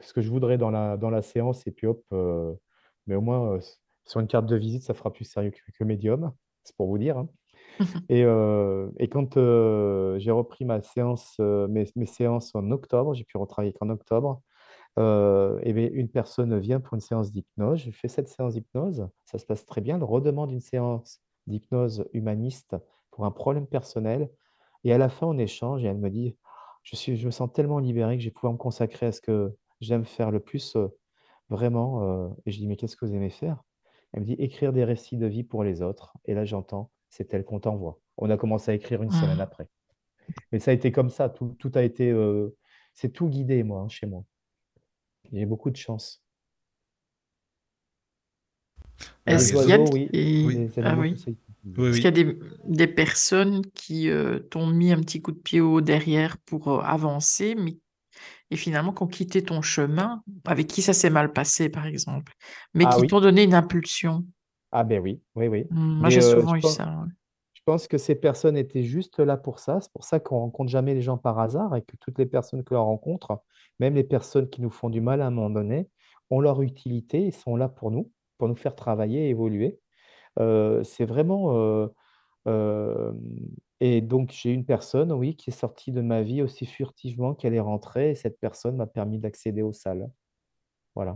[0.02, 1.66] ce que je voudrais dans la, dans la séance.
[1.68, 2.54] Et puis, hop, euh,
[3.08, 3.60] mais au moins, euh,
[4.06, 6.34] sur une carte de visite, ça fera plus sérieux que, que médium.
[6.64, 7.18] C'est pour vous dire.
[7.18, 7.30] hein.
[8.10, 13.24] Et, euh, et quand euh, j'ai repris ma séance, euh, mes, séances en octobre, j'ai
[13.24, 14.42] pu retravailler qu'en octobre,
[14.98, 17.80] eh bien, une personne vient pour une séance d'hypnose.
[17.80, 19.98] Je fais cette séance d'hypnose, ça se passe très bien.
[19.98, 22.76] Elle redemande une séance d'hypnose humaniste
[23.12, 24.30] pour un problème personnel.
[24.84, 26.38] Et à la fin, on échange et elle me dit,
[26.84, 29.22] je suis, je me sens tellement libéré que je vais pouvoir me consacrer à ce
[29.22, 30.78] que j'aime faire le plus,
[31.50, 32.32] vraiment.
[32.46, 33.64] Et je dis, mais qu'est-ce que vous aimez faire?
[34.12, 36.14] Elle me dit, écrire des récits de vie pour les autres.
[36.26, 38.00] Et là, j'entends, c'est elle qu'on t'envoie.
[38.18, 39.42] On a commencé à écrire une semaine Mhm.
[39.42, 39.68] après.
[40.52, 42.56] Mais ça a été comme ça, tout, tout a été, euh,
[42.96, 44.24] c'est tout guidé, moi, hein, chez moi.
[45.32, 46.24] J'ai beaucoup de chance.
[49.28, 50.68] Ah, Est-ce qu'il y a oui, Oui.
[50.84, 51.16] Ah oui.
[52.04, 52.38] y a des,
[52.68, 56.82] des personnes qui euh, t'ont mis un petit coup de pied au derrière pour euh,
[56.82, 57.78] avancer, mais
[58.52, 62.34] et finalement qui ont quitté ton chemin, avec qui ça s'est mal passé, par exemple,
[62.74, 64.26] mais Ah qui oui, t'ont donné une impulsion?
[64.74, 65.66] Ah ben oui, oui, oui.
[65.70, 66.86] Hmm, Moi, j'ai euh, souvent eu pense, ça.
[66.86, 67.12] ouais.
[67.54, 69.80] je pense que ces personnes étaient juste là pour ça.
[69.80, 72.64] C'est pour ça qu'on rencontre jamais les gens par hasard et que toutes les personnes
[72.64, 73.40] que l'on rencontre,
[73.80, 75.90] même les personnes qui nous font du mal à un moment donné,
[76.30, 79.80] ont leur utilité et sont là pour nous, pour nous faire travailler et évoluer.
[80.40, 81.56] Euh, c'est vraiment.
[81.56, 81.88] euh,
[82.48, 83.14] euh,
[83.80, 87.54] et donc, j'ai une personne, oui, qui est sortie de ma vie aussi furtivement qu'elle
[87.54, 90.10] est rentrée, et cette personne m'a permis d'accéder aux salles.
[90.96, 91.16] Voilà.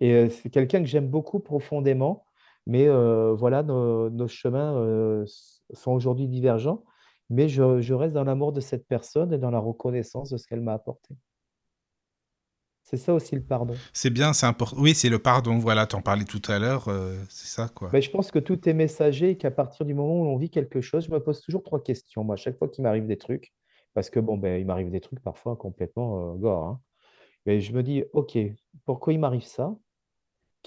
[0.00, 2.26] Et euh, c'est quelqu'un que j'aime beaucoup profondément,
[2.66, 5.24] mais euh, voilà, nos, nos chemins euh,
[5.72, 6.84] sont aujourd'hui divergents,
[7.30, 10.46] mais je, je reste dans l'amour de cette personne et dans la reconnaissance de ce
[10.46, 11.14] qu'elle m'a apporté.
[12.82, 13.74] C'est ça aussi le pardon.
[13.92, 14.76] C'est bien, c'est important.
[14.80, 17.90] Oui, c'est le pardon, voilà, t'en parlais tout à l'heure, euh, c'est ça, quoi.
[17.92, 20.50] Ben, je pense que tout est messager et qu'à partir du moment où on vit
[20.50, 22.24] quelque chose, je me pose toujours trois questions.
[22.24, 23.52] Moi, à chaque fois qu'il m'arrive des trucs,
[23.94, 26.80] parce que bon, ben, il m'arrive des trucs parfois complètement, heu, gore, hein.
[27.46, 28.38] Mais je me dis: «OK,
[28.86, 29.76] pourquoi il m'arrive ça?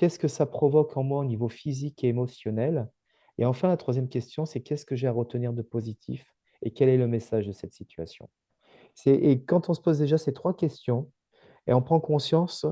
[0.01, 2.89] Qu'est-ce que ça provoque en moi au niveau physique et émotionnel?»
[3.37, 6.25] et enfin la troisième question, c'est qu'est-ce que j'ai à retenir de positif
[6.63, 8.31] et quel est le message de cette situation?
[8.95, 11.11] C'est et quand on se pose déjà ces 3 questions
[11.67, 12.65] et on prend conscience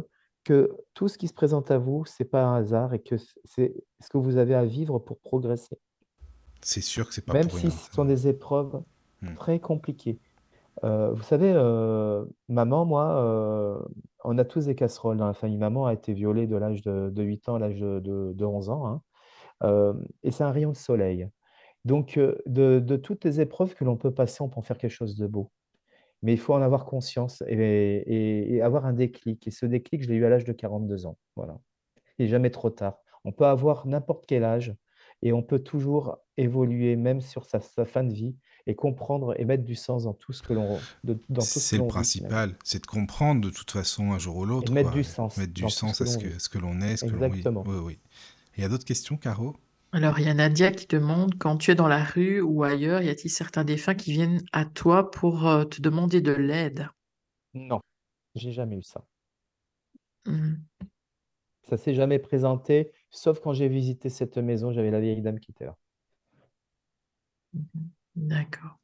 [0.43, 3.75] que tout ce qui se présente à vous, c'est pas un hasard et que c'est
[4.01, 5.79] ce que vous avez à vivre pour progresser.
[6.61, 8.83] C'est sûr que c'est pas Même pour si rien, ce sont des épreuves
[9.21, 9.27] Mmh.
[9.35, 10.19] très compliquées.
[10.83, 13.87] Heu, vous savez, heu, maman, moi, heu,
[14.23, 15.57] on a tous des casseroles dans la famille.
[15.57, 18.45] Maman a été violée de l'âge de de 8 ans à l'âge de de de
[18.45, 19.01] 11 ans, hein,
[20.23, 21.29] et c'est un rayon de soleil.
[21.85, 25.15] Donc de toutes les épreuves que l'on peut passer, on peut en faire quelque chose
[25.17, 25.51] de beau.
[26.21, 30.15] Mais il faut en avoir conscience et avoir un déclic et ce déclic, je l'ai
[30.15, 31.59] eu à l'âge de 42 ans, voilà.
[32.17, 32.99] Il est jamais trop tard.
[33.25, 34.75] On peut avoir n'importe quel âge
[35.21, 38.37] et on peut toujours évoluer même sur sa fin de vie
[38.67, 41.87] et comprendre et mettre du sens dans tout ce que l'on dans ce C'est le
[41.87, 45.53] principal, c'est de comprendre de toute façon un jour ou l'autre, mettre du sens Mettre
[45.53, 47.63] du sens à ce que ce que l'on est, ce que l'on oui, Exactement.
[47.65, 47.99] oui, oui.
[48.57, 49.55] Il y a d'autres questions, Caro?
[49.91, 53.01] Alors, il y a Nadia qui demande, quand tu es dans la rue ou ailleurs,
[53.01, 56.89] y a-t-il certains défunts qui viennent à toi pour euh, te demander de l'aide?
[57.53, 57.79] Non,
[58.35, 59.03] j'ai jamais eu ça.
[60.25, 60.67] Mhm.
[61.69, 65.51] Ça s'est jamais présenté, sauf quand j'ai visité cette maison, j'avais la vieille dame qui
[65.51, 65.77] était là.
[67.53, 67.91] Mhm.
[68.19, 68.77] D'accord.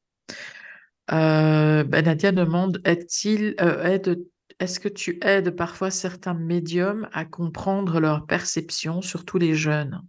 [1.12, 4.26] Euh, ben, Nadia demande, est-il, euh, aide,
[4.60, 10.02] est-ce que tu aides parfois certains médiums à comprendre leur perception, surtout les jeunes?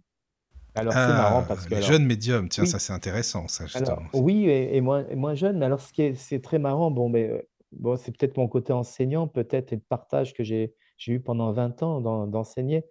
[0.75, 3.65] Alors c'est marrant Ah, parce que les alors jeunes médiums, tiens, ça c'est intéressant ça
[3.73, 4.07] alors justement.
[4.13, 6.91] oui et et moins et moins jeune, mais alors ce qui est c'est très marrant,
[6.91, 10.73] bon, beh, heu, bon, c'est peut-être mon côté enseignant peut-être et de partage que j'ai
[10.97, 12.85] j'ai eu pendant 20 ans d'en d'enseigner.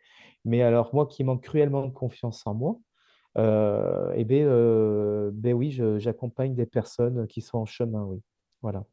[0.44, 2.78] Mais alors moi qui manque cruellement de confiance en moi,
[3.38, 8.22] heu et beh, heu, beh, oui, j'accompagne des personnes qui sont en chemin, oui.
[8.62, 8.84] Voilà.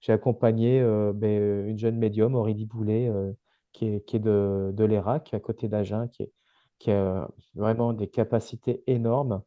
[0.00, 0.80] J'ai accompagné,
[1.14, 3.36] beh, heu, une jeune médium, Aurélie Boulet, heu,
[3.72, 6.32] qui est qui est de de Lérac, à côté d'Agen, qui est
[6.78, 9.42] qui a vraiment des capacités énormes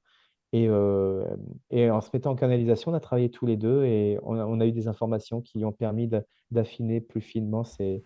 [0.54, 0.70] et
[1.90, 4.60] en se mettant en canalisation, on a travaillé tous les 2 et on a on
[4.60, 6.10] a eu des informations qui ont permis
[6.52, 8.04] d'affiner plus finement ses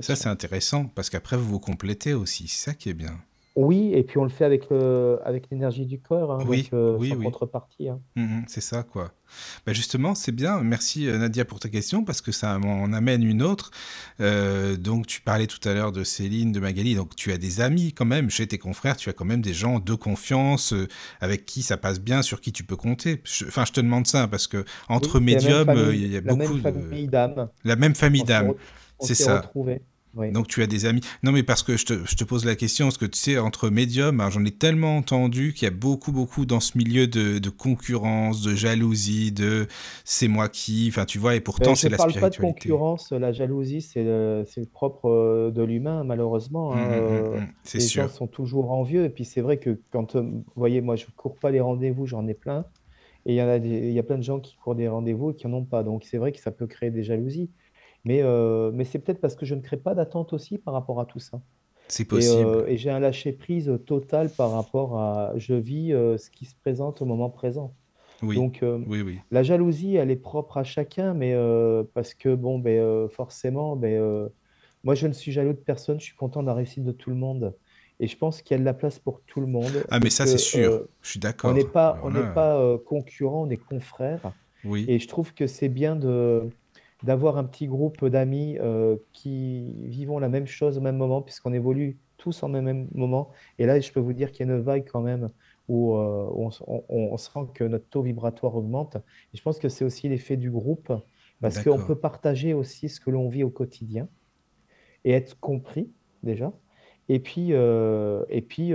[0.00, 0.16] Ça perceptions.
[0.16, 3.20] c'est intéressant parce qu'après vous vous complétez aussi, c'est ça qui est bien.
[3.56, 6.68] Oui et puis on le fait avec le avec l'énergie du corps, hein, donc Oui,
[6.74, 7.24] heu, oui, sans oui.
[7.24, 8.00] contrepartie, hein.
[8.14, 9.12] Mmh mh, c'est ça, quoi.
[9.66, 10.60] Bah, justement, c'est bien.
[10.60, 13.70] Merci, heu, Nadia, pour ta question parce que ça m'en amène une autre.
[14.20, 17.62] Heu, donc tu parlais tout à l'heure de Céline, de Magali, donc tu as des
[17.62, 18.28] amis quand même.
[18.28, 20.74] Chez tes confrères, tu as quand même des gens de confiance,
[21.20, 23.22] avec qui ça passe bien, sur qui tu peux compter.
[23.24, 24.46] Je enfin, je te demande ça parce
[25.16, 27.48] la même médiums, il y a la même beaucoup de famille d'âmes.
[27.64, 28.54] la même famille d'âmes,
[29.00, 29.50] c'est ça.
[30.16, 30.32] Oui.
[30.32, 31.00] Donc tu as des amis.
[31.22, 33.38] Non, mais parce que je te, je te pose la question, parce que tu sais,
[33.38, 37.06] entre médiums, hein, j'en ai tellement entendu qu'il y a beaucoup, beaucoup dans ce milieu
[37.06, 39.66] de, de concurrence, de jalousie, de
[40.04, 42.70] c'est moi qui, enfin tu vois, et pourtant je c'est la parle pas de spiritualité.
[42.70, 47.78] concurrence, la jalousie, c'est le propre, heu, de l'humain malheureusement, hein, hum, heu, hum, c'est
[47.78, 51.06] les gens sont toujours envieux et puis c'est vrai que quand, vous voyez, moi je
[51.16, 52.66] cours pas les rendez-vous, j'en ai plein
[53.26, 55.32] et il y en a des y a plein de gens qui courent des rendez-vous
[55.32, 57.50] et qui en ont pas, donc c'est vrai que ça peut créer des jalousies.
[58.06, 61.00] Mais heu, mais c'est peut-être parce que je ne crée pas d'attente aussi par rapport
[61.00, 61.42] à tout ça
[61.88, 62.60] C'est possible.
[62.68, 66.54] et j'ai un lâcher prise, total par rapport à je vis, heu, ce qui se
[66.56, 67.76] présente au moment présent.
[68.22, 69.20] Oui, Donc, oui, oui.
[69.30, 71.34] la jalousie, elle est propre à chacun, mais
[71.94, 74.34] parce que bon, heu, forcément, heu,
[74.84, 77.10] moi je ne suis jaloux de personne, je suis content de la réussite de tout
[77.10, 77.56] le monde
[78.00, 80.10] et je pense qu'il y a de la place pour tout le monde Ah, mais
[80.10, 81.66] ça c'est sûr, je suis on n'est d'accord.
[81.66, 84.32] pas on n'est pas, heu, concurrents, on est confrères
[84.64, 86.50] oui, et je trouve que c'est bien de
[87.06, 91.52] d'avoir un petit groupe d'amis, heu, qui vivons la même chose au même moment puisqu'on
[91.54, 93.32] évolue tous en même moment.
[93.58, 95.30] Et là, je peux vous dire qu'il y a une vague quand même
[95.68, 95.96] où, où
[96.46, 98.96] on on on sent que notre taux vibratoire augmente.
[99.32, 100.92] Et je pense que c'est aussi l'effet du groupe
[101.40, 104.08] parce qu'on peut partager aussi ce que l'on vit au quotidien
[105.04, 106.52] et être compris déjà.
[107.08, 108.72] Et puis, heu et puis,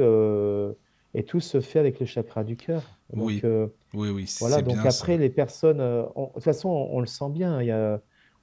[1.13, 2.99] et tout se fait avec le chakra du cœur.
[3.13, 3.47] Donc Oui,
[3.93, 5.17] oui, oui, voilà, donc bien après ça.
[5.17, 8.01] les personnes, on de toute façon, on on le sent bien, il y a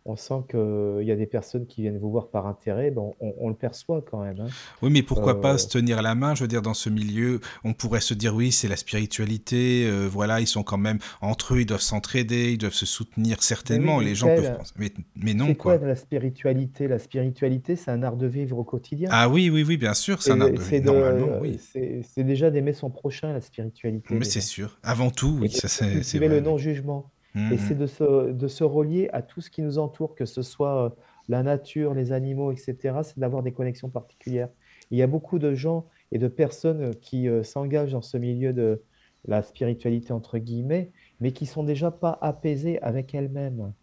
[0.09, 3.35] on sent qu'il y a des personnes qui viennent vous voir par intérêt, ben, on
[3.41, 4.49] on le perçoit quand même, hein.
[4.83, 6.35] Oui, mais pourquoi pas se Heu, tenir la main?
[6.35, 10.09] Je veux dire, dans ce milieu, on pourrait se dire, oui, c'est la spiritualité, euh,
[10.11, 13.45] voilà, ils sont quand même entre eux, ils doivent s'entraider, ils doivent se soutenir, oui,
[13.45, 14.73] certainement, les gens peuvent penser.
[14.77, 15.87] Mais, mais non, c'est quoi quoi.
[15.87, 16.89] la spiritualité?
[16.89, 19.09] La spiritualité, c'est un art de vivre au quotidien.
[19.13, 21.61] Ah oui, oui, oui, bien sûr, c'est un art de c'est Normalement, de oui.
[21.61, 24.79] c'est déjà d'aimer son prochain, la spiritualité Mais c'est sûr.
[24.83, 27.13] Avant tout, et oui, de ça c'est le oui.
[27.51, 27.59] Et Mhm.
[27.59, 30.87] c'est de se de se relier à tout ce qui nous entoure, que ce soit,
[30.89, 30.91] heu,
[31.29, 34.51] la nature, les animaux et cetera, c'est d'avoir des connexions particulières.
[34.91, 38.17] Il y a beaucoup de gens et de personnes, heu, qui, heu, s'engagent dans ce
[38.19, 38.85] milieu de
[39.25, 43.75] la «spiritualité» entre guillemets mais qui sont déjà pas apaisées avec elles-mêmes.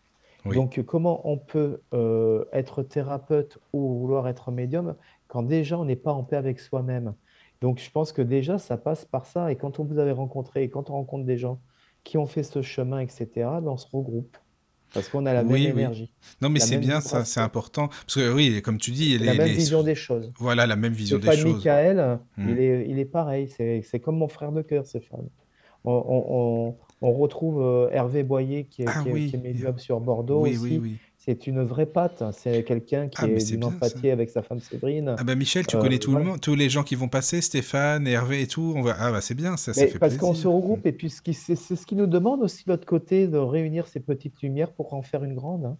[0.45, 0.65] Oui.
[0.68, 4.95] Donc, comment on peut euh, être thérapeute ou vouloir être médium
[5.27, 7.15] quand déjà on n'est pas en paix avec soi-même?
[7.61, 9.52] Donc, je pense que déjà, ça passe par ça.
[9.52, 11.61] Et quand on vous avez rencontré, et quand on rencontre des gens
[12.06, 14.38] qui ont fait ce chemin, etc., ben, on se regroupe
[14.94, 15.72] parce qu'on a la même Oui, oui.
[15.82, 17.90] énergie, Non, mais c'est bien ça, c'est important.
[17.90, 19.53] Parce que oui, comme tu dis, et la les, même les...
[19.53, 20.32] vision des choses.
[20.40, 21.56] voilà la même vision des choses.
[21.56, 22.49] Michael, Hmm.
[22.49, 23.49] il est, il est pareil.
[23.49, 25.27] C'est, c'est comme mon frère de cœur, Stéphane.
[25.84, 26.26] On, on-
[26.69, 29.77] on- on retrouve euh, Hervé Boyer, qui est, Ah qui est, qui est oui, médium
[29.77, 30.98] sur Bordeaux oui, oui, aussi.
[31.26, 32.22] C'est une vraie patte.
[32.34, 33.76] C'est quelqu'un qui Ah, est d'une bien ça.
[33.76, 35.15] empathie avec sa femme Séverine.
[35.18, 37.41] Ah bah Michel, tu Euh, connais tout le monde, tous les gens qui vont passer,
[37.41, 38.73] Stéphane, Hervé et tout.
[38.76, 38.95] On va...
[38.99, 41.85] Ah bah c'est bien, ça, ça fait parce qu'on se regroupe, et puis c'est ce
[41.85, 45.23] qui nous demande aussi de l'autre côté, de réunir ces petites lumières pour en faire
[45.23, 45.65] une grande.
[45.65, 45.77] hein.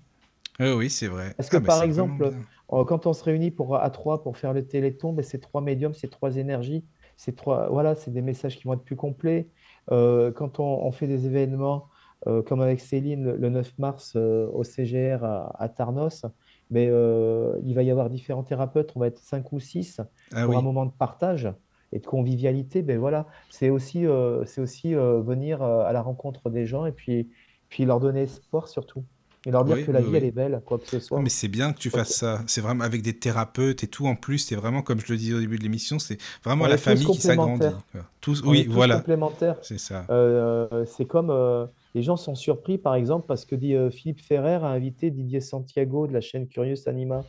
[0.60, 1.34] Oui, oui, c'est vrai.
[1.38, 2.32] Parce que Ah bah par exemple,
[2.74, 5.62] euh, quand on se réunit pour, à trois pour faire le Téléthon, ben, c'est trois
[5.62, 6.84] médiums, c'est trois énergies,
[7.18, 9.50] c'est trois, voilà, c'est des messages qui vont être plus complets.
[9.92, 11.88] Euh, quand on, on fait des événements
[12.28, 16.26] euh, comme avec Céline le, le 9 mars euh, au CGR à, à Tarnos,
[16.72, 20.02] mais euh, il va y avoir différents thérapeutes, on va être cinq ou six
[20.34, 21.52] Ah pour un moment de partage
[21.92, 22.82] et de convivialité.
[22.82, 24.06] Ben voilà, c'est aussi,
[24.46, 27.30] c'est aussi venir à la rencontre des gens et puis,
[27.70, 29.06] puis leur donner espoir surtout.
[29.46, 31.20] Et leur dire oui, que la oui, vie, elle est belle, quoi que ce Ah,
[31.22, 31.30] mais soit.
[31.30, 32.44] c'est bien que tu fasses ça.
[32.48, 34.40] C'est vraiment avec des thérapeutes et tout en plus.
[34.40, 37.22] C'est vraiment, comme je le disais au début de l'émission, c'est vraiment la famille qui
[37.22, 37.76] s'agrandit.
[38.22, 39.58] Tous, On oui, est tous voilà, complémentaires.
[39.62, 40.06] c'est ça.
[40.10, 44.56] Euh, c'est comme euh, les gens sont surpris, par exemple, parce que euh, Philippe Ferrer
[44.56, 47.24] a invité Didier Santiago de la chaîne Curious Anima.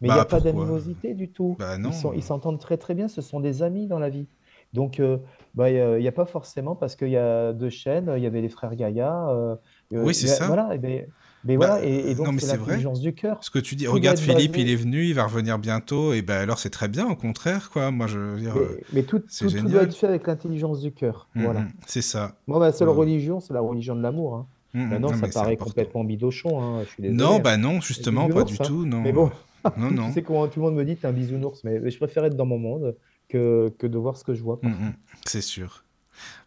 [0.00, 1.56] Mais il n'y a Bah pas d'animosité du tout.
[1.58, 1.76] Bah
[2.14, 3.08] Ils s'entendent très très bien.
[3.08, 4.28] Ce sont des amis dans la vie.
[4.72, 5.18] Donc, euh,
[5.54, 8.12] bah, il n'y a, pas forcément parce qu'il y a deux chaînes.
[8.16, 9.28] Il y avait les frères Gaïa.
[9.30, 9.56] euh,
[9.90, 10.46] Oui, c'est ça.
[10.46, 10.72] voilà.
[10.72, 11.04] Et ben,
[11.44, 11.84] mais Bah voilà.
[11.84, 13.38] Et, et non, donc mais c'est c'est l'intelligence du cœur.
[13.42, 16.22] Ce que tu dis, Tout regarde Philippe, il est venu, il va revenir bientôt, et
[16.22, 17.90] ben alors c'est très bien, au contraire, quoi.
[17.90, 20.26] Moi, je veux dire, euh, Mais, mais tout, c'est tout, tout doit être fait avec
[20.26, 21.28] l'intelligence du cœur.
[21.34, 21.64] Mm, Voilà.
[21.86, 22.36] c'est ça.
[22.46, 24.34] Moi, ma seule religion, c'est la religion de l'amour.
[24.36, 24.46] hein.
[24.74, 27.18] Mm, mm, Maintenant, non, ça mais c'est paraît complètement bidochon, hein, je suis désolé.
[27.18, 27.40] Non, hein.
[27.40, 28.64] bah non, Les justement, pas du hein.
[28.64, 29.12] tout, Mais non.
[29.12, 29.30] bon,
[29.76, 30.12] Non, tu non.
[30.12, 32.36] sais comment tout le monde me dit, t'es un bisounours, mais mais je préfère être
[32.36, 32.96] dans mon monde
[33.28, 34.86] que, que de voir ce que je vois Mm, parfois.
[34.86, 34.94] mm,
[35.26, 35.84] c'est sûr.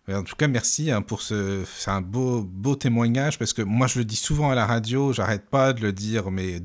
[0.08, 1.64] En tout cas, merci hein, pour ce.
[1.66, 5.12] C'est un beau, beau témoignage parce que moi, je le dis souvent à la radio,
[5.14, 6.60] j'arrête pas de le dire, mais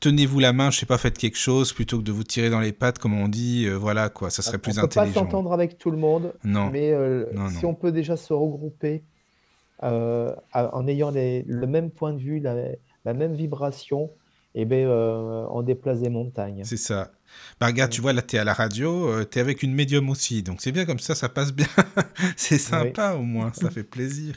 [0.00, 2.60] tenez-vous la main, je sais pas, faites quelque chose plutôt que de vous tirer dans
[2.60, 3.66] les pattes, comme on dit.
[3.66, 5.20] euh, voilà, quoi, ça On serait ne plus peut pas intelligent.
[5.24, 7.70] s'entendre avec tout le monde, Non, mais euh, non, si non.
[7.70, 9.02] on peut déjà se regrouper
[9.82, 12.54] euh, en ayant les- le même point de vue, la,
[13.04, 14.10] la même vibration,
[14.54, 16.62] et ben, euh, on déplace des montagnes.
[16.64, 17.10] C'est ça.
[17.60, 20.42] Bah, regarde, tu vois, là, t'es à la radio, euh, t'es avec une médium aussi,
[20.42, 21.66] donc c'est bien comme ça, ça passe bien.
[22.36, 22.92] c'est Oui.
[22.92, 24.34] sympa au moins, ça fait plaisir.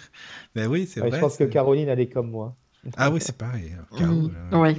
[0.56, 1.20] Ben oui, c'est Ouais, je vrai.
[1.20, 2.58] pense que Caroline, elle est comme moi.
[2.96, 3.74] Ah oui, c'est pareil.
[3.78, 4.76] euh, Caro, Mm, euh, oui,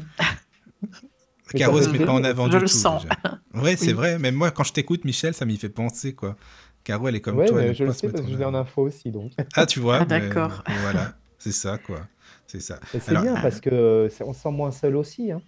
[1.49, 2.85] Mais Caro se met pas en avant je du le tout sens.
[2.85, 3.17] déjà.
[3.55, 3.93] Ouais, c'est Oui.
[3.93, 4.19] vrai.
[4.19, 6.37] Même moi, quand je t'écoute, Michel, ça m'y fait penser, quoi.
[6.85, 8.45] Caro, elle est comme Ouais, toi, elle mais je le sais parce que je l'ai
[8.45, 9.33] en info aussi, donc.
[9.55, 10.65] Ah, tu vois, Ah, mais d'accord.
[10.67, 12.09] voilà, c'est ça, quoi.
[12.47, 12.81] C'est ça.
[12.95, 15.43] Et c'est Alors, bien parce que c'est- on se sent moins seul aussi, hein.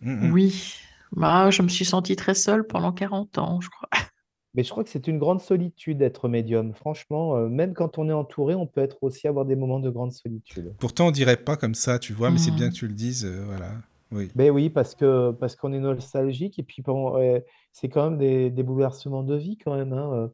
[0.00, 0.78] mm, mm, Oui,
[1.12, 3.88] bah, je me suis sentie très seule pendant 40 ans, je crois.
[4.54, 6.74] Mais je crois que c'est une grande solitude d'être médium.
[6.74, 9.90] Franchement, euh, même quand on est entouré, on peut être aussi avoir des moments de
[9.90, 10.74] grande solitude.
[10.80, 12.70] pourtant, on dirait pas comme ça, tu vois, mais c'est bien Mm.
[12.70, 13.74] que tu le dises, euh, voilà.
[14.10, 18.10] Oui, Ben oui, parce que parce qu'on est nostalgique et puis bon, ouais, c'est quand
[18.10, 20.12] même des, des bouleversements de vie quand même, hein.
[20.14, 20.28] Euh,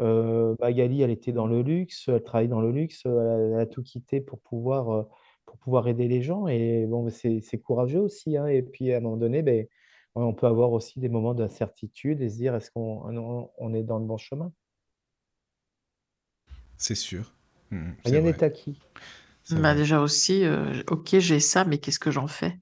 [0.00, 3.60] euh, Magali, elle était dans le luxe, elle travaille dans le luxe, elle a, elle
[3.60, 5.06] a tout quitté pour pouvoir
[5.46, 8.46] pour pouvoir aider les gens et bon, c'est c'est courageux aussi, hein.
[8.46, 9.66] Et puis à un moment donné, ben
[10.24, 13.82] on peut avoir aussi des moments d'incertitude et se dire est-ce qu'on on on est
[13.84, 14.52] dans le bon chemin?
[16.76, 17.32] c'est sûr.
[17.70, 18.80] Mm, mm, c'est Rien n'est acquis,
[19.50, 22.58] Bah, déjà aussi, euh, ok, j'ai ça, mais qu'est-ce que j'en fais?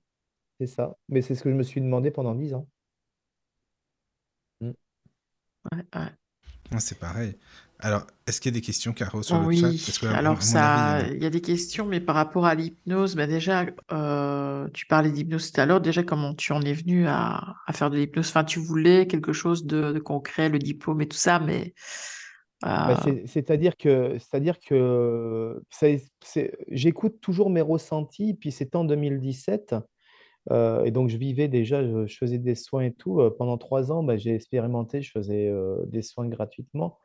[0.59, 0.97] c'est ça.
[1.09, 2.69] Mais c'est ce que je me suis demandé pendant dix ans.
[5.73, 6.17] Ouais, ouais.
[6.73, 7.37] Ah, c'est pareil.
[7.85, 9.75] Alors, est-ce qu'il y a des questions, Caro, sur le chat?
[9.75, 11.09] Parce Oui, que, alors mon avis, il y en ça, a.
[11.11, 15.11] il y a des questions, mais par rapport à l'hypnose, bah déjà, euh, tu parlais
[15.11, 18.29] d'hypnose tout à l'heure, déjà comment tu en es venu à, à faire de l'hypnose?
[18.29, 21.73] Enfin, tu voulais quelque chose de, de concret, le diplôme et tout ça, mais
[22.85, 28.77] Bah, euh, c'est c'est-à-dire que c'est-à-dire que c'est c'est j'écoute toujours mes ressentis, puis c'était
[28.77, 29.75] en 2017,
[30.53, 33.93] heu et donc je vivais déjà, je je faisais des soins et tout, pendant 3
[33.93, 35.53] ans, bah, j'ai expérimenté, je faisais,
[35.89, 36.99] des soins gratuitement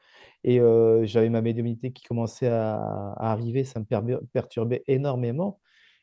[0.44, 0.60] et
[1.03, 3.86] j'avais ma médiumnité qui commençait à arriver, ça me
[4.34, 5.60] perturbait énormément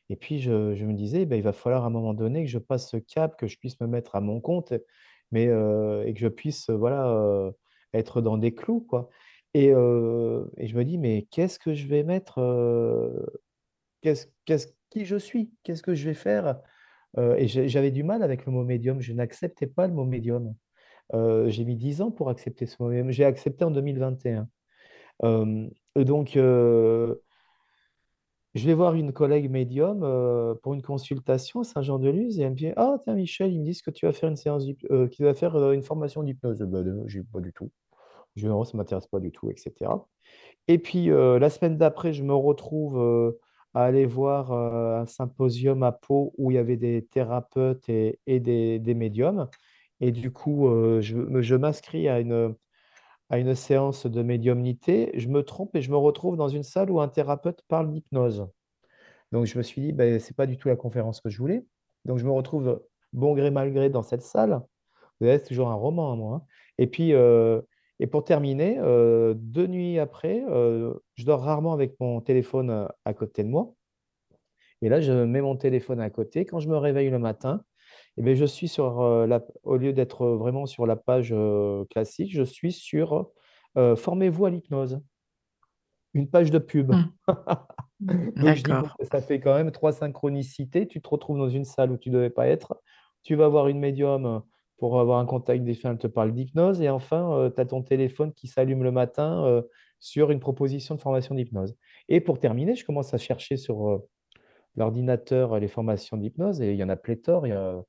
[0.09, 0.51] et puis je
[0.85, 3.37] me disais: «Bah, il va falloir à un moment donné que je passe ce cap,
[3.37, 4.73] que je puisse me mettre à mon compte,
[5.31, 7.51] mais et que je puisse, voilà,
[7.93, 9.09] être dans des clous, quoi»
[9.53, 12.39] et je me dis: «Mais qu'est-ce que je vais mettre,
[14.89, 15.51] qui je suis?
[15.63, 16.59] Qu'est-ce que je vais faire?»
[17.17, 20.53] et j'avais du mal avec le mot médium, je n'acceptais pas le mot médium.
[21.13, 23.11] Heu, j'ai mis 10 ans pour accepter ce médium.
[23.11, 24.47] J'ai accepté en 2021.
[25.23, 27.21] Hem et donc heu
[28.55, 32.55] je vais voir une collègue médium euh, pour une consultation à Saint-Jean-de-Luz et elle me
[32.55, 35.25] dit, Ah, tiens, Michel, ils me disent que tu vas faire une séance, euh, qu'il
[35.25, 36.57] va faire euh, une formation d'hypnose.
[36.59, 37.71] Ben, euh, j'ai dit, pas du tout.
[38.35, 39.91] Je non, ça ne m'intéresse pas du tout, etc.
[40.67, 43.39] Et puis, euh, la semaine d'après, je me retrouve euh,
[43.73, 48.19] à aller voir euh, un symposium à Pau où il y avait des thérapeutes et,
[48.27, 49.47] des médiums.
[49.99, 52.55] Et du coup, euh, je, m'inscris à une,
[53.29, 55.11] à une séance de médiumnité.
[55.15, 58.47] Je me trompe et je me retrouve dans une salle où un thérapeute parle d'hypnose.
[59.31, 61.37] Donc, je me suis dit, ben, ce n'est pas du tout la conférence que je
[61.37, 61.65] voulais.
[62.05, 62.81] Donc, je me retrouve
[63.13, 64.61] bon gré mal gré dans cette salle.
[65.19, 66.35] Vous c'est toujours un roman, moi.
[66.35, 66.41] hein.
[66.77, 67.61] Et puis, euh,
[67.99, 73.43] et pour terminer, euh, deux nuits après, je dors rarement avec mon téléphone à côté
[73.43, 73.73] de moi.
[74.81, 76.45] Et là, je mets mon téléphone à côté.
[76.45, 77.63] Quand je me réveille le matin,
[78.17, 81.85] eh bien, je suis sur euh, la, au lieu d'être vraiment sur la page euh,
[81.85, 83.31] classique, je suis sur
[83.77, 85.01] euh, Formez-vous à l'hypnose,
[86.13, 86.93] une page de pub.
[88.35, 88.97] Donc, je dis, bon, D'accord.
[89.11, 90.87] ça fait quand même trois synchronicités.
[90.87, 92.81] Tu te retrouves dans une salle où tu ne devais pas être.
[93.23, 94.43] Tu vas voir une médium
[94.77, 96.81] pour avoir un contact défunt, elle te parle d'hypnose.
[96.81, 99.63] Et enfin, tu as ton téléphone qui s'allume le matin
[99.99, 101.75] sur une proposition de formation d'hypnose.
[102.09, 104.03] Et pour terminer, je commence à chercher sur
[104.75, 107.47] l'ordinateur les formations d'hypnose et il y en a pléthore.
[107.47, 107.83] il y a-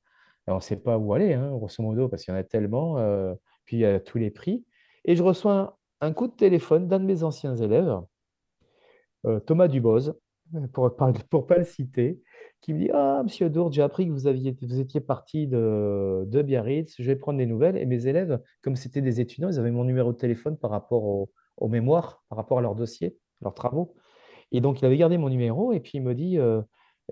[0.53, 2.97] on ne sait pas où aller, hein, grosso modo, parce qu'il y en a tellement.
[2.99, 3.33] euh,
[3.65, 4.65] puis il y a tous les prix.
[5.05, 7.99] Et je reçois un, coup de téléphone d'un de mes anciens élèves
[9.25, 10.15] euh, Thomas Duboz,
[10.73, 12.21] pour ne pas le citer,
[12.61, 16.23] qui me dit Ah, monsieur Dourdes, j'ai appris que vous, aviez, vous étiez parti de,
[16.25, 17.77] de Biarritz, je vais prendre des nouvelles.
[17.77, 21.03] Et mes élèves, comme c'était des étudiants, ils avaient mon numéro de téléphone par rapport
[21.03, 23.95] au, aux mémoires, par rapport à leurs dossiers, leurs travaux.
[24.51, 26.61] Et donc, il avait gardé mon numéro et puis il me dit euh,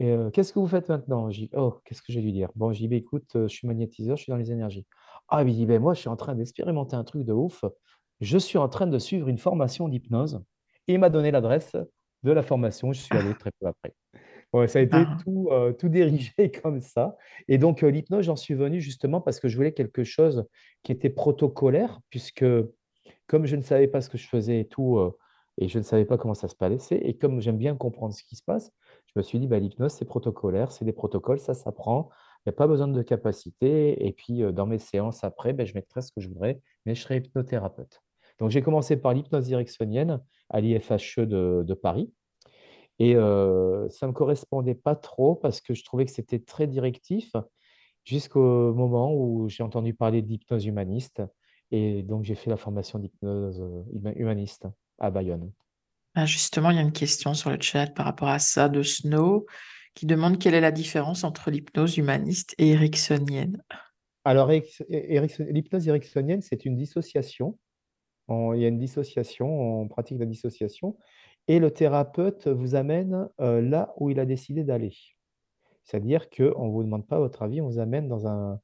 [0.01, 1.29] Euh, Qu'est-ce que vous faites maintenant?
[1.53, 2.49] Oh, qu'est-ce que j'ai dû dire?
[2.55, 4.85] Bon, j'ai dit, Bah, écoute, je suis magnétiseur, je suis dans les énergies.
[5.27, 7.65] Ah, il dit, ben, moi, je suis en train d'expérimenter un truc de ouf.
[8.21, 10.41] Je suis en train de suivre une formation d'hypnose.
[10.87, 11.75] Et il m'a donné l'adresse
[12.23, 12.93] de la formation.
[12.93, 13.93] Je suis allé Ah, très peu après.
[14.53, 16.31] Ouais, ça a été ben, tout, euh, tout dirigé
[16.63, 17.17] comme ça.
[17.47, 20.45] Et donc, euh, l'hypnose, j'en suis venu justement parce que je voulais quelque chose
[20.83, 22.45] qui était protocolaire, puisque
[23.27, 25.17] comme je ne savais pas ce que je faisais et tout, euh,
[25.57, 28.23] et je ne savais pas comment ça se passait, et comme j'aime bien comprendre ce
[28.23, 28.71] qui se passe,
[29.07, 32.09] je me suis dit, bah, l'hypnose, c'est protocolaire, c'est des protocoles, ça s'apprend,
[32.45, 34.05] il n'y a pas besoin de capacité.
[34.07, 36.95] Et puis, euh, dans mes séances après, ben, je mettrai ce que je voudrais, mais
[36.95, 38.01] je serai hypnothérapeute.
[38.39, 40.19] Donc, j'ai commencé par l'hypnose directionnelle
[40.49, 42.13] à l'IFHE de, Paris.
[42.99, 46.67] Et euh, ça ne me correspondait pas trop parce que je trouvais que c'était très
[46.67, 47.35] directif
[48.05, 51.21] jusqu'au moment où j'ai entendu parler de l'hypnose humaniste.
[51.71, 54.67] Et donc, j'ai fait la formation d'hypnose euh, huma- humaniste
[54.99, 55.51] à Bayonne.
[56.17, 58.81] Ben, justement, il y a une question sur le chat par rapport à ça de
[58.81, 59.45] Snow
[59.93, 63.61] qui demande quelle est la différence entre l'hypnose humaniste et ericksonienne.
[64.25, 67.59] Alors, l'hypnose ericksonienne, c'est une dissociation.
[68.27, 69.47] On- il y a une dissociation,
[69.81, 70.97] on pratique la dissociation.
[71.47, 74.95] Et le thérapeute vous amène euh, là où il a décidé d'aller.
[75.83, 78.59] C'est-à-dire qu'on ne vous demande pas votre avis, on vous amène dans un,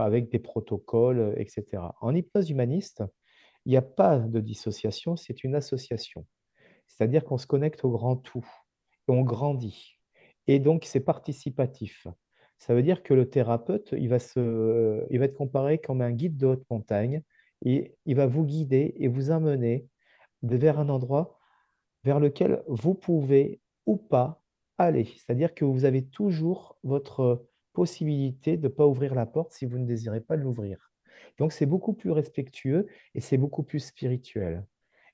[0.00, 1.64] avec des protocoles, etc.
[2.00, 3.02] En hypnose humaniste,
[3.66, 6.24] il n'y a pas de dissociation, c'est une association.
[6.88, 8.46] C'est-à-dire qu'on se connecte au grand tout,
[9.06, 9.98] on grandit.
[10.46, 12.06] Et donc, c'est participatif.
[12.58, 16.10] Ça veut dire que le thérapeute, il va, se, il va être comparé comme un
[16.10, 17.22] guide de haute montagne,
[17.64, 19.86] et il va vous guider et vous amener
[20.42, 21.38] vers un endroit
[22.04, 24.42] vers lequel vous pouvez ou pas
[24.78, 25.04] aller.
[25.04, 29.78] C'est-à-dire que vous avez toujours votre possibilité de ne pas ouvrir la porte si vous
[29.78, 30.92] ne désirez pas l'ouvrir.
[31.38, 34.64] Donc, c'est beaucoup plus respectueux et c'est beaucoup plus spirituel.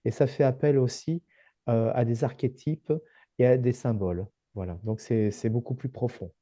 [0.04, 1.22] Et ça fait appel aussi
[1.68, 2.92] euh, à des archétypes
[3.38, 4.26] et à des symboles.
[4.54, 6.32] Voilà, donc c'est beaucoup plus profond.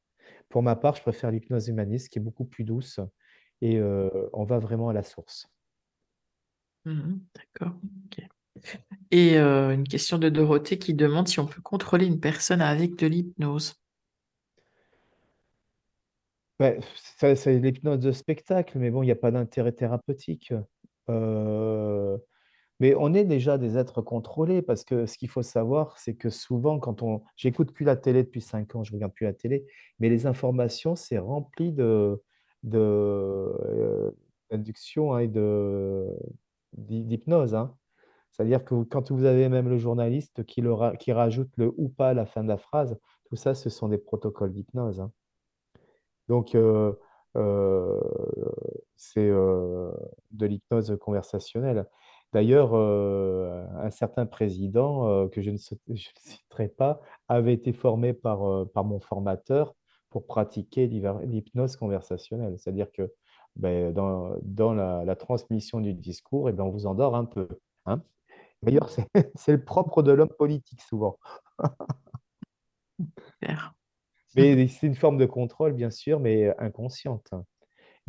[0.48, 3.00] Pour ma part, je préfère l'hypnose humaniste qui est beaucoup plus douce
[3.62, 5.48] et euh, on va vraiment à la source.
[6.84, 7.74] Mhm, d'accord.
[9.10, 12.96] Et euh, une question de Dorothée qui demande si on peut contrôler une personne avec
[12.96, 13.74] de l'hypnose.
[16.60, 16.78] Ouais,
[17.18, 20.52] ça, c'est l'hypnose de spectacle, mais bon, il n'y a pas d'intérêt thérapeutique.
[21.08, 22.16] Euh,
[22.82, 26.30] mais on est déjà des êtres contrôlés parce que ce qu'il faut savoir, c'est que
[26.30, 27.22] souvent, quand on...
[27.36, 29.66] J'écoute plus la télé depuis cinq ans, je regarde plus la télé,
[30.00, 32.22] mais les informations, c'est rempli de,
[32.64, 34.10] de, euh,
[34.50, 36.08] d'induction hein, et de,
[36.72, 37.54] d'hy- d'hypnose.
[37.54, 37.76] hein.
[38.32, 42.10] C'est-à-dire que quand vous avez même le journaliste qui, le qui rajoute le ou pas
[42.10, 45.00] à la fin de la phrase, tout ça, ce sont des protocoles d'hypnose.
[45.00, 45.12] hein.
[46.28, 46.92] Donc, euh,
[47.36, 48.00] euh,
[48.96, 51.86] c'est de l'hypnose conversationnelle.
[52.32, 57.52] D'ailleurs, euh, un certain président, euh, que je ne, sa- je ne citerai pas, avait
[57.54, 59.74] été formé par, euh, par mon formateur
[60.10, 62.58] pour pratiquer l'hypnose conversationnelle.
[62.58, 63.12] C'est-à-dire que
[63.56, 67.48] ben, dans, dans la, la transmission du discours, eh ben, on vous endort un peu.
[67.86, 68.02] hein.
[68.62, 69.08] D'ailleurs, c'est
[69.52, 71.18] le propre de l'homme politique souvent.
[74.34, 77.30] Mais c'est une forme de contrôle, bien sûr, mais inconsciente.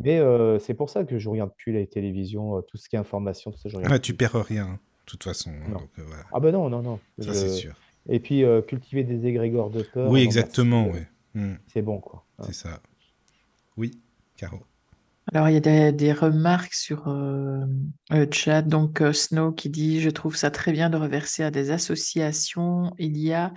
[0.00, 2.96] Mais euh, c'est pour ça que je regarde plus les télévisions, euh, tout ce qui
[2.96, 4.18] est information, tout ça, je regarde Ouais, tu plus.
[4.28, 5.50] perds rien, hein, de toute façon.
[5.50, 5.78] hein, Non.
[5.80, 6.24] donc, euh, voilà.
[6.32, 7.00] Ah ben non, non, non.
[7.20, 7.52] Ça, c'est Je...
[7.54, 7.74] sûr.
[8.08, 11.08] Et puis, euh, cultiver des égrégores de peur, Oui, non merci, exactement, ouais.
[11.34, 12.24] Hmm, c'est bon, quoi.
[12.38, 12.44] hein.
[12.46, 12.80] c'est ça.
[13.76, 14.00] Oui,
[14.36, 14.60] Caro.
[15.32, 17.64] Alors, il y a des, des remarques sur euh,
[18.10, 18.60] le chat.
[18.62, 22.92] Donc, euh, Snow qui dit, je trouve ça très bien de reverser à des associations.
[22.98, 23.52] Il y a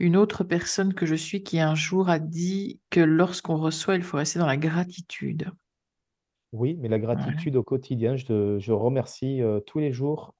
[0.00, 4.02] une autre personne que je suis qui un jour a dit que lorsqu'on reçoit, il
[4.02, 5.52] faut rester dans la gratitude.
[6.54, 10.36] Oui, mais la gratitude au quotidien, je, je remercie euh, tous les jours,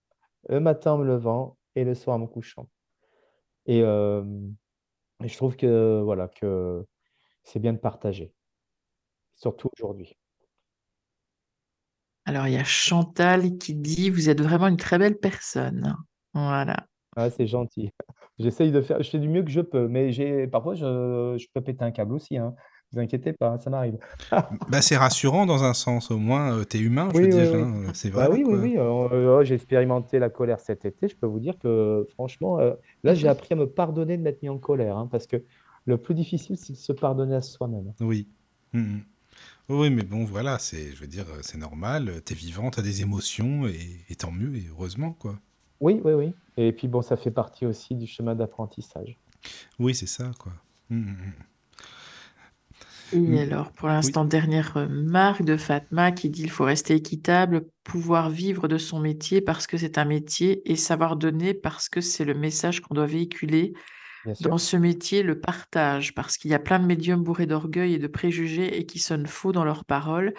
[0.49, 2.69] le matin en me levant et le soir en me couchant.
[3.67, 4.25] Et, euh,
[5.25, 6.87] et je trouve que voilà que
[7.45, 8.33] c'est bien de partager,
[9.35, 10.17] surtout aujourd'hui.
[12.27, 15.97] Alors, il y a Chantal qui dit, vous êtes vraiment une très belle personne.
[16.33, 16.87] Voilà.
[17.17, 17.91] Ah, c'est gentil.
[18.39, 21.47] J'essaye de faire, je fais du mieux que je peux, mais j'ai parfois je, je
[21.55, 22.55] peux péter un câble aussi, hein.
[22.95, 23.99] Vous inquiétez pas, ça m'arrive.
[24.69, 27.55] Bah, c'est rassurant dans un sens, au moins, euh, t'es humain, je veux Oui, dire,
[27.55, 27.63] oui.
[27.63, 28.59] hein, c'est Bah vrai, oui, oui, quoi.
[28.59, 28.77] oui.
[28.79, 31.09] euh, euh, j'ai expérimenté la colère cet été.
[31.09, 32.59] Je peux vous dire que franchement,
[33.03, 35.43] là, j'ai appris à me pardonner de m'être mis en colère, hein, parce que
[35.87, 37.93] le plus difficile, c'est de se pardonner à soi-même.
[38.01, 38.29] Oui.
[38.73, 39.03] Mhm.
[39.69, 43.67] Oui, mais bon, voilà, c'est, je veux dire, c'est normal, t'es vivant, t'as des émotions,
[43.67, 45.39] et, et tant mieux, et heureusement, quoi.
[45.81, 46.35] Oui, oui, oui.
[46.57, 49.19] Et puis bon, ça fait partie aussi du chemin d'apprentissage.
[49.79, 50.53] Oui, c'est ça, quoi.
[50.91, 51.33] Mhm.
[53.23, 53.39] Et Mm.
[53.41, 54.13] alors, pour Oui.
[54.13, 59.01] l'instant, dernière remarque de Fatma qui dit il faut rester équitable, pouvoir vivre de son
[59.01, 62.95] métier parce que c'est un métier et savoir donner parce que c'est le message qu'on
[62.95, 63.73] doit véhiculer
[64.41, 67.99] dans ce métier, le partage, parce qu'il y a plein de médiums bourrés d'orgueil et
[67.99, 70.35] de préjugés et qui sonnent faux dans leurs paroles.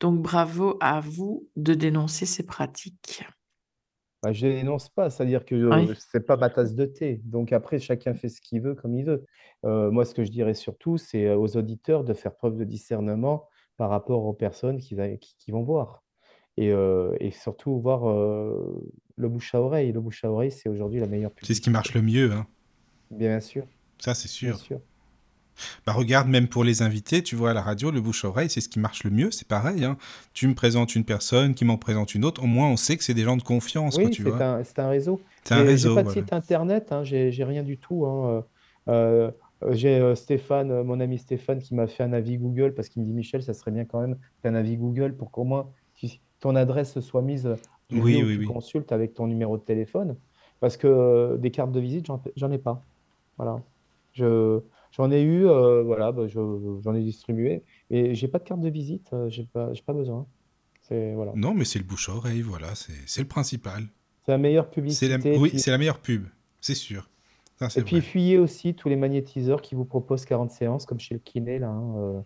[0.00, 3.24] Donc, bravo à vous de dénoncer ces pratiques.
[4.22, 5.88] Bah, je dénonce pas, c'est-à-dire que Oui.
[5.90, 7.20] euh, c'est pas ma tasse de thé.
[7.24, 9.24] Donc après, chacun fait ce qu'il veut comme il veut.
[9.64, 12.64] Euh, moi, ce que je dirais surtout, c'est euh, aux auditeurs de faire preuve de
[12.64, 13.48] discernement
[13.78, 16.02] par rapport aux personnes qui, va- qui, qui vont voir.
[16.58, 18.82] Et, euh, et surtout voir euh,
[19.16, 19.92] le bouche à oreille.
[19.92, 22.46] Le bouche à oreille, c'est aujourd'hui la meilleure C'est ce qui marche le mieux, hein.
[23.10, 23.66] Bien sûr,
[24.02, 24.58] Ça, c'est bien sûr.
[24.58, 24.80] sûr.
[25.86, 28.68] Bah, regarde, même pour les invités, tu vois, à la radio, le bouche-oreille, c'est ce
[28.68, 29.96] qui marche le mieux, c'est pareil, hein.
[30.32, 33.04] Tu me présentes une personne, qui m'en présente une autre, au moins on sait que
[33.04, 35.20] c'est des gens de confiance, quoi, Oui, tu c'est un, c'est un réseau.
[35.44, 36.20] C'est un réseau, pas de voilà.
[36.22, 38.06] site internet, hein, j'ai j'ai rien du tout.
[38.06, 38.44] hein,
[38.88, 39.30] euh,
[39.62, 43.02] euh, j'ai euh, Stéphane, mon ami Stéphane, qui m'a fait un avis Google parce qu'il
[43.02, 45.70] me dit Michel, ça serait bien quand même un avis Google pour qu'au moins
[46.40, 47.48] ton adresse soit mise
[47.92, 48.46] Oui, oui, tu oui.
[48.46, 50.16] consultes avec ton numéro de téléphone.
[50.60, 52.82] Parce que euh, des cartes de visite, j'en j'en ai pas.
[53.36, 53.62] Voilà.
[54.12, 54.60] Je,
[54.92, 57.62] j'en ai eu, euh, voilà, bah, je- j'en ai distribué.
[57.90, 60.26] Et j'ai pas de carte de visite, euh, j'ai pas, j'ai pas besoin.
[60.82, 61.32] C'est voilà.
[61.36, 63.84] Non, mais c'est le bouche-oreille, voilà, c'est c'est le principal.
[64.26, 65.18] C'est la meilleure C'est la...
[65.18, 65.38] publicité.
[65.38, 66.26] Oui, puis- c'est la meilleure pub,
[66.60, 67.08] c'est sûr.
[67.58, 68.00] Ça, Et puis vrai.
[68.06, 71.68] fuyez aussi tous les magnétiseurs qui vous proposent 40 séances, comme chez le kiné, là.
[71.68, 72.20] hein, euh.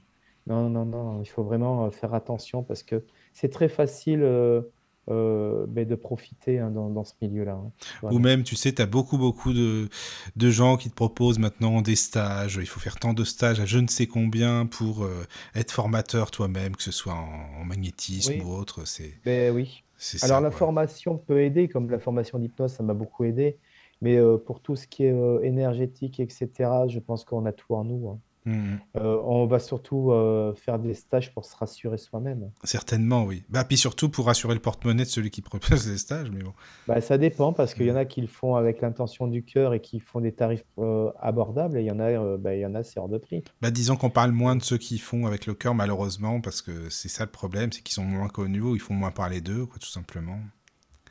[0.47, 4.61] Non, non, non, il faut vraiment euh, faire attention parce que c'est très facile euh,
[5.11, 7.53] euh, de profiter hein, dans, dans ce milieu-là.
[7.53, 7.71] hein.
[8.01, 8.17] Voilà.
[8.17, 9.89] Ou même, tu sais, tu as beaucoup, beaucoup de,
[10.37, 12.57] de gens qui te proposent maintenant des stages.
[12.61, 15.25] Il faut faire tant de stages à je ne sais combien pour euh,
[15.55, 18.43] être formateur toi-même, que ce soit en, en magnétisme Oui.
[18.45, 18.87] ou autre.
[18.87, 19.85] C'est Ben oui.
[19.99, 23.59] c'est Alors ça, la formation peut aider, comme la formation d'hypnose, ça m'a beaucoup aidé.
[24.01, 26.49] Mais euh, pour tout ce qui est énergétique, etc.,
[26.89, 28.09] je pense qu'on a tout en nous.
[28.11, 28.19] hein.
[28.47, 28.79] Mhm.
[28.97, 32.51] Euh, on va surtout euh, faire des stages pour se rassurer soi-même.
[32.63, 33.43] Certainement, oui.
[33.49, 36.53] Bah, puis surtout pour rassurer le porte-monnaie de celui qui propose les stages, mais bon.
[36.87, 37.99] Bah, ça dépend parce qu'il y en Mm.
[37.99, 41.79] a qui le font avec l'intention du cœur et qui font des tarifs euh, abordables
[41.79, 43.43] et il y en a, bah, il y en a, c'est hors de prix.
[43.63, 46.91] Bah, disons qu'on parle moins de ceux qui font avec le cœur, malheureusement, parce que
[46.91, 49.65] c'est ça le problème, c'est qu'ils sont moins connus ou ils font moins parler d'eux,
[49.67, 50.39] quoi, tout simplement.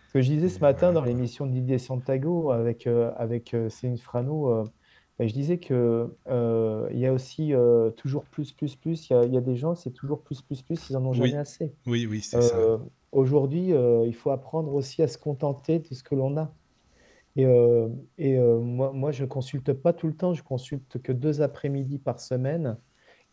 [0.09, 2.87] Ce que je disais ce matin dans l'émission de Didier Santago avec,
[3.17, 4.65] avec Céline Frano,
[5.23, 9.09] bah, je disais que euh, il y a aussi euh, toujours plus, plus, plus.
[9.09, 11.05] Il y a, il y a des gens, c'est toujours plus, plus, plus, ils en
[11.05, 11.29] ont Oui.
[11.29, 11.73] jamais assez.
[11.85, 12.57] Oui, oui, c'est ça.
[12.57, 12.77] Euh,
[13.11, 16.53] aujourd'hui, euh, il faut apprendre aussi à se contenter de ce que l'on a.
[17.35, 17.87] Et, euh,
[18.17, 22.19] et moi, moi, je consulte pas tout le temps, je consulte que deux après-midi par
[22.19, 22.77] semaine.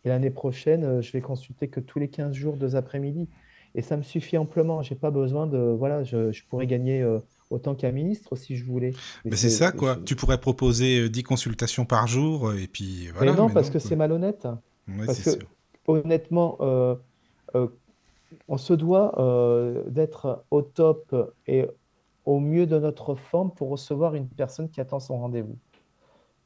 [0.03, 3.27] Et l'année prochaine, je vais consulter que tous les 15 jours, deux après-midi.
[3.75, 4.81] Et ça me suffit amplement.
[4.81, 5.57] J'ai pas besoin de.
[5.57, 7.05] Voilà, je, je pourrais gagner
[7.51, 8.91] autant qu'un ministre si je voulais.
[9.25, 9.95] Mais Mais c'est ça, quoi.
[9.99, 13.33] je- Tu pourrais proposer euh, 10 consultations par jour, euh, et puis Mais voilà.
[13.33, 14.47] non, mais parce que c'est malhonnête.
[14.87, 15.39] Ouais, parce que- sûr.
[15.87, 16.95] Honnêtement, euh,
[17.55, 17.67] euh,
[18.47, 21.15] on se doit euh, d'être au top
[21.47, 21.65] et
[22.25, 25.57] au mieux de notre forme pour recevoir une personne qui attend son rendez-vous.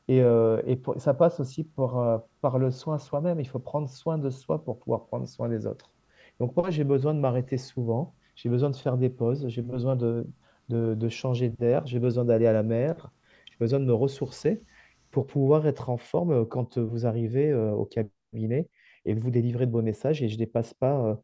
[0.07, 3.39] Et, euh, et pour- ça passe aussi euh, par le soin soi-même.
[3.39, 5.91] Il faut prendre soin de soi pour pouvoir prendre soin des autres.
[6.39, 8.13] Donc moi, j'ai besoin de m'arrêter souvent.
[8.35, 9.47] J'ai besoin de faire des pauses.
[9.47, 10.25] J'ai besoin de,
[10.69, 11.85] de, de changer d'air.
[11.87, 13.11] J'ai besoin d'aller à la mer.
[13.51, 14.63] J'ai besoin de me ressourcer
[15.11, 18.69] pour pouvoir être en forme euh, quand vous arrivez euh, au cabinet
[19.05, 20.21] et vous délivrer de beaux messages.
[20.23, 21.15] Et je ne dépasse pas euh,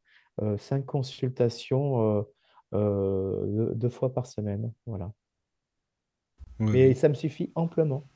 [0.43, 2.23] euh, cinq consultations euh,
[2.73, 4.71] euh, deux, fois par semaine.
[4.85, 5.11] Voilà.
[6.59, 6.95] Oui, Mais oui.
[6.95, 8.07] ça me suffit amplement.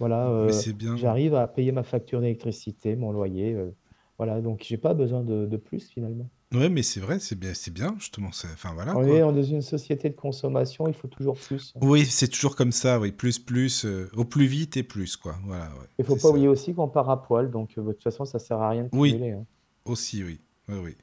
[0.00, 0.96] Voilà, Mais euh, c'est bien.
[0.96, 3.54] j'arrive à payer ma facture d'électricité, mon loyer.
[3.54, 3.76] euh,
[4.18, 6.30] voilà, donc j'ai pas besoin de, de plus finalement.
[6.54, 8.30] Ouais, mais c'est vrai, c'est bien, c'est bien, justement.
[8.32, 9.32] c'est- Enfin, voilà, On est quoi.
[9.32, 11.74] dans une société de consommation, il faut toujours plus.
[11.80, 13.10] Oui, c'est toujours comme ça, oui.
[13.10, 15.36] Plus, plus, euh, au plus vite et plus, quoi.
[15.44, 15.86] Voilà, ouais.
[15.98, 16.30] Il faut C'est pas ça.
[16.30, 18.84] oublier aussi qu'on part à poil, donc euh, de toute façon, ça sert à rien
[18.84, 19.32] de Oui, cumuler.
[19.32, 19.44] hein.
[19.86, 20.40] aussi, oui.
[20.68, 20.96] Oui, oui.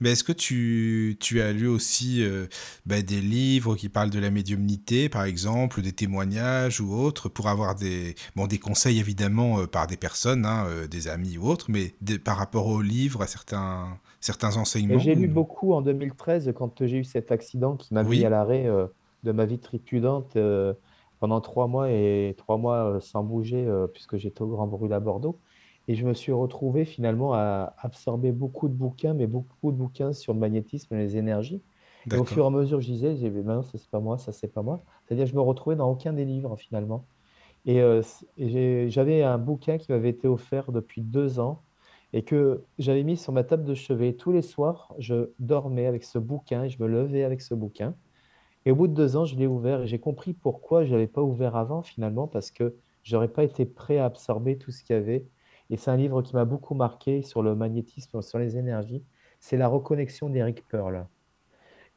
[0.00, 2.46] Mais est-ce que tu, tu as lu aussi euh,
[2.86, 7.28] bah, des livres qui parlent de la médiumnité, par exemple, ou des témoignages ou autres,
[7.28, 11.38] pour avoir des, bon, des conseils évidemment euh, par des personnes, hein, euh, des amis
[11.38, 15.32] ou autres, mais des- par rapport aux livres, à certains, certains enseignements j'ai lu ou-
[15.32, 18.86] beaucoup en 2013 quand j'ai eu cet accident qui m'a mis à l'arrêt euh,
[19.24, 20.72] de ma vie tripudante euh,
[21.20, 25.00] pendant trois mois et trois mois euh, sans bouger puisque j'étais au Grand Brûle à
[25.00, 25.38] Bordeaux.
[25.88, 30.12] Et je me suis retrouvé finalement à absorber beaucoup de bouquins, mais beaucoup de bouquins
[30.12, 31.60] sur le magnétisme et les énergies.
[32.10, 34.32] Et au fur et à mesure, je disais, j'ai non, ça c'est pas moi, ça
[34.32, 34.82] c'est pas moi.
[35.04, 37.04] C'est-à-dire, je me retrouvais dans aucun des livres finalement.
[37.64, 38.02] Et, euh,
[38.36, 41.62] j'avais un bouquin qui m'avait été offert depuis deux ans
[42.12, 44.14] et que j'avais mis sur ma table de chevet.
[44.14, 47.94] Tous les soirs, je dormais avec ce bouquin et je me levais avec ce bouquin.
[48.64, 50.94] Et au bout de deux ans, je l'ai ouvert et j'ai compris pourquoi je ne
[50.94, 54.84] l'avais pas ouvert avant finalement, parce que j'aurais pas été prêt à absorber tout ce
[54.84, 55.26] qu'il y avait.
[55.70, 59.02] Et c'est un livre qui m'a beaucoup marqué sur le magnétisme, sur les énergies.
[59.40, 61.06] C'est La reconnexion d'Eric Pearl.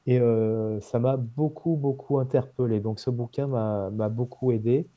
[0.07, 2.79] Et euh, ça m'a beaucoup, beaucoup interpellé.
[2.79, 4.87] Donc ce bouquin m'a beaucoup aidé.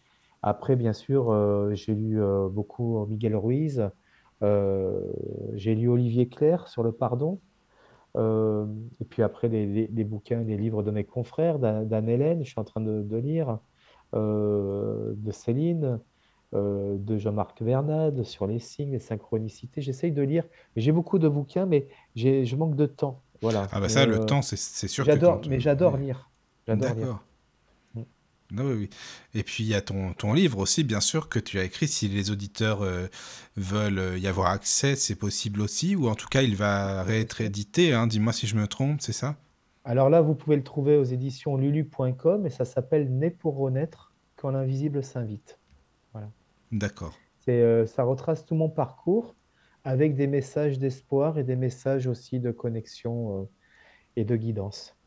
[0.43, 3.90] Après, bien sûr, euh, j'ai lu euh, beaucoup Miguel Ruiz.
[4.43, 5.01] Euh,
[5.55, 7.40] j'ai lu Olivier Clerc sur le pardon.
[8.16, 8.66] Euh,
[9.01, 12.51] et puis après, des, des- des bouquins, des livres de mes confrères, d'Anne Hélène, je
[12.51, 13.59] suis en train de, de lire,
[14.15, 16.01] euh, de Céline,
[16.55, 19.82] euh, de Jean-Marc Vernade, sur les signes, les synchronicités.
[19.82, 20.44] J'essaye de lire.
[20.77, 23.23] J'ai beaucoup de bouquins, mais je manque de temps.
[23.43, 23.69] Voilà.
[23.73, 24.56] Ah bah Mais ça, le euh, temps, c'est
[24.89, 26.31] sûr que j'adore, mais j'adore lire.
[26.66, 26.97] J'adore.
[28.57, 28.91] Ah oui, oui.
[29.35, 31.87] Et puis il y a ton, ton livre aussi, bien sûr, que tu as écrit.
[31.87, 33.07] Si les auditeurs euh,
[33.57, 35.97] veulent euh, y avoir accès, c'est possible aussi.
[35.97, 37.93] Ou en tout cas, il va être édité.
[37.93, 38.07] Hein.
[38.07, 39.37] Dis-moi si je me trompe, c'est ça?
[39.85, 44.12] Alors là, vous pouvez le trouver aux éditions lulu.com et ça s'appelle Né pour renaître
[44.37, 45.59] quand l'invisible s'invite.
[46.12, 46.31] Voilà.
[46.73, 47.15] D'accord.
[47.49, 49.35] Euh, ça retrace tout mon parcours
[49.85, 53.45] avec des messages d'espoir et des messages aussi de connexion euh,
[54.16, 54.98] et de guidance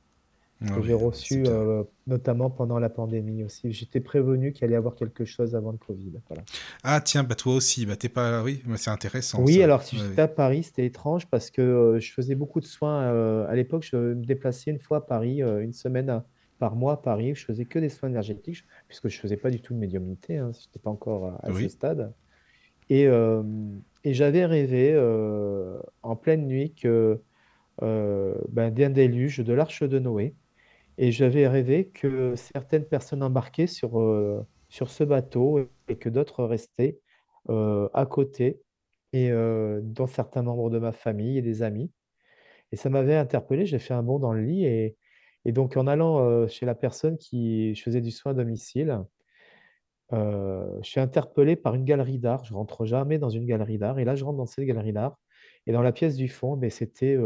[0.64, 3.72] Ah que oui, j'ai ah reçu euh, notamment pendant la pandémie aussi.
[3.72, 6.14] J'étais prévenu qu'il allait y avoir quelque chose avant le Covid.
[6.28, 6.44] Voilà.
[6.84, 8.44] Ah tiens, bah toi aussi, bah t'es pas...
[8.44, 9.64] Oui, mais c'est intéressant Oui, ça.
[9.64, 12.66] alors si Ouais, j'étais à Paris, c'était étrange parce que euh, je faisais beaucoup de
[12.66, 13.02] soins.
[13.04, 16.26] euh, à l'époque, je me déplaçais une fois à Paris, une semaine à-
[16.60, 17.34] par mois à Paris.
[17.34, 20.38] Je faisais que des soins énergétiques puisque je faisais pas du tout de médiumnité.
[20.38, 22.14] Hein, je n'étais pas encore à, ce stade.
[22.90, 23.06] Et,
[24.04, 24.96] et j'avais rêvé
[26.04, 27.20] en pleine nuit que
[27.80, 30.36] ben, d'un déluge de l'arche de Noé.
[30.98, 36.44] Et j'avais rêvé que certaines personnes embarquaient sur, euh, sur ce bateau et que d'autres
[36.44, 37.00] restaient
[37.50, 38.62] euh, à côté,
[39.14, 41.92] et euh, dont certains membres de ma famille et des amis.
[42.72, 44.66] Et ça m'avait interpellé, j'ai fait un bond dans le lit.
[44.66, 44.98] Et,
[45.46, 49.00] et donc en allant chez la personne qui je faisais du soin à domicile,
[50.12, 52.46] je suis interpellé par une galerie d'art.
[52.46, 54.00] Je rentre jamais dans une galerie d'art.
[54.00, 55.20] Et là, je rentre dans cette galerie d'art.
[55.68, 57.18] Et dans la pièce du fond, ben, c'était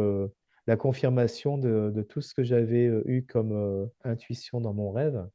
[0.67, 4.91] la confirmation de, de tout ce que j'avais euh, eu comme euh, intuition dans mon
[4.91, 5.27] rêve,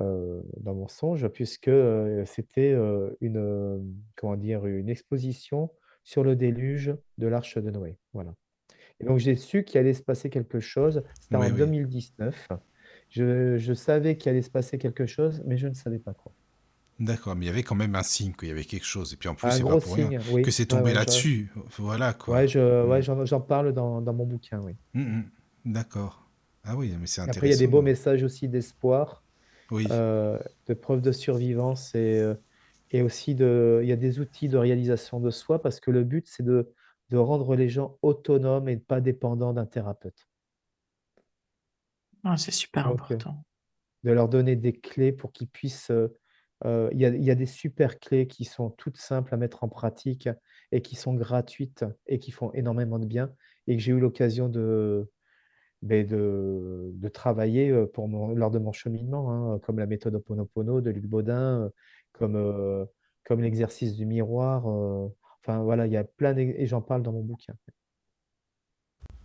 [0.00, 2.74] euh, dans mon songe, puisque euh, c'était
[3.20, 5.70] une, comment dire, une exposition
[6.02, 7.98] sur le déluge de l'Arche de Noé.
[8.14, 8.34] Voilà.
[9.00, 11.02] Et donc, j'ai su qu'il allait se passer quelque chose.
[11.20, 11.58] C'était Oui, en oui.
[11.58, 12.48] 2019.
[13.08, 16.32] Je, je savais qu'il allait se passer quelque chose, mais je ne savais pas quoi.
[17.00, 19.12] D'accord, mais il y avait quand même un signe qu'il y avait quelque chose.
[19.12, 20.52] Et puis en plus, Un c'est pas gros pour rien signe, que oui.
[20.52, 21.50] c'est Ouais, tombé ouais, je, là-dessus.
[21.78, 22.44] Voilà quoi.
[22.44, 22.86] ouais, je, Mm.
[22.86, 24.76] ouais, j'en, j'en parle dans, dans mon bouquin, oui.
[24.94, 25.30] Mm, mm.
[25.64, 26.30] D'accord.
[26.64, 27.82] Ah oui, mais c'est Après, il y a des beaux intéressant.
[27.82, 29.24] messages aussi d'espoir,
[29.70, 32.34] Oui, euh, de preuve de survivance et, euh,
[32.90, 36.04] et aussi de, il y a des outils de réalisation de soi parce que le
[36.04, 36.74] but, c'est de,
[37.10, 40.28] de rendre les gens autonomes et pas dépendants d'un thérapeute.
[42.24, 43.44] Ah, c'est super Donc, euh, important.
[44.04, 45.90] de leur donner des clés pour qu'ils puissent.
[45.92, 46.08] euh,
[46.64, 49.64] il y a, il y a des super clés qui sont toutes simples à mettre
[49.64, 50.28] en pratique
[50.72, 53.32] et qui sont gratuites et qui font énormément de bien
[53.66, 55.10] et que j'ai eu l'occasion de,
[55.82, 60.14] ben, de, de travailler euh, pour mon- lors de mon cheminement, hein, comme la méthode
[60.16, 61.70] Oponopono de Luc Baudin, euh,
[62.12, 62.84] comme, euh,
[63.24, 64.68] comme l'exercice du miroir.
[64.68, 65.08] euh,
[65.42, 67.54] enfin, voilà, il y a plein et j'en parle dans mon bouquin.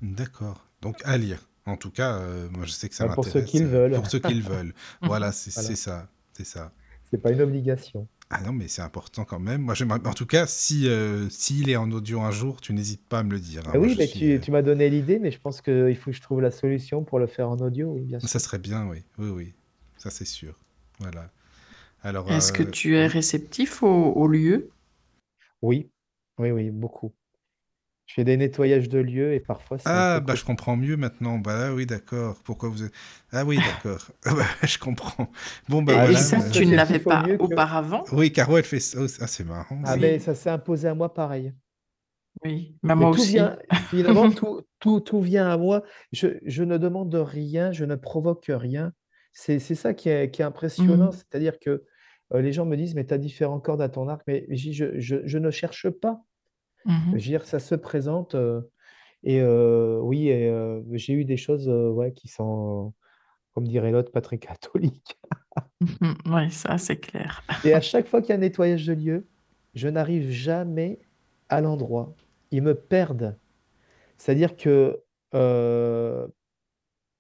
[0.02, 0.66] d'accord.
[0.82, 1.48] Donc à lire.
[1.66, 3.50] En tout cas, euh, moi je sais que ça Euh, Pour ceux m'intéresse.
[3.50, 3.94] qui le euh, veulent.
[3.94, 4.74] pour ceux qui le veulent.
[5.04, 5.70] Voilà, c'est Voilà.
[5.70, 6.08] c'est ça.
[6.34, 6.72] C'est ça.
[7.16, 8.08] C'est pas une obligation.
[8.30, 9.62] Ah non, mais c'est important quand même.
[9.62, 9.76] Moi.
[10.06, 13.24] En tout cas, si euh, s'il est en audio un jour, tu n'hésites pas à
[13.24, 13.62] me le dire.
[13.68, 13.72] hein.
[13.74, 14.20] Ah oui, mais suis.
[14.20, 16.52] tu, euh, tu m'as donné l'idée, mais je pense qu'il faut que je trouve la
[16.52, 18.28] solution pour le faire en audio, oui, bien sûr.
[18.28, 19.04] Ça serait bien, oui.
[19.18, 19.54] Oui, oui.
[19.98, 20.60] Ça, c'est sûr.
[21.00, 21.30] Voilà.
[22.04, 24.70] Alors, Est-ce que euh, tu es réceptif au, au lieu?
[25.62, 25.90] Oui,
[26.40, 27.14] oui, oui, beaucoup.
[28.08, 31.40] Je fais des nettoyages de lieux et parfois Ah, bah je comprends mieux maintenant.
[31.40, 32.40] Bah là, oui, d'accord.
[32.44, 32.94] Pourquoi vous êtes...
[33.32, 34.12] Ah oui, d'accord.
[34.26, 35.32] Ah bah, je comprends.
[35.70, 37.38] Bon, bah Et, ça, tu ne l'avais pas que...
[37.40, 38.04] auparavant?
[38.12, 39.00] Oui, Caro, elle fait ça.
[39.02, 39.98] Oh, ah, c'est marrant, Ah ça.
[39.98, 41.54] ben, Oui, ça s'est imposé à moi pareil.
[42.44, 42.78] oui.
[42.84, 43.32] Bah, Mais moi tout aussi.
[43.32, 43.58] vient,
[43.90, 45.84] finalement, tout, tout, tout vient à moi.
[46.12, 48.94] Je, je ne demande rien, je ne provoque rien.
[49.34, 51.08] C'est, c'est ça qui est, qui est impressionnant.
[51.08, 51.12] Mhm.
[51.12, 51.84] C'est-à-dire que
[52.34, 55.00] euh, les gens me disent, mais tu as différents cordes à ton arc, mais je,
[55.00, 56.22] je, je ne cherche pas.
[57.12, 57.18] Je Mhm.
[57.18, 58.36] veux dire, ça se présente.
[58.36, 58.62] euh,
[59.24, 62.94] et euh, oui, et, euh, j'ai eu des choses ouais, qui sont,
[63.54, 65.20] comme dirait l'autre, pas très catholiques.
[66.26, 67.44] Ouais, ça, c'est clair.
[67.64, 69.28] Et à chaque fois qu'il y a un nettoyage de lieu,
[69.74, 71.00] je n'arrive jamais
[71.50, 72.18] à l'endroit.
[72.52, 73.40] Ils me perdent.
[74.18, 75.04] C'est-à-dire que
[75.36, 76.28] euh,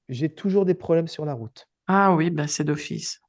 [0.10, 1.70] j'ai toujours des problèmes sur la route.
[1.88, 3.22] Ah oui, bah, c'est d'office.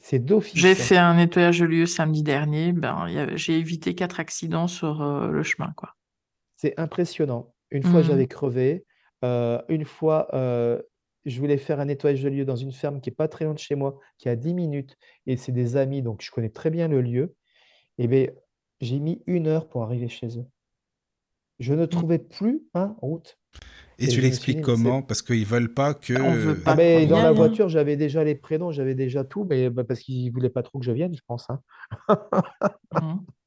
[0.00, 2.72] C'est J'ai fait un nettoyage de lieu samedi dernier.
[2.72, 5.94] Ben, y j'ai évité quatre accidents sur euh, le chemin, quoi.
[6.54, 7.54] C'est impressionnant.
[7.70, 8.06] Une fois, Mhm.
[8.06, 8.84] j'avais crevé.
[9.24, 10.80] Euh, une fois, euh,
[11.24, 13.54] je voulais faire un nettoyage de lieu dans une ferme qui est pas très loin
[13.54, 14.96] de chez moi, qui est à 10 minutes.
[15.26, 17.34] Et c'est des amis, donc je connais très bien le lieu.
[17.98, 18.28] Et bien,
[18.80, 20.46] j'ai mis une heure pour arriver chez eux.
[21.58, 21.88] Je ne Mhm.
[21.88, 23.38] trouvais plus un route.
[23.98, 25.02] Et Et tu l'expliques mais comment?
[25.02, 26.12] Parce qu'ils veulent pas que...
[26.14, 27.32] On veut euh, Ah pas ben, y dans la hein.
[27.32, 30.78] voiture, j'avais déjà les prénoms, j'avais déjà tout, mais bah, parce qu'ils voulaient pas trop
[30.78, 31.48] que je vienne, je pense.
[31.50, 31.60] hein.
[32.92, 33.26] Mhm.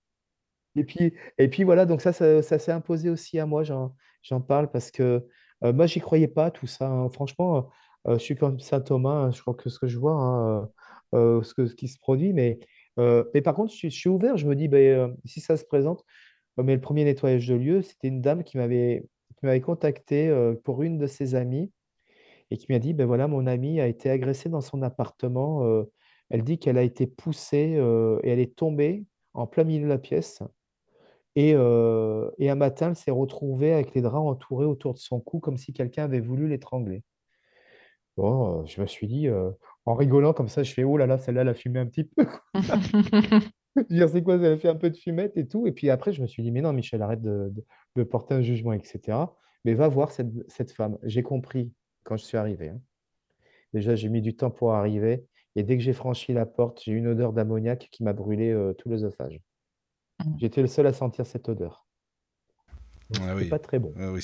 [0.75, 3.93] Et puis, et puis voilà, donc ça, ça, ça s'est imposé aussi à moi, j'en,
[4.23, 5.25] j'en parle parce que
[5.63, 6.87] euh, moi, j'y croyais pas, tout ça.
[6.89, 7.09] hein.
[7.09, 7.69] Franchement,
[8.07, 10.69] euh, je suis comme saint Thomas, hein, je crois que ce que je vois, hein,
[11.13, 12.59] euh, euh, ce que, ce qui se produit, mais,
[12.99, 14.77] euh, mais par contre, je suis, je suis ouvert, je me dis, ben,
[15.11, 16.05] euh, si ça se présente,
[16.57, 19.05] mais le premier nettoyage de lieu, c'était une dame qui m'avait
[19.41, 21.71] qui m'avait contacté euh, pour une de ses amies
[22.51, 25.65] et qui m'a dit, ben voilà, mon amie a été agressée dans son appartement.
[25.65, 25.83] euh,
[26.29, 29.89] elle dit qu'elle a été poussée euh, et elle est tombée en plein milieu de
[29.89, 30.43] la pièce.
[31.35, 35.39] Et, et un matin, elle s'est retrouvée avec les draps entourés autour de son cou,
[35.39, 37.03] comme si quelqu'un avait voulu l'étrangler.
[38.17, 39.29] Bon, je me suis dit,
[39.85, 42.03] en rigolant comme ça, je fais, oh là là, celle-là, elle a fumé un petit
[42.03, 42.25] peu.
[43.89, 44.35] dire, c'est quoi?
[44.35, 45.67] Elle a fait un peu de fumette et tout.
[45.67, 47.65] Et puis après, je me suis dit, mais non, Michel, arrête de, de-
[47.97, 49.17] de porter un jugement, etc.
[49.65, 50.97] Mais va voir cette, cette femme.
[51.03, 51.71] J'ai compris
[52.03, 52.69] quand je suis arrivé.
[52.69, 52.81] hein.
[53.73, 55.25] Déjà, j'ai mis du temps pour arriver.
[55.55, 58.49] Et dès que j'ai franchi la porte, j'ai eu une odeur d'ammoniac qui m'a brûlé
[58.51, 59.39] euh, tout l'œsophage.
[60.25, 60.37] Mhm.
[60.39, 61.85] J'étais le seul à sentir cette odeur.
[63.21, 63.49] Ah oui.
[63.49, 63.93] pas très bon.
[63.97, 64.21] Ah oui.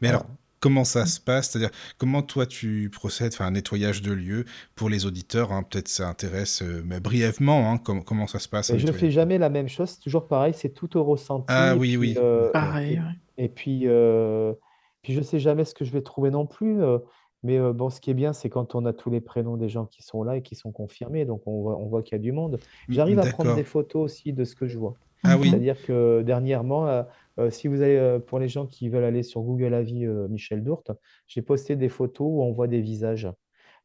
[0.00, 0.26] Mais alors.
[0.62, 1.50] Comment ça se passe?
[1.50, 5.88] C'est-à-dire, comment toi tu procèdes, enfin, un nettoyage de lieu pour les auditeurs, hein, peut-être
[5.88, 9.14] ça intéresse, euh, mais brièvement, hein, com- comment ça se passe Et je fais nettoyage?
[9.14, 11.44] jamais la même chose, c'est toujours pareil, c'est tout au ressenti.
[11.48, 12.50] Ah oui, puis, oui, euh.
[12.52, 13.04] Pareil, et, ouais.
[13.44, 14.54] et puis, euh,
[15.02, 16.82] puis je sais jamais ce que je vais trouver non plus.
[16.82, 16.98] euh,
[17.42, 19.68] mais euh, bon, ce qui est bien, c'est quand on a tous les prénoms des
[19.68, 22.20] gens qui sont là et qui sont confirmés, donc on voit, on voit qu'il y
[22.20, 22.60] a du monde.
[22.88, 24.96] M- J'arrive à prendre des photos aussi de ce que je vois.
[25.24, 25.38] Ah.
[25.40, 27.02] C'est-à-dire que dernièrement, euh,
[27.38, 30.64] euh, si vous allez, euh, pour les gens qui veulent aller sur Google Avis Michel
[30.64, 30.90] Dourte,
[31.28, 33.28] j'ai posté des photos où on voit des visages.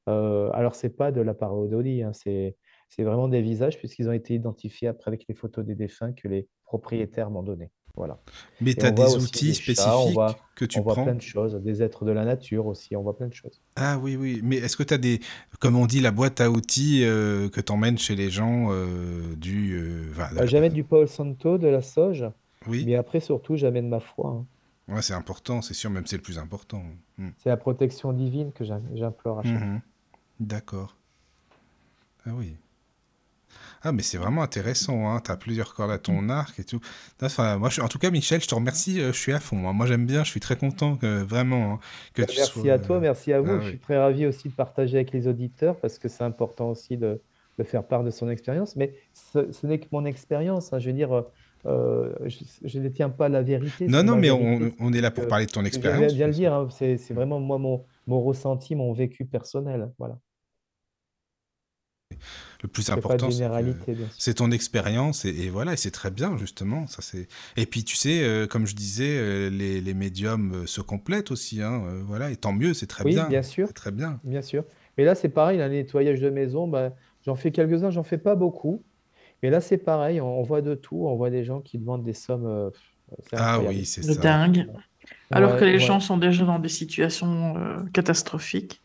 [0.08, 2.56] Alors, c'est pas de la parodie, hein, c'est,
[2.98, 6.48] vraiment des visages puisqu'ils ont été identifiés après avec les photos des défunts que les
[6.64, 7.72] propriétaires m'ont donné.
[7.98, 8.20] Voilà.
[8.62, 10.94] mais tu as on des outils des chats, on voit, spécifiques que tu on voit
[10.94, 11.16] plein prends?
[11.16, 13.60] de choses, des êtres de la nature aussi, on voit plein de choses.
[13.76, 14.40] Ah oui, oui.
[14.44, 15.20] Mais est-ce que tu as des,
[15.60, 19.36] comme on dit, la boîte à outils euh, que tu emmènes chez les gens euh,
[19.36, 19.74] du...
[19.74, 22.24] euh, enfin, Euh, j'amène du Paul Santo, de la sauge,
[22.68, 24.46] oui, mais après, surtout, j'amène ma foi.
[24.90, 24.94] hein.
[24.96, 26.84] ouais, c'est important, c'est sûr, même c'est le plus important.
[27.18, 27.30] Mm.
[27.38, 29.54] C'est la protection divine que j'im- j'implore à chaque.
[29.60, 29.82] Mhm.
[30.40, 30.96] D'accord.
[32.26, 32.56] Ah oui.
[33.82, 35.22] Ah, mais c'est vraiment intéressant, hein.
[35.24, 36.80] Tu as plusieurs cordes à ton arc et tout.
[37.22, 39.68] Enfin, moi, je- en tout cas, Michel, je te remercie, euh, je suis à fond.
[39.70, 39.74] hein.
[39.74, 41.80] Moi, j'aime bien, je suis très content que, vraiment, hein,
[42.14, 42.72] que Bah, tu Merci sois...
[42.74, 43.50] à toi, merci à vous.
[43.52, 43.70] Ah Je oui.
[43.70, 47.22] suis très ravi aussi de partager avec les auditeurs parce que c'est important aussi de,
[47.58, 48.76] de faire part de son expérience.
[48.76, 50.74] Mais ce, ce n'est que mon expérience.
[50.74, 50.80] hein.
[50.80, 51.14] Je veux dire,
[51.66, 53.88] euh, je, ne détiens pas la vérité.
[53.88, 56.14] Non, non, ma mais on, on est là pour parler de ton je viens expérience.
[56.14, 56.54] bien le dire.
[56.54, 56.68] hein.
[56.72, 59.92] C'est c'est vraiment moi mon, mon ressenti, mon vécu personnel.
[59.98, 60.18] Voilà.
[62.64, 63.30] Le plus important,
[64.18, 66.88] c'est ton expérience et, et voilà, et c'est très bien, justement.
[66.88, 67.28] Ça, c'est...
[67.56, 71.30] Et puis, tu sais, euh, comme je disais, euh, les, les médiums euh, se complètent
[71.32, 73.28] aussi, hein, euh, voilà, et tant mieux, c'est très Oui, bien.
[73.28, 74.20] bien sûr, très bien.
[74.24, 74.64] bien sûr.
[74.98, 78.36] Mais là, c'est pareil, un nettoyage de maison, bah, j'en fais quelques-uns, j'en fais pas
[78.36, 78.84] beaucoup.
[79.44, 81.06] Mais là, c'est pareil, on, on voit de tout.
[81.08, 82.48] On voit des gens qui demandent des sommes.
[82.48, 82.72] euh,
[83.34, 83.76] Ah incroyable.
[83.80, 84.16] oui, c'est ça.
[84.16, 84.68] dingue.
[85.32, 85.80] Alors que les ouais.
[85.80, 88.82] gens sont déjà dans des situations euh, catastrophiques.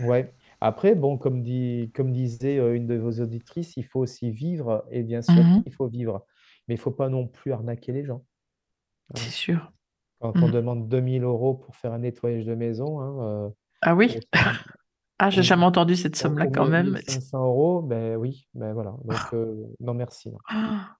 [0.00, 0.32] Ouais.
[0.66, 4.84] Après, bon, comme dit, comme disait euh, une de vos auditrices, il faut aussi vivre,
[4.90, 6.24] et bien sûr Mhm, qu'il faut vivre,
[6.66, 8.24] mais il faut pas non plus arnaquer les gens.
[9.14, 9.70] c'est sûr.
[10.20, 10.52] Quand on Mhm.
[10.52, 13.48] demande 2000 euros pour faire un nettoyage de maison, hein, euh,
[13.82, 14.08] Ah ou, oui?
[14.08, 14.20] cin-
[15.18, 16.94] Ah, j'ai jamais entendu cette somme-là quand même même.
[16.94, 18.94] 1500 euros, ben oui, ben voilà.
[19.04, 20.30] Donc, euh, non, merci.
[20.30, 20.38] non.
[20.48, 20.96] Ah.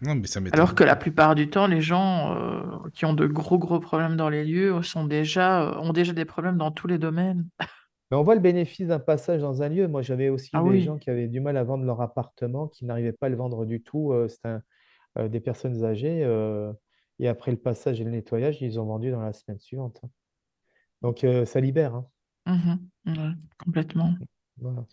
[0.00, 3.26] Non, mais ça Alors que la plupart du temps, les gens euh, qui ont de
[3.26, 6.86] gros gros problèmes dans les lieux sont déjà, euh, ont déjà des problèmes dans tous
[6.88, 7.46] les domaines.
[8.12, 9.88] Mais on voit le bénéfice d'un passage dans un lieu.
[9.88, 12.84] Moi, j'avais aussi Ah des gens qui avaient du mal à vendre leur appartement, qui
[12.86, 14.12] n'arrivaient pas à le vendre du tout.
[14.12, 14.62] euh, C'était un-
[15.18, 16.24] euh, des personnes âgées.
[16.24, 16.72] euh,
[17.20, 20.00] et après le passage et le nettoyage, ils ont vendu dans la semaine suivante.
[20.04, 20.10] hein.
[21.02, 21.94] Donc, euh, ça libère.
[21.96, 22.06] hein.
[23.06, 24.14] Ouais, complètement.
[24.58, 24.86] Voilà.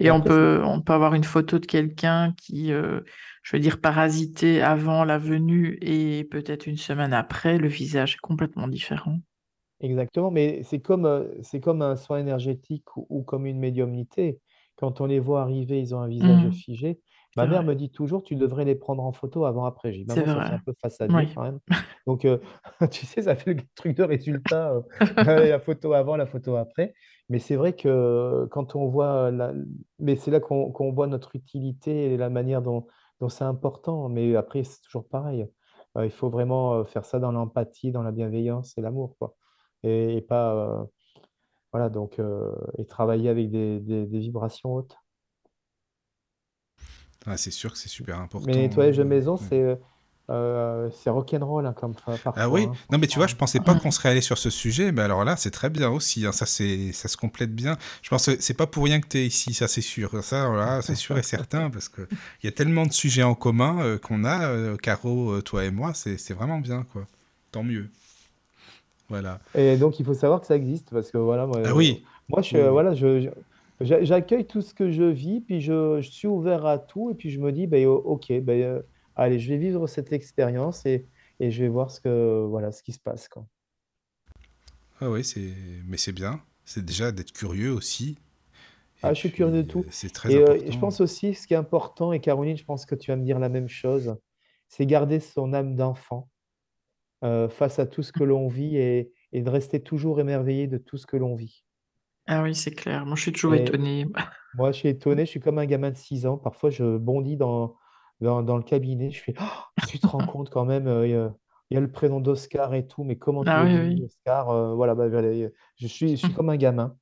[0.00, 3.00] Et Et on après, c'est peut, on peut avoir une photo de quelqu'un qui, euh,
[3.42, 8.20] je veux dire, parasité avant la venue et peut-être une semaine après, le visage est
[8.20, 9.20] complètement différent.
[9.82, 10.30] Exactement.
[10.30, 14.40] Mais c'est comme, euh, c'est comme un soin énergétique ou, ou comme une médiumnité.
[14.76, 16.52] Quand on les voit arriver, ils ont un visage Mhm.
[16.52, 17.00] figé.
[17.30, 19.92] C'est Ma mère vrai, me dit toujours, tu devrais les prendre en photo avant-après.
[19.92, 20.48] J'ai dit, c'est maman, ça vrai.
[20.48, 21.34] fait un peu face à Dieu Oui.
[21.34, 21.60] quand même.
[22.06, 22.38] Donc, euh,
[22.90, 24.82] tu sais, ça fait le truc de résultat, euh,
[25.48, 26.94] la photo avant, la photo après.
[27.28, 29.52] Mais c'est vrai que quand on voit, la...
[29.98, 32.86] mais c'est là qu'on qu'on voit notre utilité et la manière dont,
[33.20, 34.08] dont c'est important.
[34.08, 35.46] Mais après, c'est toujours pareil.
[36.02, 39.34] Il faut vraiment faire ça dans l'empathie, dans la bienveillance et l'amour, quoi.
[39.84, 40.84] Et, et pas, euh,
[41.72, 44.96] voilà, donc, euh, et travailler avec des, des- des vibrations hautes.
[47.26, 48.60] Ah, c'est sûr que c'est super Mais important.
[48.60, 49.04] nettoyage de hein.
[49.04, 49.48] maison, Ouais.
[49.48, 49.78] c'est
[50.30, 51.94] euh, c'est rock'n'roll hein, comme
[52.34, 52.48] Ah parfois.
[52.48, 54.90] oui, hein, non mais tu vois, je pensais pas qu'on serait allé sur ce sujet,
[54.92, 57.76] mais alors là, c'est très bien aussi, hein, ça c'est, ça se complète bien.
[58.02, 60.22] Je pense que c'est pas pour rien que tu es ici, ça c'est sûr.
[60.24, 62.08] Ça, voilà, c'est sûr et certain, parce que
[62.42, 65.64] il y a tellement de sujets en commun euh, qu'on a, euh, Caro, euh, toi
[65.64, 67.06] et moi, c'est, c'est vraiment bien, quoi.
[67.50, 67.90] Tant mieux.
[69.12, 69.40] Voilà.
[69.54, 72.42] Et donc, il faut savoir que ça existe parce que voilà, moi, Ah oui, moi
[72.42, 72.68] je, suis, oui, oui.
[72.70, 73.30] voilà, je, je-
[73.80, 77.14] j'a- j'accueille tout ce que je vis, puis je, je suis ouvert à tout, et
[77.14, 78.82] puis je me dis, ben, o- ok, ben, euh,
[79.16, 81.08] allez, je vais vivre cette expérience et,
[81.40, 83.46] et je vais voir ce que, voilà, ce qui se passe, quoi.
[85.00, 85.52] Ah oui, c'est,
[85.86, 86.40] mais c'est bien.
[86.64, 88.16] C'est déjà d'être curieux aussi,
[89.04, 89.86] et Ah, je suis curieux de tout.
[89.86, 90.78] euh, c'est très Et euh, je important.
[90.78, 93.38] pense aussi, ce qui est important, et Caroline, je pense que tu vas me dire
[93.38, 94.16] la même chose,
[94.68, 96.28] c'est garder son âme d'enfant
[97.24, 100.78] euh, face à tout ce que l'on vit et, et de rester toujours émerveillé de
[100.78, 101.64] tout ce que l'on vit.
[102.26, 103.04] Ah oui, c'est clair.
[103.06, 104.06] Moi, je suis toujours Et étonnée.
[104.54, 106.38] moi, je suis étonné, je suis comme un gamin de 6 ans.
[106.38, 107.76] Parfois, je bondis dans,
[108.20, 109.10] dans, dans le cabinet.
[109.12, 112.20] Je fais, Oh, tu te rends compte quand même, euh, il y a, le prénom
[112.20, 114.06] d'Oscar et tout, mais comment tu Ah es oui, oui.
[114.06, 114.50] Oscar?
[114.50, 115.08] Euh, voilà, bah,
[115.76, 116.96] je suis, je suis comme un gamin.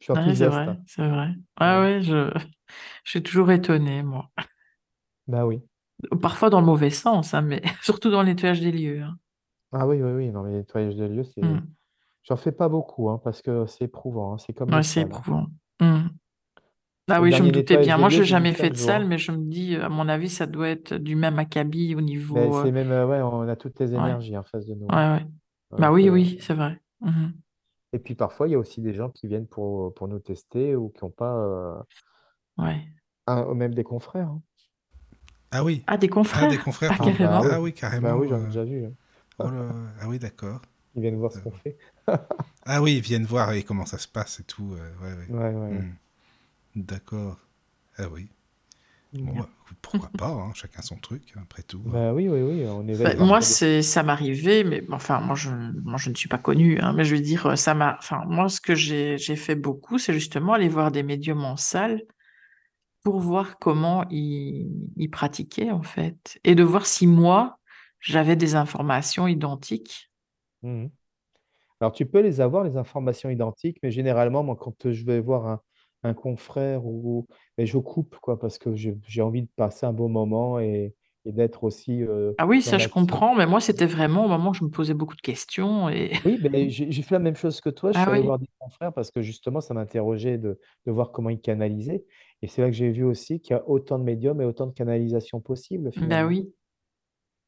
[0.00, 0.46] Je suis c'est enthousiaste.
[0.46, 1.30] vrai, c'est vrai.
[1.56, 1.82] Ah Ouais.
[1.82, 2.30] ouais, je,
[3.04, 4.30] je suis toujours étonnée, moi.
[5.26, 5.62] Bah oui.
[6.22, 9.02] Parfois dans le mauvais sens, hein, mais surtout dans nettoyage des lieux.
[9.02, 9.18] hein.
[9.72, 10.30] Ah oui, oui, oui.
[10.30, 11.42] Non, mais nettoyage de lieux, c'est.
[11.42, 11.60] Hmm.
[12.24, 14.34] J'en fais pas beaucoup, hein, parce que c'est éprouvant.
[14.34, 15.12] hein, C'est comme les Ouais, c'est salles.
[15.14, 15.18] hein.
[15.18, 15.46] éprouvant.
[15.80, 16.08] Hmm.
[17.08, 17.98] Ah Le oui, je me dernier doutais nettoyage bien.
[17.98, 20.28] Moi, je lieux, n'ai jamais fait de salle, mais je me dis, à mon avis,
[20.30, 22.58] ça doit être du même acabit au Mais niveau.
[22.58, 24.88] euh, c'est même, euh, ouais, on a toutes les Ouais, énergies en face de nous.
[24.90, 25.04] ouais, hein.
[25.14, 25.26] ouais.
[25.78, 26.80] Bah Donc, oui, euh, oui, c'est vrai.
[27.00, 27.32] Mhm.
[27.94, 30.76] Et puis parfois, il y a aussi des gens qui viennent pour, pour nous tester
[30.76, 31.82] ou qui n'ont pas, euh,
[32.56, 32.88] Ouais.
[33.26, 34.28] un- même des confrères.
[34.28, 34.42] hein.
[35.52, 36.58] Ah oui, Ah, des ah des confrères?
[36.58, 37.42] confrères Ah, qui Ah bah carrément.
[37.42, 38.16] oui, Ah oui, bah carrément.
[38.16, 38.84] oui, j'en ai euh, déjà vu.
[38.86, 38.92] hein.
[39.44, 40.60] Oh là, ah oui, d'accord.
[40.94, 41.76] Ils viennent voir ce Euh, qu'on fait.
[42.64, 44.74] Ah oui, ils viennent voir et comment ça se passe et tout.
[44.74, 45.28] euh, ouais, ouais.
[45.28, 45.78] Ouais, ouais, ouais.
[45.78, 45.92] Hmm.
[46.76, 47.38] D'accord.
[47.98, 48.28] Ah oui.
[49.12, 49.40] Bon, Mm.
[49.40, 49.48] bah,
[49.82, 51.82] pourquoi pas, hein, chacun son truc, après tout.
[51.84, 55.98] Bah oui, oui, oui, on Bah, moi, c'est, ça m'arrivait, mais enfin, moi, je, moi,
[55.98, 58.60] je ne suis pas connue, hein, mais je veux dire, ça m'a, enfin, moi, ce
[58.60, 62.02] que j'ai, j'ai fait beaucoup, c'est justement aller voir des médiums en salle
[63.02, 67.58] pour voir comment ils, ils pratiquaient, en fait, et de voir si moi,
[68.02, 70.10] j'avais des informations identiques.
[70.62, 70.90] Mhm.
[71.80, 75.46] Alors, tu peux les avoir, les informations identiques, mais généralement, moi, quand je vais voir
[75.46, 75.62] un,
[76.04, 77.26] un confrère ou,
[77.58, 80.94] mais je coupe, quoi, parce que j'ai envie de passer un beau moment et,
[81.26, 84.50] et d'être aussi euh, Ah oui, ça, je comprends, mais moi, c'était vraiment au moment
[84.50, 86.12] où je me posais beaucoup de questions et...
[86.24, 87.90] Oui, ben, j'ai fait la même chose que toi.
[87.90, 90.92] Je Ah suis allé oui, voir des confrères parce que justement, ça m'interrogeait de, de
[90.92, 92.04] voir comment ils canalisaient.
[92.42, 94.66] Et c'est là que j'ai vu aussi qu'il y a autant de médiums et autant
[94.68, 96.28] de canalisations possibles finalement.
[96.28, 96.52] oui.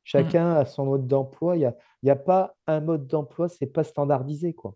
[0.04, 0.06] Mm.
[0.06, 1.56] Chacun a son mode d'emploi.
[1.56, 4.74] Il n'y a, y a pas un mode d'emploi, c'est pas standardisé, quoi.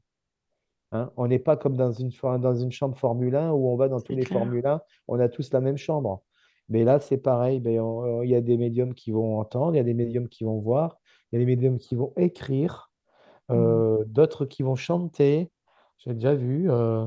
[0.92, 3.76] Hein, on n'est pas comme dans une, for- dans une chambre Formule 1 où on
[3.76, 4.24] va dans tous les.
[4.24, 6.22] Formule 1, on a tous la même chambre.
[6.70, 7.60] Mais là, c'est pareil.
[7.60, 7.82] ben,
[8.24, 10.58] il y a des médiums qui vont entendre, il y a des médiums qui vont
[10.58, 10.96] voir,
[11.30, 12.90] il y a des médiums qui vont écrire,
[13.50, 13.54] Mm.
[13.54, 15.50] euh, d'autres qui vont chanter.
[15.98, 16.70] J'ai déjà vu.
[16.70, 17.06] euh,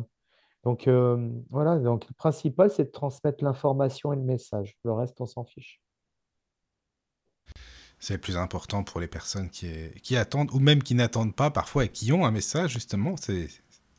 [0.64, 4.78] donc euh, voilà, donc le principal, c'est de transmettre l'information et le message.
[4.84, 5.81] Le reste, on s'en fiche.
[8.02, 9.68] C'est le plus important pour les personnes qui,
[10.04, 13.16] qui attendent, ou même qui n'attendent pas parfois et qui ont un message, justement.
[13.16, 13.48] C'est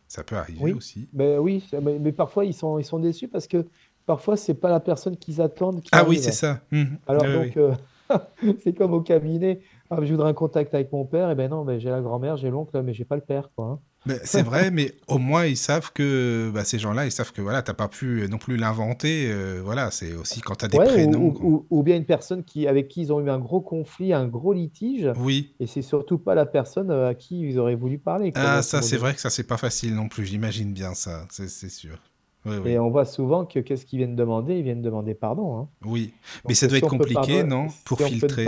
[0.09, 1.09] Ça peut arriver Oui, aussi.
[1.13, 3.67] ben oui, mais, mais parfois ils sont, ils sont déçus parce que
[4.05, 6.61] parfois c'est pas la personne qu'ils attendent qui Ah oui, c'est ça.
[6.71, 6.99] Mhm.
[7.07, 7.63] Alors Oui, donc, oui.
[7.63, 7.75] euh,
[8.65, 9.61] c'est comme au cabinet.
[9.89, 11.31] Ah, je voudrais un contact avec mon père.
[11.31, 13.81] Et ben non, j'ai la grand-mère, j'ai l'oncle, mais j'ai pas le père, quoi.
[14.25, 17.63] C'est vrai, mais au moins ils savent que bah, ces gens-là, ils savent que voilà,
[17.63, 19.29] t'as pas pu non plus l'inventer.
[19.31, 21.27] euh, voilà, c'est aussi quand t'as des Ouais, ou, prénoms.
[21.29, 23.61] ou- quand- ou- ou bien une personne qui, avec qui ils ont eu un gros
[23.61, 25.55] conflit, un gros litige, Oui.
[25.61, 28.63] et c'est surtout pas la personne euh, à qui ils auraient voulu parler, quoi, Ah,
[28.63, 30.27] ça, c'est vrai que ça, c'est pas facile non plus.
[30.27, 31.27] J'imagine bien ça.
[31.31, 31.97] C'est sûr.
[32.45, 32.71] Oui, oui.
[32.73, 34.55] Et on voit souvent que qu'est-ce qu'ils viennent demander?
[34.57, 35.69] Ils viennent demander pardon, hein.
[35.85, 36.13] Oui.
[36.45, 37.69] Mais Donc, ça euh, doit si être compliqué, non?
[37.85, 38.45] Pour si filtrer?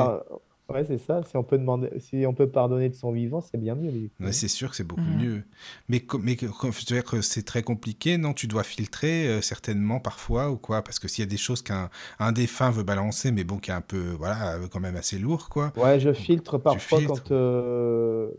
[0.69, 1.23] Ouais, c'est ça.
[1.23, 4.11] Si on peut demander, si on peut pardonner de son vivant, c'est bien mieux, du
[4.11, 4.33] coup, Ouais, hein.
[4.33, 5.11] c'est sûr que c'est beaucoup Mhm.
[5.11, 5.45] mieux.
[5.89, 8.33] Mais, co- mais que- co- je veux dire que c'est très compliqué, non?
[8.33, 10.83] Tu dois filtrer euh, certainement parfois ou quoi?
[10.83, 13.71] Parce que s'il y a des choses qu'un un défunt veut balancer, mais bon, qui
[13.71, 15.73] est un peu, voilà, euh, quand même assez lourd, quoi.
[15.77, 17.03] Ouais, je filtre parfois filtres.
[17.03, 17.33] quand.
[17.33, 18.31] euh,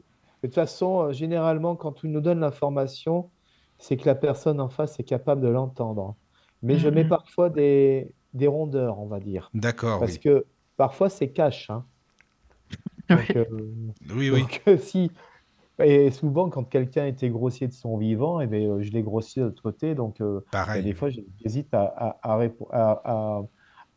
[0.41, 3.31] De toute façon, généralement, quand on nous donne l'information,
[3.77, 6.15] c'est que la personne en face est capable de l'entendre.
[6.61, 7.05] Mais je mets Mhm.
[7.05, 9.53] parfois des, des rondeurs, on va dire.
[9.55, 10.19] D'accord, Parce oui.
[10.19, 10.45] que
[10.77, 11.85] parfois, c'est cash, hein.
[13.09, 13.45] Donc, euh,
[14.09, 14.41] Oui, oui.
[14.41, 15.11] donc euh, si.
[15.83, 19.39] Et souvent, quand quelqu'un était grossier de son vivant, eh ben, euh, je l'ai grossi
[19.39, 19.95] de l'autre côté.
[19.95, 20.83] Donc, euh, Pareil.
[20.83, 22.19] des fois, j'hésite à, à,
[22.71, 23.43] à-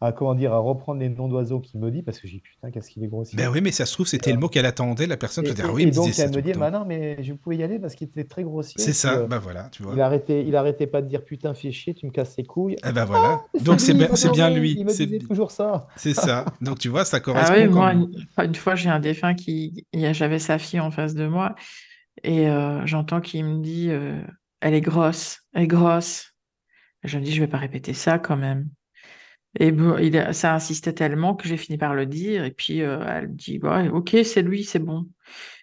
[0.00, 2.42] à- comment dire, à reprendre les noms d'oiseaux qu'il me dit parce que j'ai dit
[2.42, 3.36] putain, qu'est-ce qu'il est grossier.
[3.36, 5.06] Ben oui, mais ça se trouve, c'était le mot qu'elle attendait.
[5.06, 6.70] La personne Et, peut dire, ah oui, et me donc, ça elle me dit, bah
[6.70, 8.74] non, mais je pouvais y aller parce qu'il était très grossier.
[8.78, 9.94] C'est ça, bah voilà, tu vois.
[9.94, 12.76] il arrêtait, il arrêtait pas de dire putain, fais chier, tu me casses les couilles.
[12.86, 13.42] Eh ben voilà.
[13.54, 14.74] C'est Donc c'est bien, c'est bien Honoré, lui.
[14.78, 15.88] Il me C'est disait toujours ça.
[15.96, 16.44] c'est ça.
[16.60, 19.86] Donc tu vois, ça Ah correspond oui, quand moi, une, fois, j'ai un défunt qui,
[19.94, 21.54] j'avais sa fille en face de moi
[22.22, 24.20] et euh, j'entends qu'il me dit, euh,
[24.60, 26.32] elle est grosse, elle est grosse.
[27.04, 28.68] Je me dis, je vais pas répéter ça quand même.
[29.58, 32.44] Et bon, il a- ça insistait tellement que j'ai fini par le dire.
[32.44, 35.06] Et puis euh, elle dit, ouais, ok, c'est lui, c'est bon.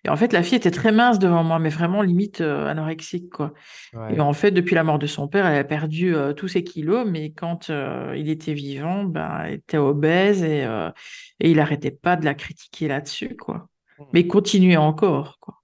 [0.06, 3.30] Et en fait, la fille était très mince devant moi, mais vraiment limite euh, anorexique,
[3.32, 3.54] quoi.
[3.94, 4.20] Et Ouais.
[4.20, 7.08] en fait, depuis la mort de son père, elle a perdu euh, tous ses kilos,
[7.10, 7.70] mais quand
[8.16, 10.64] il était vivant, ben, elle était obèse et,
[11.40, 13.68] et il arrêtait pas de la critiquer là-dessus, quoi.
[14.14, 15.56] Mais il continuait encore, quoi.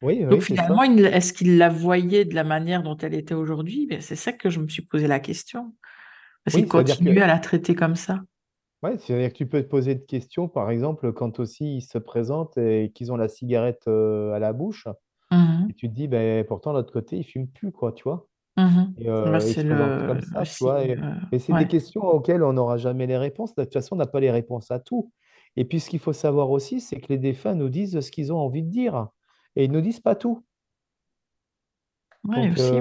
[0.00, 3.86] Oui, Donc oui, finalement, est-ce qu'il la voyait de la manière dont elle était aujourd'hui?
[3.86, 5.74] Ben, c'est ça que je me suis posé la question.
[6.54, 8.20] Oui, c'est-à-dire continuait que, à la traiter comme ça.
[8.82, 11.98] ouais, c'est-à-dire que tu peux te poser de questions, par exemple, quand aussi ils se
[11.98, 14.86] présentent et qu'ils ont la cigarette euh, à la bouche,
[15.30, 18.04] Mhm, et tu te dis, ben, pourtant, de l'autre côté, ils fument plus, quoi, tu
[18.04, 18.28] vois?
[18.98, 20.82] Et, Ben, euh, ils c'est se présentent le, comme le ça, tu vois?
[20.82, 20.90] signe.
[20.92, 21.02] Et, euh,
[21.32, 23.54] et c'est des questions auxquelles on n'aura jamais les réponses.
[23.54, 25.12] De toute façon, on n'a pas les réponses à tout.
[25.56, 28.32] Et puis, ce qu'il faut savoir aussi, c'est que les défunts nous disent ce qu'ils
[28.32, 29.08] ont envie de dire.
[29.56, 30.44] Et ils ne nous disent pas tout.
[32.24, 32.80] Ouais, Donc, aussi.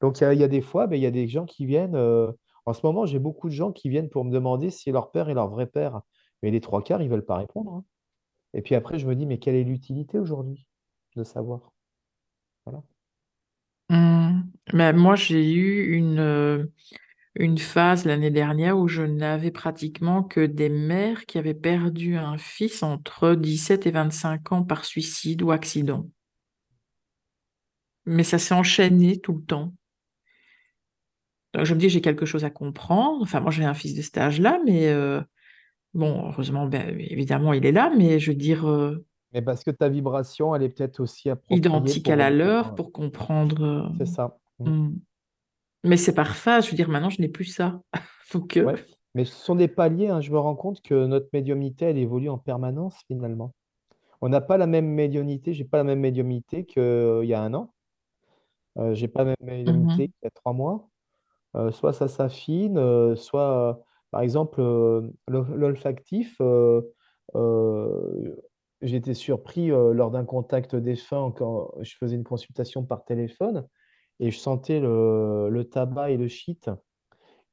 [0.00, 1.94] Donc il y a, des fois, ben, il y a des gens qui viennent.
[1.94, 2.30] euh,
[2.66, 5.28] en ce moment, j'ai beaucoup de gens qui viennent pour me demander si leur père
[5.28, 6.00] est leur vrai père.
[6.42, 7.72] Mais les trois quarts, ils ne veulent pas répondre.
[7.72, 7.84] hein.
[8.54, 10.66] Et puis après, je me dis, mais quelle est l'utilité aujourd'hui
[11.16, 11.72] de savoir?
[12.66, 12.82] Voilà.
[13.88, 14.42] Hmm.
[14.72, 16.66] Mais moi, j'ai eu une, euh,
[17.34, 22.38] une phase l'année dernière où je n'avais pratiquement que des mères qui avaient perdu un
[22.38, 26.08] fils entre 17 et 25 ans par suicide ou accident.
[28.06, 29.74] Mais ça s'est enchaîné tout le temps.
[31.54, 33.22] Donc, je me dis, j'ai quelque chose à comprendre.
[33.22, 35.20] Enfin, moi, j'ai un fils de cet âge-là, mais euh,
[35.94, 39.70] bon, heureusement, ben, évidemment, il est là, mais je veux dire, euh, Mais parce que
[39.70, 43.92] ta vibration, elle est peut-être aussi identique à la leur pour comprendre.
[43.96, 44.38] C'est euh, ça.
[44.60, 44.70] Mm.
[44.70, 44.98] hmm.
[45.82, 46.66] Mais c'est par phase.
[46.66, 47.80] Je veux dire, maintenant, je n'ai plus ça.
[48.32, 48.74] Donc, Ouais.
[49.16, 50.08] Mais ce sont des paliers.
[50.08, 50.20] hein.
[50.20, 53.52] Je me rends compte que notre médiumnité, elle évolue en permanence finalement.
[54.20, 55.52] On n'a pas la même médiumnité.
[55.52, 57.74] J'ai pas la même médiumnité qu'il y a un an.
[58.92, 60.08] J'ai pas la même médiumnité mhm.
[60.08, 60.89] qu'il y a trois mois.
[61.56, 66.40] Euh, soit ça s'affine, euh, soit, par exemple, euh, l'ol- l'olfactif.
[68.82, 73.66] été surpris lors d'un contact défunt quand je faisais une consultation par téléphone
[74.20, 76.70] et je sentais le, le tabac et le shit.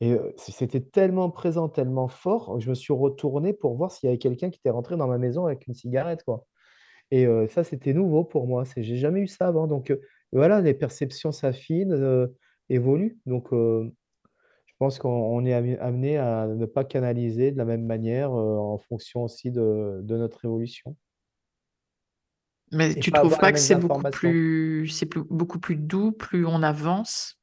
[0.01, 4.19] Et c'était tellement présent, tellement fort, je me suis retourné pour voir s'il y avait
[4.19, 6.45] quelqu'un qui était rentré dans ma maison avec une cigarette, quoi.
[7.11, 8.63] Et ça, c'était nouveau pour moi.
[8.77, 9.67] J'ai jamais eu ça avant.
[9.67, 9.95] Donc
[10.31, 11.93] voilà, les perceptions s'affinent,
[12.69, 13.19] évoluent.
[13.25, 13.89] Donc euh,
[14.67, 18.57] je pense qu'on on est amené à ne pas canaliser de la même manière euh,
[18.57, 20.95] en fonction aussi de, de notre évolution
[22.71, 26.11] Mais et tu pas trouves pas que c'est beaucoup plus, c'est plus- beaucoup plus doux
[26.11, 27.39] plus on avance?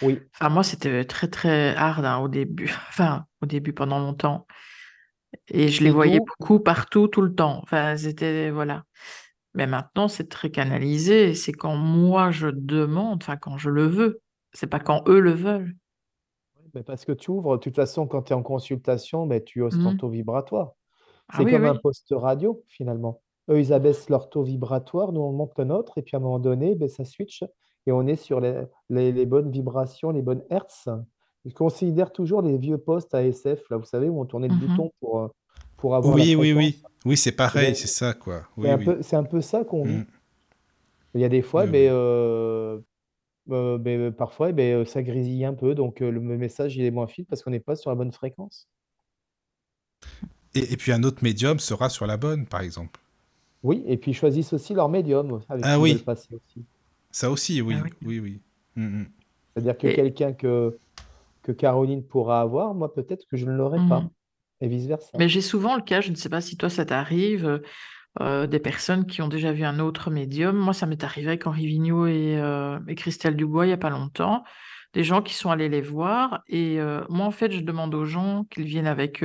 [0.00, 2.70] Oui, Enfin, moi, c'était très, très hard hein, au début.
[2.88, 4.46] Enfin, au début, pendant longtemps.
[5.48, 7.60] Et je les voyais beaucoup partout, tout le temps.
[7.62, 8.84] Enfin, c'était, voilà.
[9.54, 11.34] Mais maintenant, c'est très canalisé.
[11.34, 14.20] C'est quand moi, je demande, enfin, quand je le veux.
[14.52, 15.74] C'est pas quand eux le veulent.
[16.74, 19.62] Mais parce que tu ouvres, de toute façon, quand tu es en consultation, ben, tu
[19.62, 19.98] oses ton Mhm.
[19.98, 20.72] taux vibratoire.
[21.28, 21.80] Ah C'est oui, comme un oui.
[21.80, 23.22] poste radio, finalement.
[23.50, 26.22] eux, ils abaissent leur taux vibratoire, nous, on monte le nôtre, et puis à un
[26.22, 27.42] moment donné, ben, ça switch,
[27.86, 30.88] et on est sur les, les, les bonnes vibrations, les bonnes hertz.
[31.44, 34.60] Je considère toujours les vieux postes ASF, là, vous savez, où on tournait le Mhm.
[34.68, 35.28] bouton pour, euh,
[35.76, 36.82] pour avoir la Oui, oui, oui.
[37.04, 38.42] Oui, c'est Eh pareil, ben, c'est ça, quoi.
[38.62, 38.84] c'est Oui, un oui.
[38.84, 40.04] peu, c'est un peu ça qu'on vit.
[41.14, 42.84] Il y a des fois, Oui, ben, oui.
[43.50, 46.84] Euh, euh, ben, parfois, eh ben, ça grésille un peu, donc euh, le message il
[46.84, 48.68] est moins fil parce qu'on n'est pas sur la bonne fréquence.
[50.54, 53.00] Et, et puis un autre médium sera sur la bonne, par exemple.
[53.62, 56.28] Oui, et puis ils choisissent aussi leur médium avec Ah qui ils veulent oui, passer
[56.34, 56.64] aussi.
[57.10, 57.90] ça aussi, Ah oui, oui.
[58.02, 58.40] oui, oui.
[58.76, 59.06] Mm, mm.
[59.54, 60.78] C'est-à-dire que Et, quelqu'un que,
[61.42, 63.88] que Caroline pourra avoir, moi peut-être que je ne l'aurai mhm.
[63.88, 64.10] pas,
[64.60, 65.10] et vice-versa.
[65.18, 67.58] Mais j'ai souvent le cas, je ne sais pas si toi ça t'arrive, euh,
[68.20, 70.56] euh, des personnes qui ont déjà vu un autre médium.
[70.56, 73.90] Moi, ça m'est arrivé avec Henri Vigneault et, euh, Christelle Dubois il n'y a pas
[73.90, 74.42] longtemps.
[74.92, 76.42] Des gens qui sont allés les voir.
[76.48, 79.24] Et euh, moi, en fait, je demande aux gens qu'ils viennent avec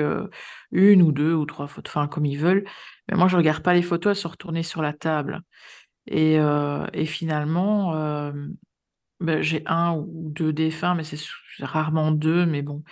[0.71, 2.65] une ou deux ou trois photos, enfin, comme ils veulent.
[3.09, 5.41] Mais moi, je regarde pas les photos, elles sont retournées sur la table.
[6.05, 6.35] Et,
[6.93, 7.93] et finalement,
[9.19, 11.17] ben, j'ai un ou deux défunts, mais c'est
[11.59, 12.83] rarement deux, mais bon,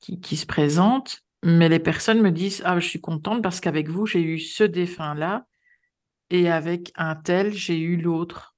[0.00, 1.22] qui, qui se présentent.
[1.44, 4.64] Mais les personnes me disent, ah, je suis contente parce qu'avec vous, j'ai eu ce
[4.64, 5.46] défunt-là
[6.30, 8.56] et avec un tel, j'ai eu l'autre.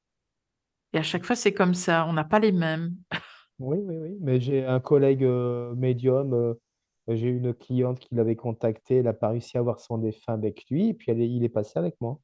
[0.92, 2.96] Et à chaque fois, c'est comme ça, on n'a pas les mêmes.
[3.60, 4.16] Oui, oui, oui.
[4.20, 6.54] Mais j'ai un collègue euh, médium, euh,
[7.08, 10.64] j'ai une cliente qui l'avait contacté, elle n'a pas réussi à avoir son défunt avec
[10.70, 12.20] lui, et puis elle est- il est passé avec moi.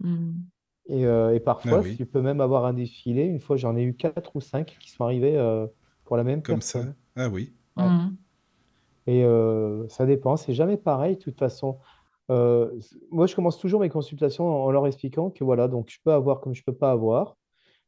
[0.00, 0.52] Hmm.
[0.88, 3.24] Et, euh, et Ah parfois, oui, tu peux même avoir un défilé.
[3.24, 5.66] Une fois, j'en ai eu quatre ou cinq qui sont arrivés euh,
[6.04, 6.80] pour la même comme ça.
[6.80, 6.94] personne.
[7.16, 7.54] Ah oui.
[7.76, 7.84] Ouais.
[7.84, 8.16] Hmm.
[9.06, 11.16] Et euh, ça dépend, c'est jamais pareil.
[11.16, 11.78] De toute façon,
[12.30, 12.80] Euh,
[13.10, 16.40] moi, je commence toujours mes consultations en, leur expliquant que voilà, donc je peux avoir
[16.40, 17.36] comme je peux pas avoir.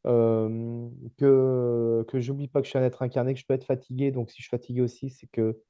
[0.06, 0.88] Euh,
[1.18, 4.10] que, que j'oublie pas que je suis un être incarné, que je peux être fatigué.
[4.12, 5.60] Donc, si je suis fatigué aussi, c'est que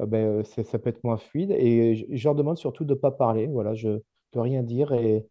[0.00, 1.52] ben, ça peut être moins fluide.
[1.52, 3.46] Et je, je leur demande surtout de ne pas parler.
[3.46, 4.00] Voilà, je
[4.32, 5.26] de rien dire et,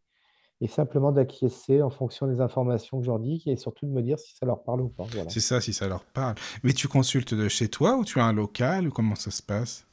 [0.61, 4.01] et simplement d'acquiescer en fonction des informations que je leur dis et surtout de me
[4.01, 5.07] dire si ça leur parle ou pas.
[5.13, 5.31] Voilà.
[5.31, 6.35] C'est ça, si ça leur parle.
[6.63, 9.41] Mais tu consultes de chez toi ou tu as un local ou comment ça se
[9.41, 9.85] passe?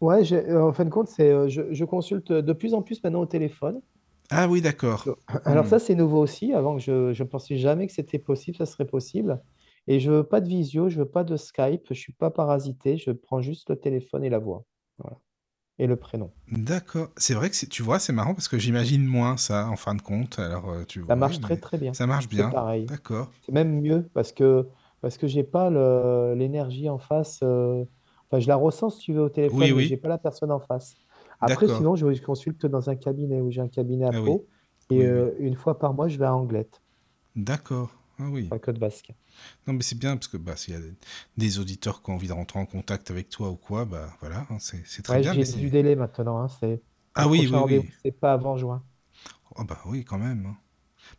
[0.00, 3.02] Ouais, euh, en fin de compte, c'est, euh, je, je consulte de plus en plus
[3.02, 3.80] maintenant au téléphone.
[4.30, 5.10] Ah oui, d'accord.
[5.44, 5.66] Alors Hmm.
[5.66, 6.52] ça, c'est nouveau aussi.
[6.52, 9.42] Avant, que je ne pensais jamais que c'était possible, ça serait possible.
[9.86, 12.96] Et je veux pas de visio, je veux pas de Skype, je suis pas parasité,
[12.98, 14.64] je prends juste le téléphone et la voix.
[14.98, 15.18] Voilà.
[15.78, 16.30] Et le prénom.
[16.50, 17.08] D'accord.
[17.16, 20.02] C'est vrai que tu vois, c'est marrant parce que j'imagine moins ça en fin de
[20.02, 20.38] compte.
[20.38, 21.92] Alors, euh, tu Ça vois, marche très très bien.
[21.92, 22.50] ça marche bien.
[22.50, 22.86] pareil.
[22.86, 23.30] D'accord.
[23.42, 24.66] C'est même mieux parce que
[25.00, 25.70] parce que j'ai pas
[26.34, 27.40] l'énergie en face.
[27.42, 27.84] euh,
[28.28, 29.96] Enfin, je la ressens si tu veux au Oui, téléphone, mais j'ai oui.
[29.96, 30.96] pas la personne en face.
[31.40, 34.30] Après, sinon, je, consulte dans un cabinet où j'ai un cabinet à Ah oui.
[34.90, 35.06] Et Oui, oui.
[35.06, 36.82] euh, une fois par mois, je vais à Anglette,
[37.36, 37.95] D'accord.
[38.18, 38.48] Ah oui.
[38.50, 39.12] dans le Côte Basque.
[39.66, 40.80] Non, mais c'est bien parce que bah, s'il y a
[41.36, 44.46] des, auditeurs qui ont envie de rentrer en contact avec toi ou quoi, bah voilà,
[44.50, 45.32] hein, c'est très Ouais, bien.
[45.32, 46.38] J'ai du délai maintenant.
[46.42, 46.82] hein, c'est
[47.14, 47.90] Ah oui, oui, oui.
[48.02, 48.84] c'est pas avant juin.
[49.56, 50.46] Oh bah oui, quand même.
[50.46, 50.56] hein.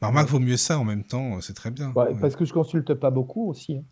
[0.01, 1.95] Bah, remarque, vaut mieux ça en même temps, c'est très bien.
[1.95, 2.19] Ouais, ouais.
[2.19, 3.77] parce que je consulte pas beaucoup aussi.
[3.77, 3.83] hein.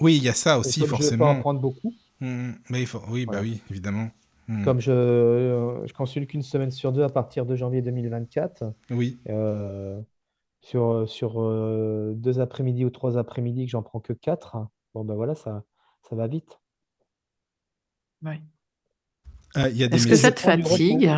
[0.00, 1.36] Oui, il y a ça aussi, comme je vais pas en forcément.
[1.36, 3.02] prendre beaucoup, Hmm, Mais il faut...
[3.08, 4.10] Oui, bah oui, évidemment.
[4.48, 4.64] Hmm.
[4.64, 9.18] Comme je, euh, je consulte qu'une semaine sur deux à partir de janvier 2024, Oui,
[9.28, 10.00] euh,
[10.62, 14.56] sur, sur euh, deux après-midi ou trois après-midi que j'en prends que quatre,
[14.94, 15.64] bon ben voilà, ça,
[16.08, 16.60] ça va vite.
[18.22, 18.40] Ouais.
[19.54, 21.10] Ah, il y a des Est-ce que ça te fatigue?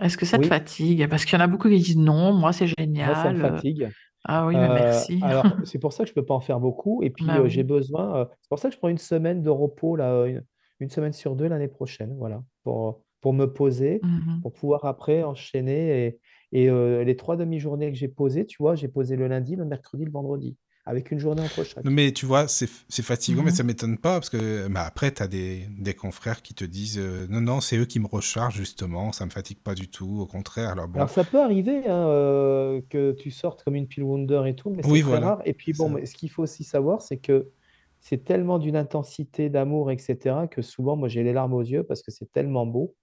[0.00, 1.08] Est-ce que ça te Oui, fatigue?
[1.08, 3.36] Parce qu'il y en a beaucoup qui disent non, moi c'est moi ça me génial.
[3.36, 3.88] euh, fatigue.
[4.24, 5.18] Ah oui, mais Euh, merci.
[5.22, 7.02] alors, c'est pour ça que je peux pas en faire beaucoup.
[7.02, 7.68] Et puis, Bah euh, j'ai oui.
[7.68, 8.16] besoin.
[8.16, 10.44] euh, c'est pour ça que je prends une semaine de repos, là, euh, une,
[10.80, 12.14] une semaine sur deux l'année prochaine.
[12.18, 12.42] Voilà.
[12.64, 14.40] Pour, pour me poser, Mhm.
[14.42, 16.06] pour pouvoir après enchaîner.
[16.06, 16.18] Et,
[16.52, 19.64] et, euh, les trois demi-journées que j'ai posées, tu vois, j'ai posé le lundi, le
[19.64, 20.56] mercredi, le vendredi,
[20.86, 21.92] avec une journée entre Non, chaque.
[21.92, 22.66] mais tu vois, c'est
[23.02, 23.52] fatigant, mais Mhm.
[23.52, 26.98] ça m'étonne pas parce que bah, après, tu as des, des confrères qui te disent
[26.98, 30.18] euh, non, non, c'est eux qui me rechargent justement, ça me fatigue pas du tout,
[30.20, 30.70] au contraire.
[30.70, 34.42] Alors bon, Alors, ça peut arriver hein, euh, que tu sortes comme une pile Wonder
[34.46, 35.42] et tout, mais c'est oui, très voilà, rare.
[35.44, 37.50] Et puis, bon, mais ce qu'il faut aussi savoir, c'est que
[38.00, 42.02] c'est tellement d'une intensité d'amour, etc., que souvent, moi, j'ai les larmes aux yeux parce
[42.02, 42.96] que c'est tellement beau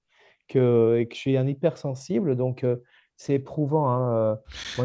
[0.49, 2.35] que, et que je suis un hypersensible.
[2.37, 2.77] Donc, euh,
[3.17, 3.89] c'est éprouvant.
[3.89, 4.35] hein, euh,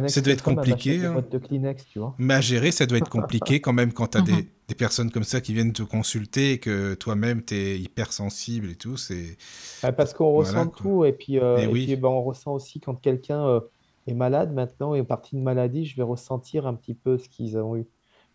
[0.07, 1.25] Ça doit être compliqué, hein.
[1.31, 2.19] de Kleenex, tu vois.
[2.19, 4.23] Mais à gérer, ça doit être compliqué quand même quand tu as Mhm.
[4.23, 8.71] des, des personnes comme ça qui viennent te consulter et que toi-même, tu es hypersensible
[8.71, 8.97] et tout.
[8.99, 9.39] C'est.
[9.83, 10.87] Ouais, Parce qu'on Voilà, ressent quoi.
[10.87, 11.05] tout.
[11.05, 13.61] Et puis, euh, Et et puis ben, on ressent aussi quand quelqu'un euh,
[14.07, 17.29] est malade maintenant et est parti de maladie, je vais ressentir un petit peu ce
[17.29, 17.87] qu'ils ont eu.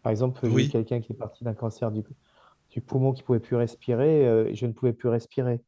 [0.02, 2.02] Par exemple, j'ai eu oui, quelqu'un qui est parti d'un cancer du,
[2.72, 5.62] du poumon qui pouvait plus respirer euh, et je ne pouvais plus respirer.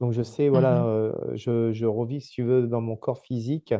[0.00, 0.86] Donc je sais, voilà, Mhm.
[0.86, 3.74] euh, je, je revis, si tu veux, dans mon corps physique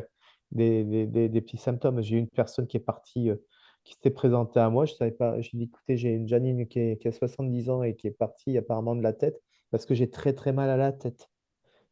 [0.51, 2.01] des, des, des- des petits symptômes.
[2.01, 3.35] J'ai eu une personne qui est partie, euh,
[3.83, 4.85] qui s'était présentée à moi.
[4.85, 5.39] Je savais pas.
[5.41, 8.11] J'ai dit, écoutez, j'ai une Janine qui, est- qui a 70 ans et qui est
[8.11, 11.29] partie apparemment de la tête parce que j'ai très très mal à la tête.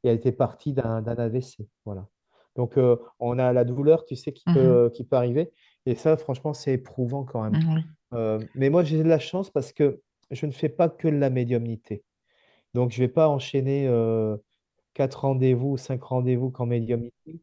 [0.04, 1.68] Et elle était partie d'un d'un AVC.
[1.86, 2.08] Voilà.
[2.56, 5.52] Donc, euh, on a la douleur, tu sais, qui peut, qui peut arriver.
[5.86, 7.54] Et ça, franchement, c'est éprouvant quand même.
[8.14, 10.02] Euh, mais moi, j'ai de la chance parce que
[10.32, 12.04] je ne fais pas que de la médiumnité.
[12.74, 14.36] Donc, je ne vais pas enchaîner euh,
[14.94, 17.14] quatre rendez-vous, cinq rendez-vous qu'en médiumnité.
[17.28, 17.40] Je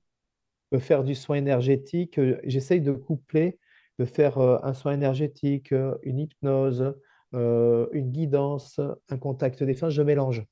[0.70, 2.18] peux faire du soin énergétique.
[2.18, 3.58] euh, J'essaye de coupler,
[3.98, 6.94] de faire euh, un soin énergétique, une hypnose,
[7.34, 9.90] euh, une guidance, un contact défunt.
[9.90, 10.44] Je mélange.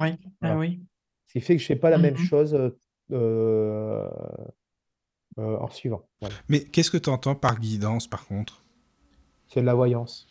[0.00, 0.08] Oui.
[0.42, 0.80] Ah oui.
[1.28, 2.26] Ce qui fait que je ne fais pas la même Mhm.
[2.26, 2.70] chose euh,
[3.12, 4.08] euh,
[5.38, 6.06] euh, en suivant.
[6.20, 6.34] Voilà.
[6.48, 8.62] Mais qu'est-ce que tu entends par guidance, par contre?
[9.48, 10.26] C'est de la voyance.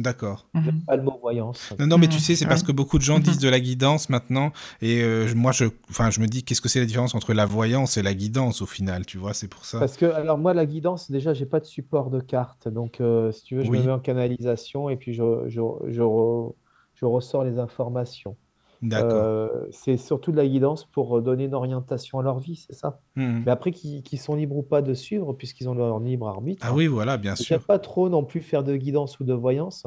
[0.00, 0.46] D'accord.
[0.54, 0.82] Mhm.
[0.86, 1.72] pas le mot voyance.
[1.78, 2.20] Non, non, mais tu Mhm.
[2.20, 3.42] sais, c'est parce que beaucoup de gens disent Mhm.
[3.42, 4.52] de la guidance maintenant,
[4.82, 7.46] et euh, moi, je, enfin, je me dis, qu'est-ce que c'est la différence entre la
[7.46, 9.78] voyance et la guidance au final, tu vois, c'est pour ça.
[9.78, 12.68] Parce que, alors moi, la guidance, déjà, j'ai pas de support de carte.
[12.68, 16.02] Donc, euh, si tu veux, je me mets en canalisation et puis je, je, je,
[16.02, 16.54] re-
[16.94, 18.36] je ressors les informations.
[18.82, 19.22] D'accord.
[19.22, 23.00] Euh, c'est surtout de la guidance pour donner une orientation à leur vie, c'est ça?
[23.16, 23.42] Mhm.
[23.46, 26.66] Mais après, qu'ils sont libres ou pas de suivre, puisqu'ils ont leur libre arbitre.
[26.68, 27.62] Ah oui, voilà, bien sûr.
[27.64, 29.86] pas trop non plus faire de guidance ou de voyance.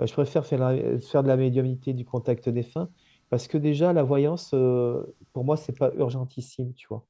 [0.00, 2.88] Euh, je préfère faire, la- faire de la médiumnité, du contact défunt,
[3.28, 5.02] parce que déjà, la voyance, euh,
[5.32, 7.04] pour moi, c'est pas urgentissime, tu vois.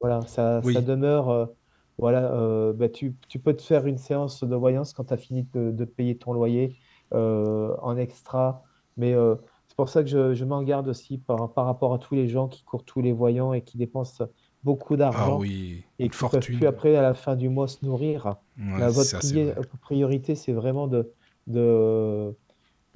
[0.00, 1.50] Voilà, ça, demeure.
[1.98, 5.16] voilà, euh, bah, tu, tu peux te faire une séance de voyance quand tu as
[5.16, 6.76] fini de, payer ton loyer
[7.14, 8.62] euh, en extra.
[8.96, 9.36] Mais euh,
[9.82, 12.48] pour ça que je, je m'en garde aussi par, par rapport à tous les gens
[12.48, 14.24] qui courent tous les voyants et qui dépensent
[14.62, 17.68] beaucoup Ah d'argent oui, et qui ne peuvent plus après, à la fin du mois,
[17.68, 18.36] se nourrir.
[18.56, 21.12] Ouais, Là, votre ça, c'est priorité, c'est vraiment de,
[21.46, 22.36] de,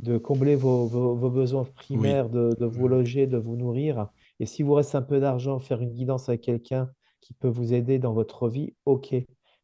[0.01, 1.75] de combler vos, vos- vos besoins Oui.
[1.77, 4.09] primaires, de, de vous loger, de vous nourrir.
[4.41, 6.91] Et si vous reste un peu d'argent, faire une guidance avec quelqu'un
[7.21, 9.15] qui peut vous aider dans votre vie, ok,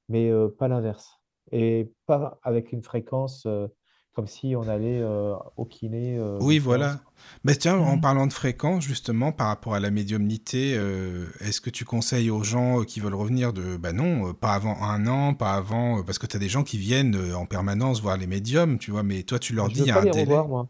[0.09, 1.19] mais euh, pas l'inverse.
[1.53, 3.69] Et pas avec une fréquence euh,
[4.15, 7.01] comme si on allait euh, au kiné, euh, Oui, voilà.
[7.45, 8.01] Mais tiens, en Mhm.
[8.01, 12.43] parlant de fréquence, justement, par rapport à la médiumnité, euh, est-ce que tu conseilles aux
[12.43, 13.77] gens qui veulent revenir de...
[13.77, 16.03] Bah non, pas avant un an, pas avant...
[16.03, 19.03] Parce que tu as des gens qui viennent en permanence voir les médiums, tu vois,
[19.03, 20.23] mais toi, tu leur Je dis, il y a pas un les délai.
[20.25, 20.69] revoir, moi.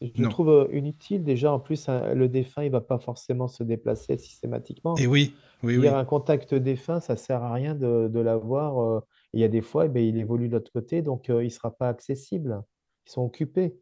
[0.00, 0.28] Je Non.
[0.28, 1.52] trouve inutile déjà.
[1.52, 4.94] En plus, hein, le défunt, il va pas forcément se déplacer systématiquement.
[4.98, 5.34] Et oui,
[5.64, 5.98] oui, Dire oui.
[5.98, 9.02] un contact défunt, ça sert à rien de, de l'avoir.
[9.32, 11.50] Il y a des fois, eh ben, il évolue de l'autre côté, donc euh, il
[11.50, 12.62] sera pas accessible.
[13.06, 13.78] Ils sont occupés.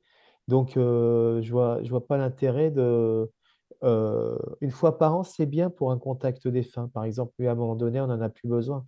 [0.48, 3.30] Donc, euh, je vois, je vois pas l'intérêt de...
[3.84, 6.88] euh, une fois par an, c'est bien pour un contact défunt.
[6.94, 8.84] Par exemple, lui, à un moment donné, on n'en a plus besoin.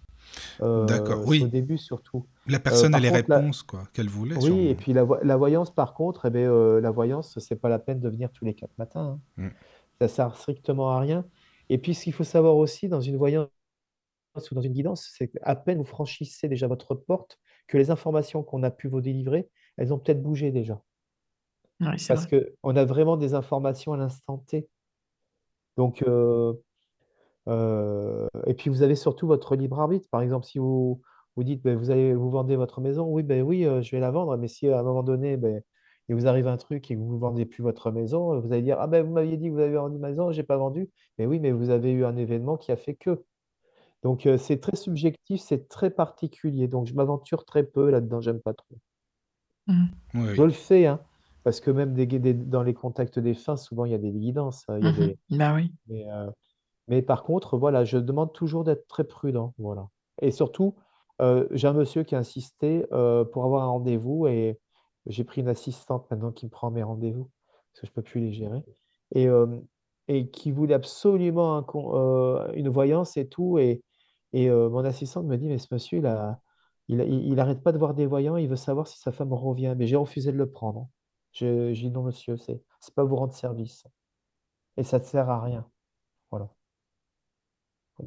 [0.60, 1.44] D'accord, c'est au oui.
[1.46, 2.26] début surtout.
[2.48, 3.38] La personne a les contre, la...
[3.38, 6.80] réponses, quoi, qu'elle voulait, oui, et puis la, vo- la voyance, par contre, eh euh,
[6.80, 9.18] la voyance, c'est pas la peine de venir tous les quatre matins.
[9.38, 9.44] hein.
[9.44, 9.48] Mm.
[10.00, 11.24] Ça sert strictement à rien.
[11.70, 13.48] Et puis, ce qu'il faut savoir aussi dans une voyance
[14.50, 18.42] ou dans une guidance, c'est qu'à peine vous franchissez déjà votre porte, que les informations
[18.42, 20.82] qu'on a pu vous délivrer, elles ont peut-être bougé déjà.
[21.80, 24.68] Parce qu'on a vraiment des informations à l'instant T.
[25.76, 26.54] Donc, euh,
[27.48, 30.08] euh, et puis vous avez surtout votre libre arbitre.
[30.10, 31.00] Par exemple, si vous
[31.36, 34.00] vous dites, ben, vous allez vous vendez votre maison, oui, ben oui, euh, je vais
[34.00, 34.36] la vendre.
[34.36, 35.62] Mais si à un moment donné, ben,
[36.08, 38.62] il vous arrive un truc et que vous ne vendez plus votre maison, vous allez
[38.62, 40.90] dire, ah ben vous m'aviez dit que vous avez vendu ma maison, j'ai pas vendu.
[41.18, 43.22] Mais oui, mais vous avez eu un événement qui a fait que.
[44.02, 46.68] Donc euh, c'est très subjectif, c'est très particulier.
[46.68, 48.76] Donc je m'aventure très peu là-dedans, j'aime pas trop.
[50.14, 50.46] Oui, Je oui.
[50.46, 51.00] le fais, hein,
[51.44, 54.12] parce que même des, des- dans les contacts des fins, souvent il y a des
[54.12, 54.92] guidances, il y a Mhm.
[54.92, 55.72] des, Bah oui.
[55.88, 56.30] mais, euh,
[56.88, 59.88] mais par contre, voilà, je demande toujours d'être très prudent, voilà.
[60.22, 60.76] Et surtout,
[61.22, 64.60] euh, j'ai un monsieur qui a insisté euh, pour avoir un rendez-vous et
[65.06, 67.30] j'ai pris une assistante maintenant qui me prend mes rendez-vous
[67.72, 68.62] parce que je peux plus les gérer
[69.14, 69.46] et, euh,
[70.08, 73.82] et qui voulait absolument un con- euh, une voyance et tout et,
[74.32, 76.40] et euh, mon assistante me dit mais ce monsieur il a,
[76.88, 79.32] il, il, il arrête pas de voir des voyants, il veut savoir si sa femme
[79.32, 79.74] revient.
[79.76, 80.88] Mais j'ai refusé de le prendre.
[81.32, 83.84] Je, j'ai dit non monsieur, c'est c'est pas vous rendre service
[84.76, 85.66] et ça ne sert à rien.
[86.30, 86.48] Voilà.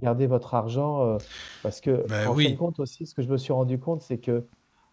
[0.02, 1.18] Gardez votre argent euh,
[1.64, 4.02] parce que, Ben en fin de compte aussi, ce que je me suis rendu compte,
[4.02, 4.48] c'est que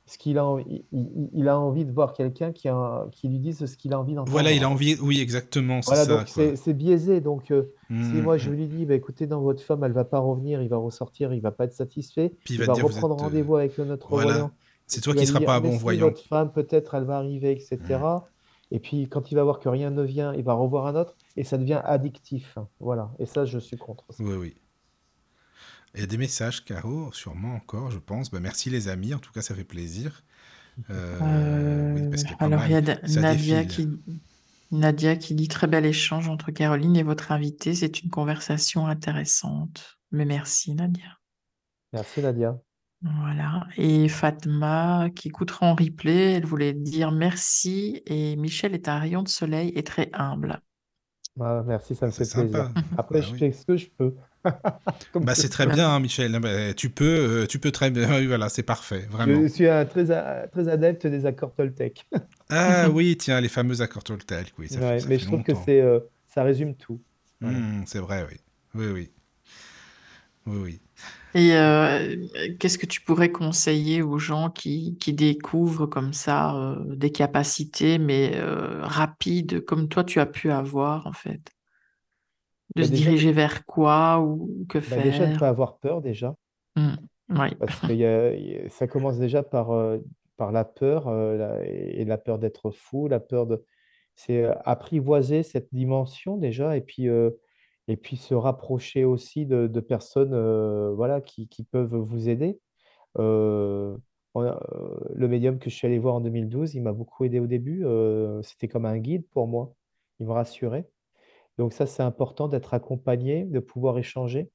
[0.09, 3.64] ce qu'il a, en- il, a envie de voir quelqu'un qui, a- qui lui dise
[3.66, 4.72] ce qu'il a envie Voilà, il a d'entendre.
[4.74, 4.97] envie...
[5.01, 7.20] Oui, exactement, Voilà, ça, donc c'est c'est biaisé.
[7.20, 8.52] Donc, euh, si Mm, moi je mm.
[8.55, 11.40] lui dis, bah, écoutez, dans votre femme, elle va pas revenir, il va ressortir, il
[11.40, 13.20] va pas être satisfait, Puis il va dire, reprendre êtes...
[13.20, 14.30] euh, rendez-vous avec le notre Voilà.
[14.32, 14.51] voyant.
[14.86, 16.06] C'est toi qui va seras pas un bon si voyant.
[16.06, 17.76] votre femme, peut-être, elle va arriver, etc.
[17.90, 18.20] Mm.
[18.70, 21.16] Et puis, quand il va voir que rien ne vient, il va revoir un autre
[21.36, 22.59] et ça devient addictif.
[22.80, 23.10] Voilà.
[23.18, 24.22] Et ça, je suis contre ça.
[24.24, 24.55] Oui, oui.
[25.94, 28.31] Il y a des messages, Caro, sûrement encore, je pense.
[28.31, 30.24] Ben, merci les amis, en tout cas, ça fait plaisir.
[30.90, 31.19] Euh,
[31.94, 33.66] oui, Euh, parce alors, il y a Nadia défile.
[33.66, 33.89] qui,
[34.70, 37.74] Nadia qui dit très bel échange entre Caroline et votre invité.
[37.74, 39.98] C'est une conversation intéressante.
[40.12, 41.19] Mais merci, Nadia.
[41.93, 42.59] Merci, Nadia.
[43.02, 43.66] Voilà.
[43.77, 48.02] Et Fatma qui écoutera en replay, elle voulait dire merci.
[48.06, 50.60] Et Michel est un rayon de soleil et très humble.
[51.40, 52.66] Ah, merci, ça me fait plaisir.
[52.66, 52.74] sympa.
[52.97, 53.39] Après, Bah je oui.
[53.39, 54.15] fais ce que je peux,
[55.20, 56.38] Bah c'est très bien, hein, Michel.
[56.40, 57.04] Bah, tu peux,
[57.42, 58.08] euh, tu peux très bien.
[58.18, 59.46] Oui, voilà, c'est parfait, Je vraiment.
[59.48, 62.06] suis un très, a- très adepte des accords Toltec.
[62.50, 65.26] Ah oui, tiens, les fameux accords Toltec, oui, ça fait, Ouais, ça mais fait je
[65.26, 67.02] trouve que c'est, euh, ça résume tout.
[67.40, 67.62] Voilà.
[67.62, 68.36] Hmm, c'est vrai, oui.
[68.74, 69.12] Oui, oui.
[70.46, 70.80] Oui, oui.
[71.34, 72.26] Et euh,
[72.58, 77.98] qu'est-ce que tu pourrais conseiller aux gens qui, qui découvrent comme ça euh, des capacités,
[77.98, 81.50] mais euh, rapides, comme toi tu as pu avoir en fait?
[82.76, 85.38] De Bah, se déjà, de, diriger vers quoi ou que bah, déjà, de faire?
[85.38, 86.34] pas avoir peur, déjà.
[87.30, 89.98] Oui, Parce que y a- y a- ça commence déjà par, euh,
[90.36, 93.64] par la peur, euh, la- et la peur d'être fou, la peur de...
[94.14, 97.06] C'est euh, apprivoiser cette dimension déjà, et puis,
[97.88, 100.34] et puis se rapprocher aussi de, de personnes
[100.94, 102.58] voilà, qui, qui peuvent vous aider.
[104.34, 104.42] On
[105.14, 107.84] le médium que je suis allé voir en 2012, il m'a beaucoup aidé au début.
[108.42, 109.74] c'était comme un guide pour moi.
[110.20, 110.88] Il me rassurait.
[111.59, 114.51] Donc ça, c'est important d'être accompagné, de pouvoir échanger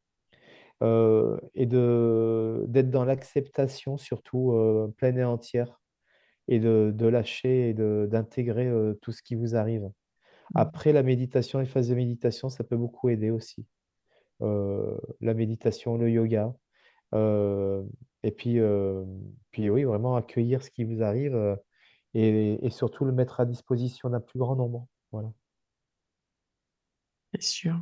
[0.82, 5.80] euh, et de d'être dans l'acceptation surtout euh, pleine et entière
[6.48, 9.90] et de, de lâcher et de d'intégrer euh, tout ce qui vous arrive.
[10.56, 13.66] Après, la méditation, les phases de méditation, ça peut beaucoup aider aussi.
[14.42, 16.54] La méditation, le yoga.
[17.14, 18.60] et puis,
[19.52, 21.58] puis oui, vraiment accueillir ce qui vous arrive
[22.14, 24.88] et, et surtout le mettre à disposition d'un plus grand nombre.
[25.12, 25.32] Voilà.
[27.34, 27.82] C'est sûr.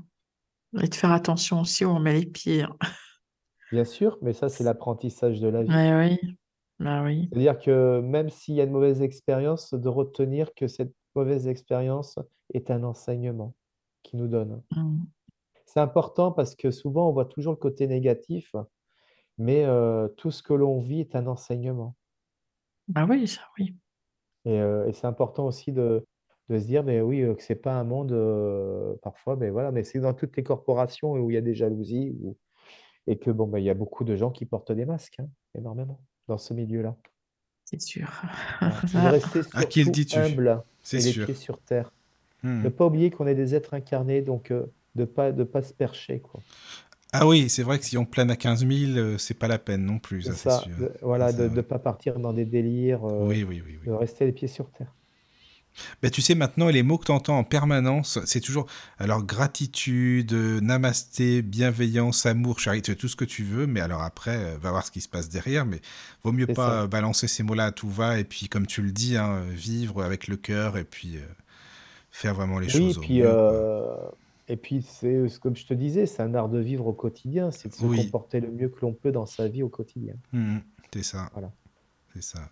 [0.82, 2.64] Et de faire attention aussi où on met les pieds.
[2.64, 2.76] hein.
[3.72, 5.70] Bien sûr, mais ça, c'est l'apprentissage de la vie.
[5.70, 6.38] Ouais, oui,
[6.80, 7.30] bah oui.
[7.32, 12.20] C'est-à-dire que même s'il y a une mauvaise expérience, de retenir que cette mauvaise expérience
[12.54, 13.56] est un enseignement
[14.04, 14.62] qui nous donne.
[14.72, 15.04] Hmm.
[15.66, 18.54] C'est important parce que souvent on voit toujours le côté négatif,
[19.38, 21.96] mais euh, tout ce que l'on vit est un enseignement.
[22.90, 23.76] Bah oui, ça oui.
[24.44, 26.06] Et, euh, et c'est important aussi de,
[26.52, 29.72] de se dire, mais oui, euh, que c'est pas un monde euh, parfois, mais voilà,
[29.72, 32.38] mais c'est dans toutes les corporations où il y a des jalousies où-
[33.08, 35.30] et que bon, bah, il y a beaucoup de gens qui portent des masques, hein,
[35.56, 36.98] énormément, dans ce milieu-là.
[37.66, 38.10] C'est sûr.
[38.60, 38.84] Voilà.
[38.94, 40.20] Rester À qui le surtout dis-tu?
[40.20, 41.26] humble C'est et les sûr.
[41.26, 41.94] pieds sur terre.
[42.44, 42.64] Hmm.
[42.64, 45.74] Ne pas oublier qu'on est des êtres incarnés, donc euh, de pas de pas se
[45.74, 46.44] percher, quoi.
[47.14, 49.60] Ah oui, c'est vrai que si on plane à 15 000, euh, c'est pas la
[49.60, 50.78] peine non plus, C'est ça c'est ça, sûr.
[50.78, 51.62] de- voilà, Ça, de ouais.
[51.62, 53.88] pas partir dans des délires, euh, Oui, oui, oui, oui.
[53.88, 54.96] de rester les pieds sur terre.
[56.02, 58.66] Ben, tu sais, maintenant, les mots que tu entends en permanence, c'est toujours
[59.00, 64.36] alors gratitude, euh, namasté, bienveillance, amour, charité, tout ce que tu veux, mais alors après,
[64.38, 65.82] euh, va voir ce qui se passe derrière, mais
[66.24, 66.84] vaut mieux pas ça.
[66.84, 70.04] euh, balancer ces mots-là à tout va, et puis, comme tu le dis, hein, vivre
[70.04, 71.22] avec le cœur, et puis euh,
[72.12, 73.96] faire vraiment les Oui, choses au puis mieux, euh,
[74.48, 77.52] et puis c'est ce- comme je te disais, c'est un art de vivre au quotidien,
[77.52, 80.16] c'est de se Oui, comporter le mieux que l'on peut dans sa vie au quotidien.
[80.34, 80.62] Mhm,
[80.94, 81.54] c'est ça, Voilà,
[82.14, 82.50] c'est ça.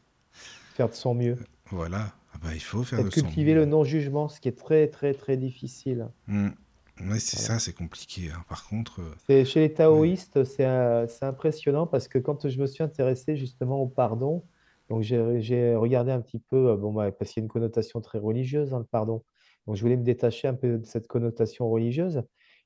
[0.74, 1.38] faire de son mieux.
[1.72, 5.14] Voilà, ah ben, il faut faire son cultiver le non-jugement, ce qui est très très
[5.14, 6.10] très difficile.
[6.28, 6.54] Mhm.
[7.02, 7.60] Ouais, c'est Voilà.
[7.60, 8.30] ça, c'est compliqué.
[8.30, 8.44] hein.
[8.50, 9.74] Par contre, euh, chez les ouais.
[9.74, 14.44] taoïstes, c'est euh, c'est impressionnant parce que quand je me suis intéressé justement au pardon,
[14.90, 18.02] donc j'ai regardé un petit peu, euh, bon, bah, parce qu'il y a une connotation
[18.02, 19.24] très religieuse dans le pardon.
[19.66, 22.24] Donc je voulais me détacher un peu de cette connotation religieuse,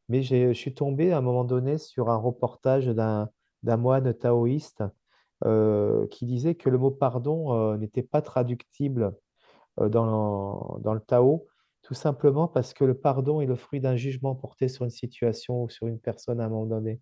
[0.09, 3.29] mais je suis tombé à un moment donné sur un reportage d'un
[3.77, 4.83] moine taoïste
[5.45, 9.13] euh, qui disait que le mot pardon n'était pas traductible
[9.79, 11.47] euh, dans, dans le Tao,
[11.81, 15.63] tout simplement parce que le pardon est le fruit d'un jugement porté sur une situation
[15.63, 17.01] ou sur une personne à un moment donné.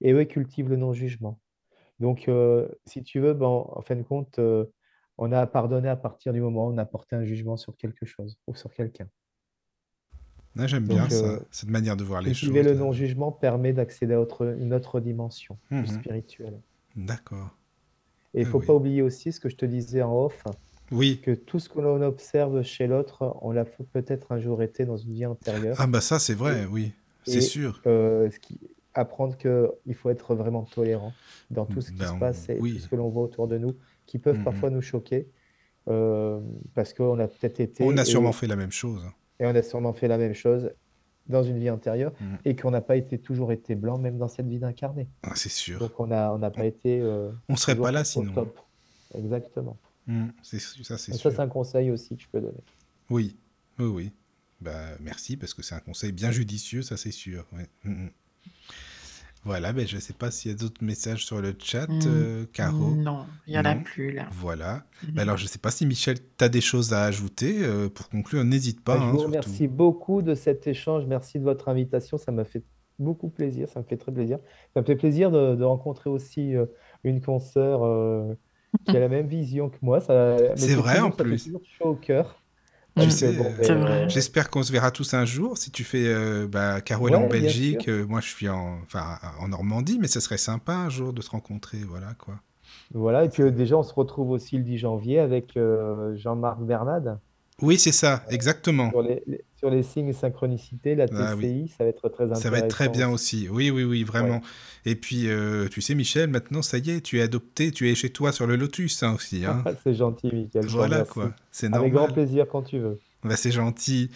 [0.00, 1.40] Et eux, ils cultivent le non-jugement.
[1.98, 4.66] Donc, euh, si tu veux, ben, en fin de compte, euh,
[5.18, 8.06] on a pardonné à partir du moment où on a porté un jugement sur quelque
[8.06, 9.08] chose ou sur quelqu'un.
[10.56, 12.72] là, j'aime bien ça, cette manière de voir les cultiver choses.
[12.72, 15.86] le non-jugement permet d'accéder à autre- une autre dimension, Mhm.
[15.86, 16.60] spirituelle.
[16.96, 17.56] D'accord.
[18.34, 18.66] Et il Ah ne faut oui.
[18.66, 20.42] pas oublier aussi ce que je te disais en off,
[20.90, 21.20] Oui.
[21.22, 24.96] que tout ce que l'on observe chez l'autre, on l'a peut-être un jour été dans
[24.96, 25.76] une vie antérieure.
[25.78, 26.92] Ah bah ça, c'est vrai, Et, oui.
[27.26, 27.80] C'est sûr.
[27.86, 28.58] euh, ce qui,
[28.94, 31.12] apprendre qu'il faut être vraiment tolérant
[31.50, 33.56] dans tout ce qui se Ben passe et tout ce que l'on voit autour de
[33.58, 33.76] nous,
[34.06, 35.28] qui peuvent parfois nous choquer,
[35.88, 36.40] euh,
[36.74, 39.02] parce qu'on a peut-être été On a sûrement et, fait la même chose.
[39.38, 40.70] et on a sûrement fait la même chose
[41.28, 42.38] dans une vie antérieure Mhm.
[42.44, 45.08] et qu'on n'a pas été, toujours été blanc, même dans cette vie d'incarné.
[45.22, 45.78] Ah, c'est sûr.
[45.78, 48.32] Donc on n'a on pas été euh, On serait pas là sinon.
[48.32, 48.58] top.
[49.16, 49.76] Exactement.
[50.42, 51.32] C'est ça, c'est Et ça, sûr.
[51.32, 52.62] c'est un conseil aussi que je peux donner.
[53.10, 53.36] Oui,
[53.78, 54.12] oui, oui.
[54.60, 57.46] Bah merci parce que c'est un conseil bien judicieux, ça c'est sûr.
[57.52, 57.66] ouais.
[57.84, 58.10] Mhm.
[59.42, 62.90] Voilà, ben je sais pas s'il y a d'autres messages sur le chat, euh, Caro.
[62.94, 64.28] Non, il n'y en a plus là.
[64.32, 64.84] Voilà.
[65.14, 68.10] Ben alors je sais pas si Michel, tu as des choses à ajouter euh, pour
[68.10, 68.44] conclure.
[68.44, 69.28] N'hésite pas, je hein, vous surtout.
[69.28, 71.06] remercie beaucoup de cet échange.
[71.06, 72.18] Merci de votre invitation.
[72.18, 72.62] Ça m'a fait
[72.98, 73.66] beaucoup plaisir.
[73.70, 74.38] Ça me fait très plaisir.
[74.74, 76.66] Ça me fait plaisir de, de rencontrer aussi euh,
[77.02, 78.34] une consoeur euh,
[78.86, 80.00] qui a la même vision que moi.
[80.00, 81.44] Ça, C'est vrai en fait plus.
[81.44, 82.36] toujours chaud au cœur.
[82.96, 83.02] Mm.
[83.36, 85.56] bon, euh, J'espère qu'on se verra tous un jour.
[85.56, 88.80] Si tu fais euh, bah, Caro elle est en Belgique, euh, moi je suis en,
[88.82, 92.34] enfin, en Normandie, mais ce serait sympa un jour de se rencontrer, voilà quoi.
[92.92, 96.60] Voilà, et puis euh, déjà, on se retrouve aussi le 10 janvier avec euh, Jean-Marc
[96.60, 97.18] Bernade
[97.62, 98.90] Oui, c'est ça, exactement.
[98.90, 101.42] sur les, les- sur les signes et synchronicités, la Ah oui.
[101.66, 102.42] TCI, ça va être très intéressant.
[102.42, 103.40] Ça va être très bien aussi.
[103.42, 103.48] aussi.
[103.50, 104.36] Oui, oui, oui, vraiment.
[104.36, 104.92] Ouais.
[104.92, 107.94] Et puis, euh, tu sais, Michel, maintenant, ça y est, tu es adopté, tu es
[107.94, 109.44] chez toi sur le Lotus hein, aussi.
[109.44, 109.62] Hein.
[109.84, 112.14] C'est gentil, te voilà quoi, c'est Avec grand normal.
[112.14, 112.98] plaisir quand tu veux.
[113.22, 114.08] Bah, c'est gentil.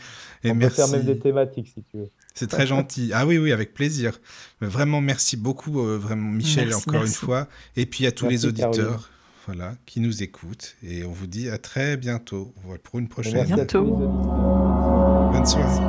[0.44, 0.76] Et On peut merci.
[0.76, 2.08] faire même des thématiques si tu veux.
[2.32, 3.10] C'est très gentil.
[3.12, 4.18] Ah oui, oui, avec plaisir.
[4.62, 7.46] Mais Vraiment, merci beaucoup, euh, vraiment, Michel, Merci, encore une fois.
[7.76, 9.00] Et puis à tous Merci, les auditeurs Caroline.
[9.46, 10.76] Voilà, qui nous écoutent.
[10.82, 13.36] Et on vous dit à très bientôt pour une prochaine.
[13.36, 13.84] À Bientôt.
[13.84, 15.80] Bonne soirée.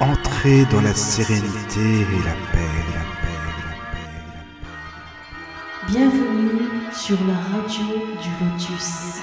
[0.00, 5.92] Entrez dans la sérénité et la paix, la paix, la paix, la paix.
[5.92, 6.62] Bienvenue
[6.92, 7.86] sur la radio
[8.20, 9.22] du Lotus.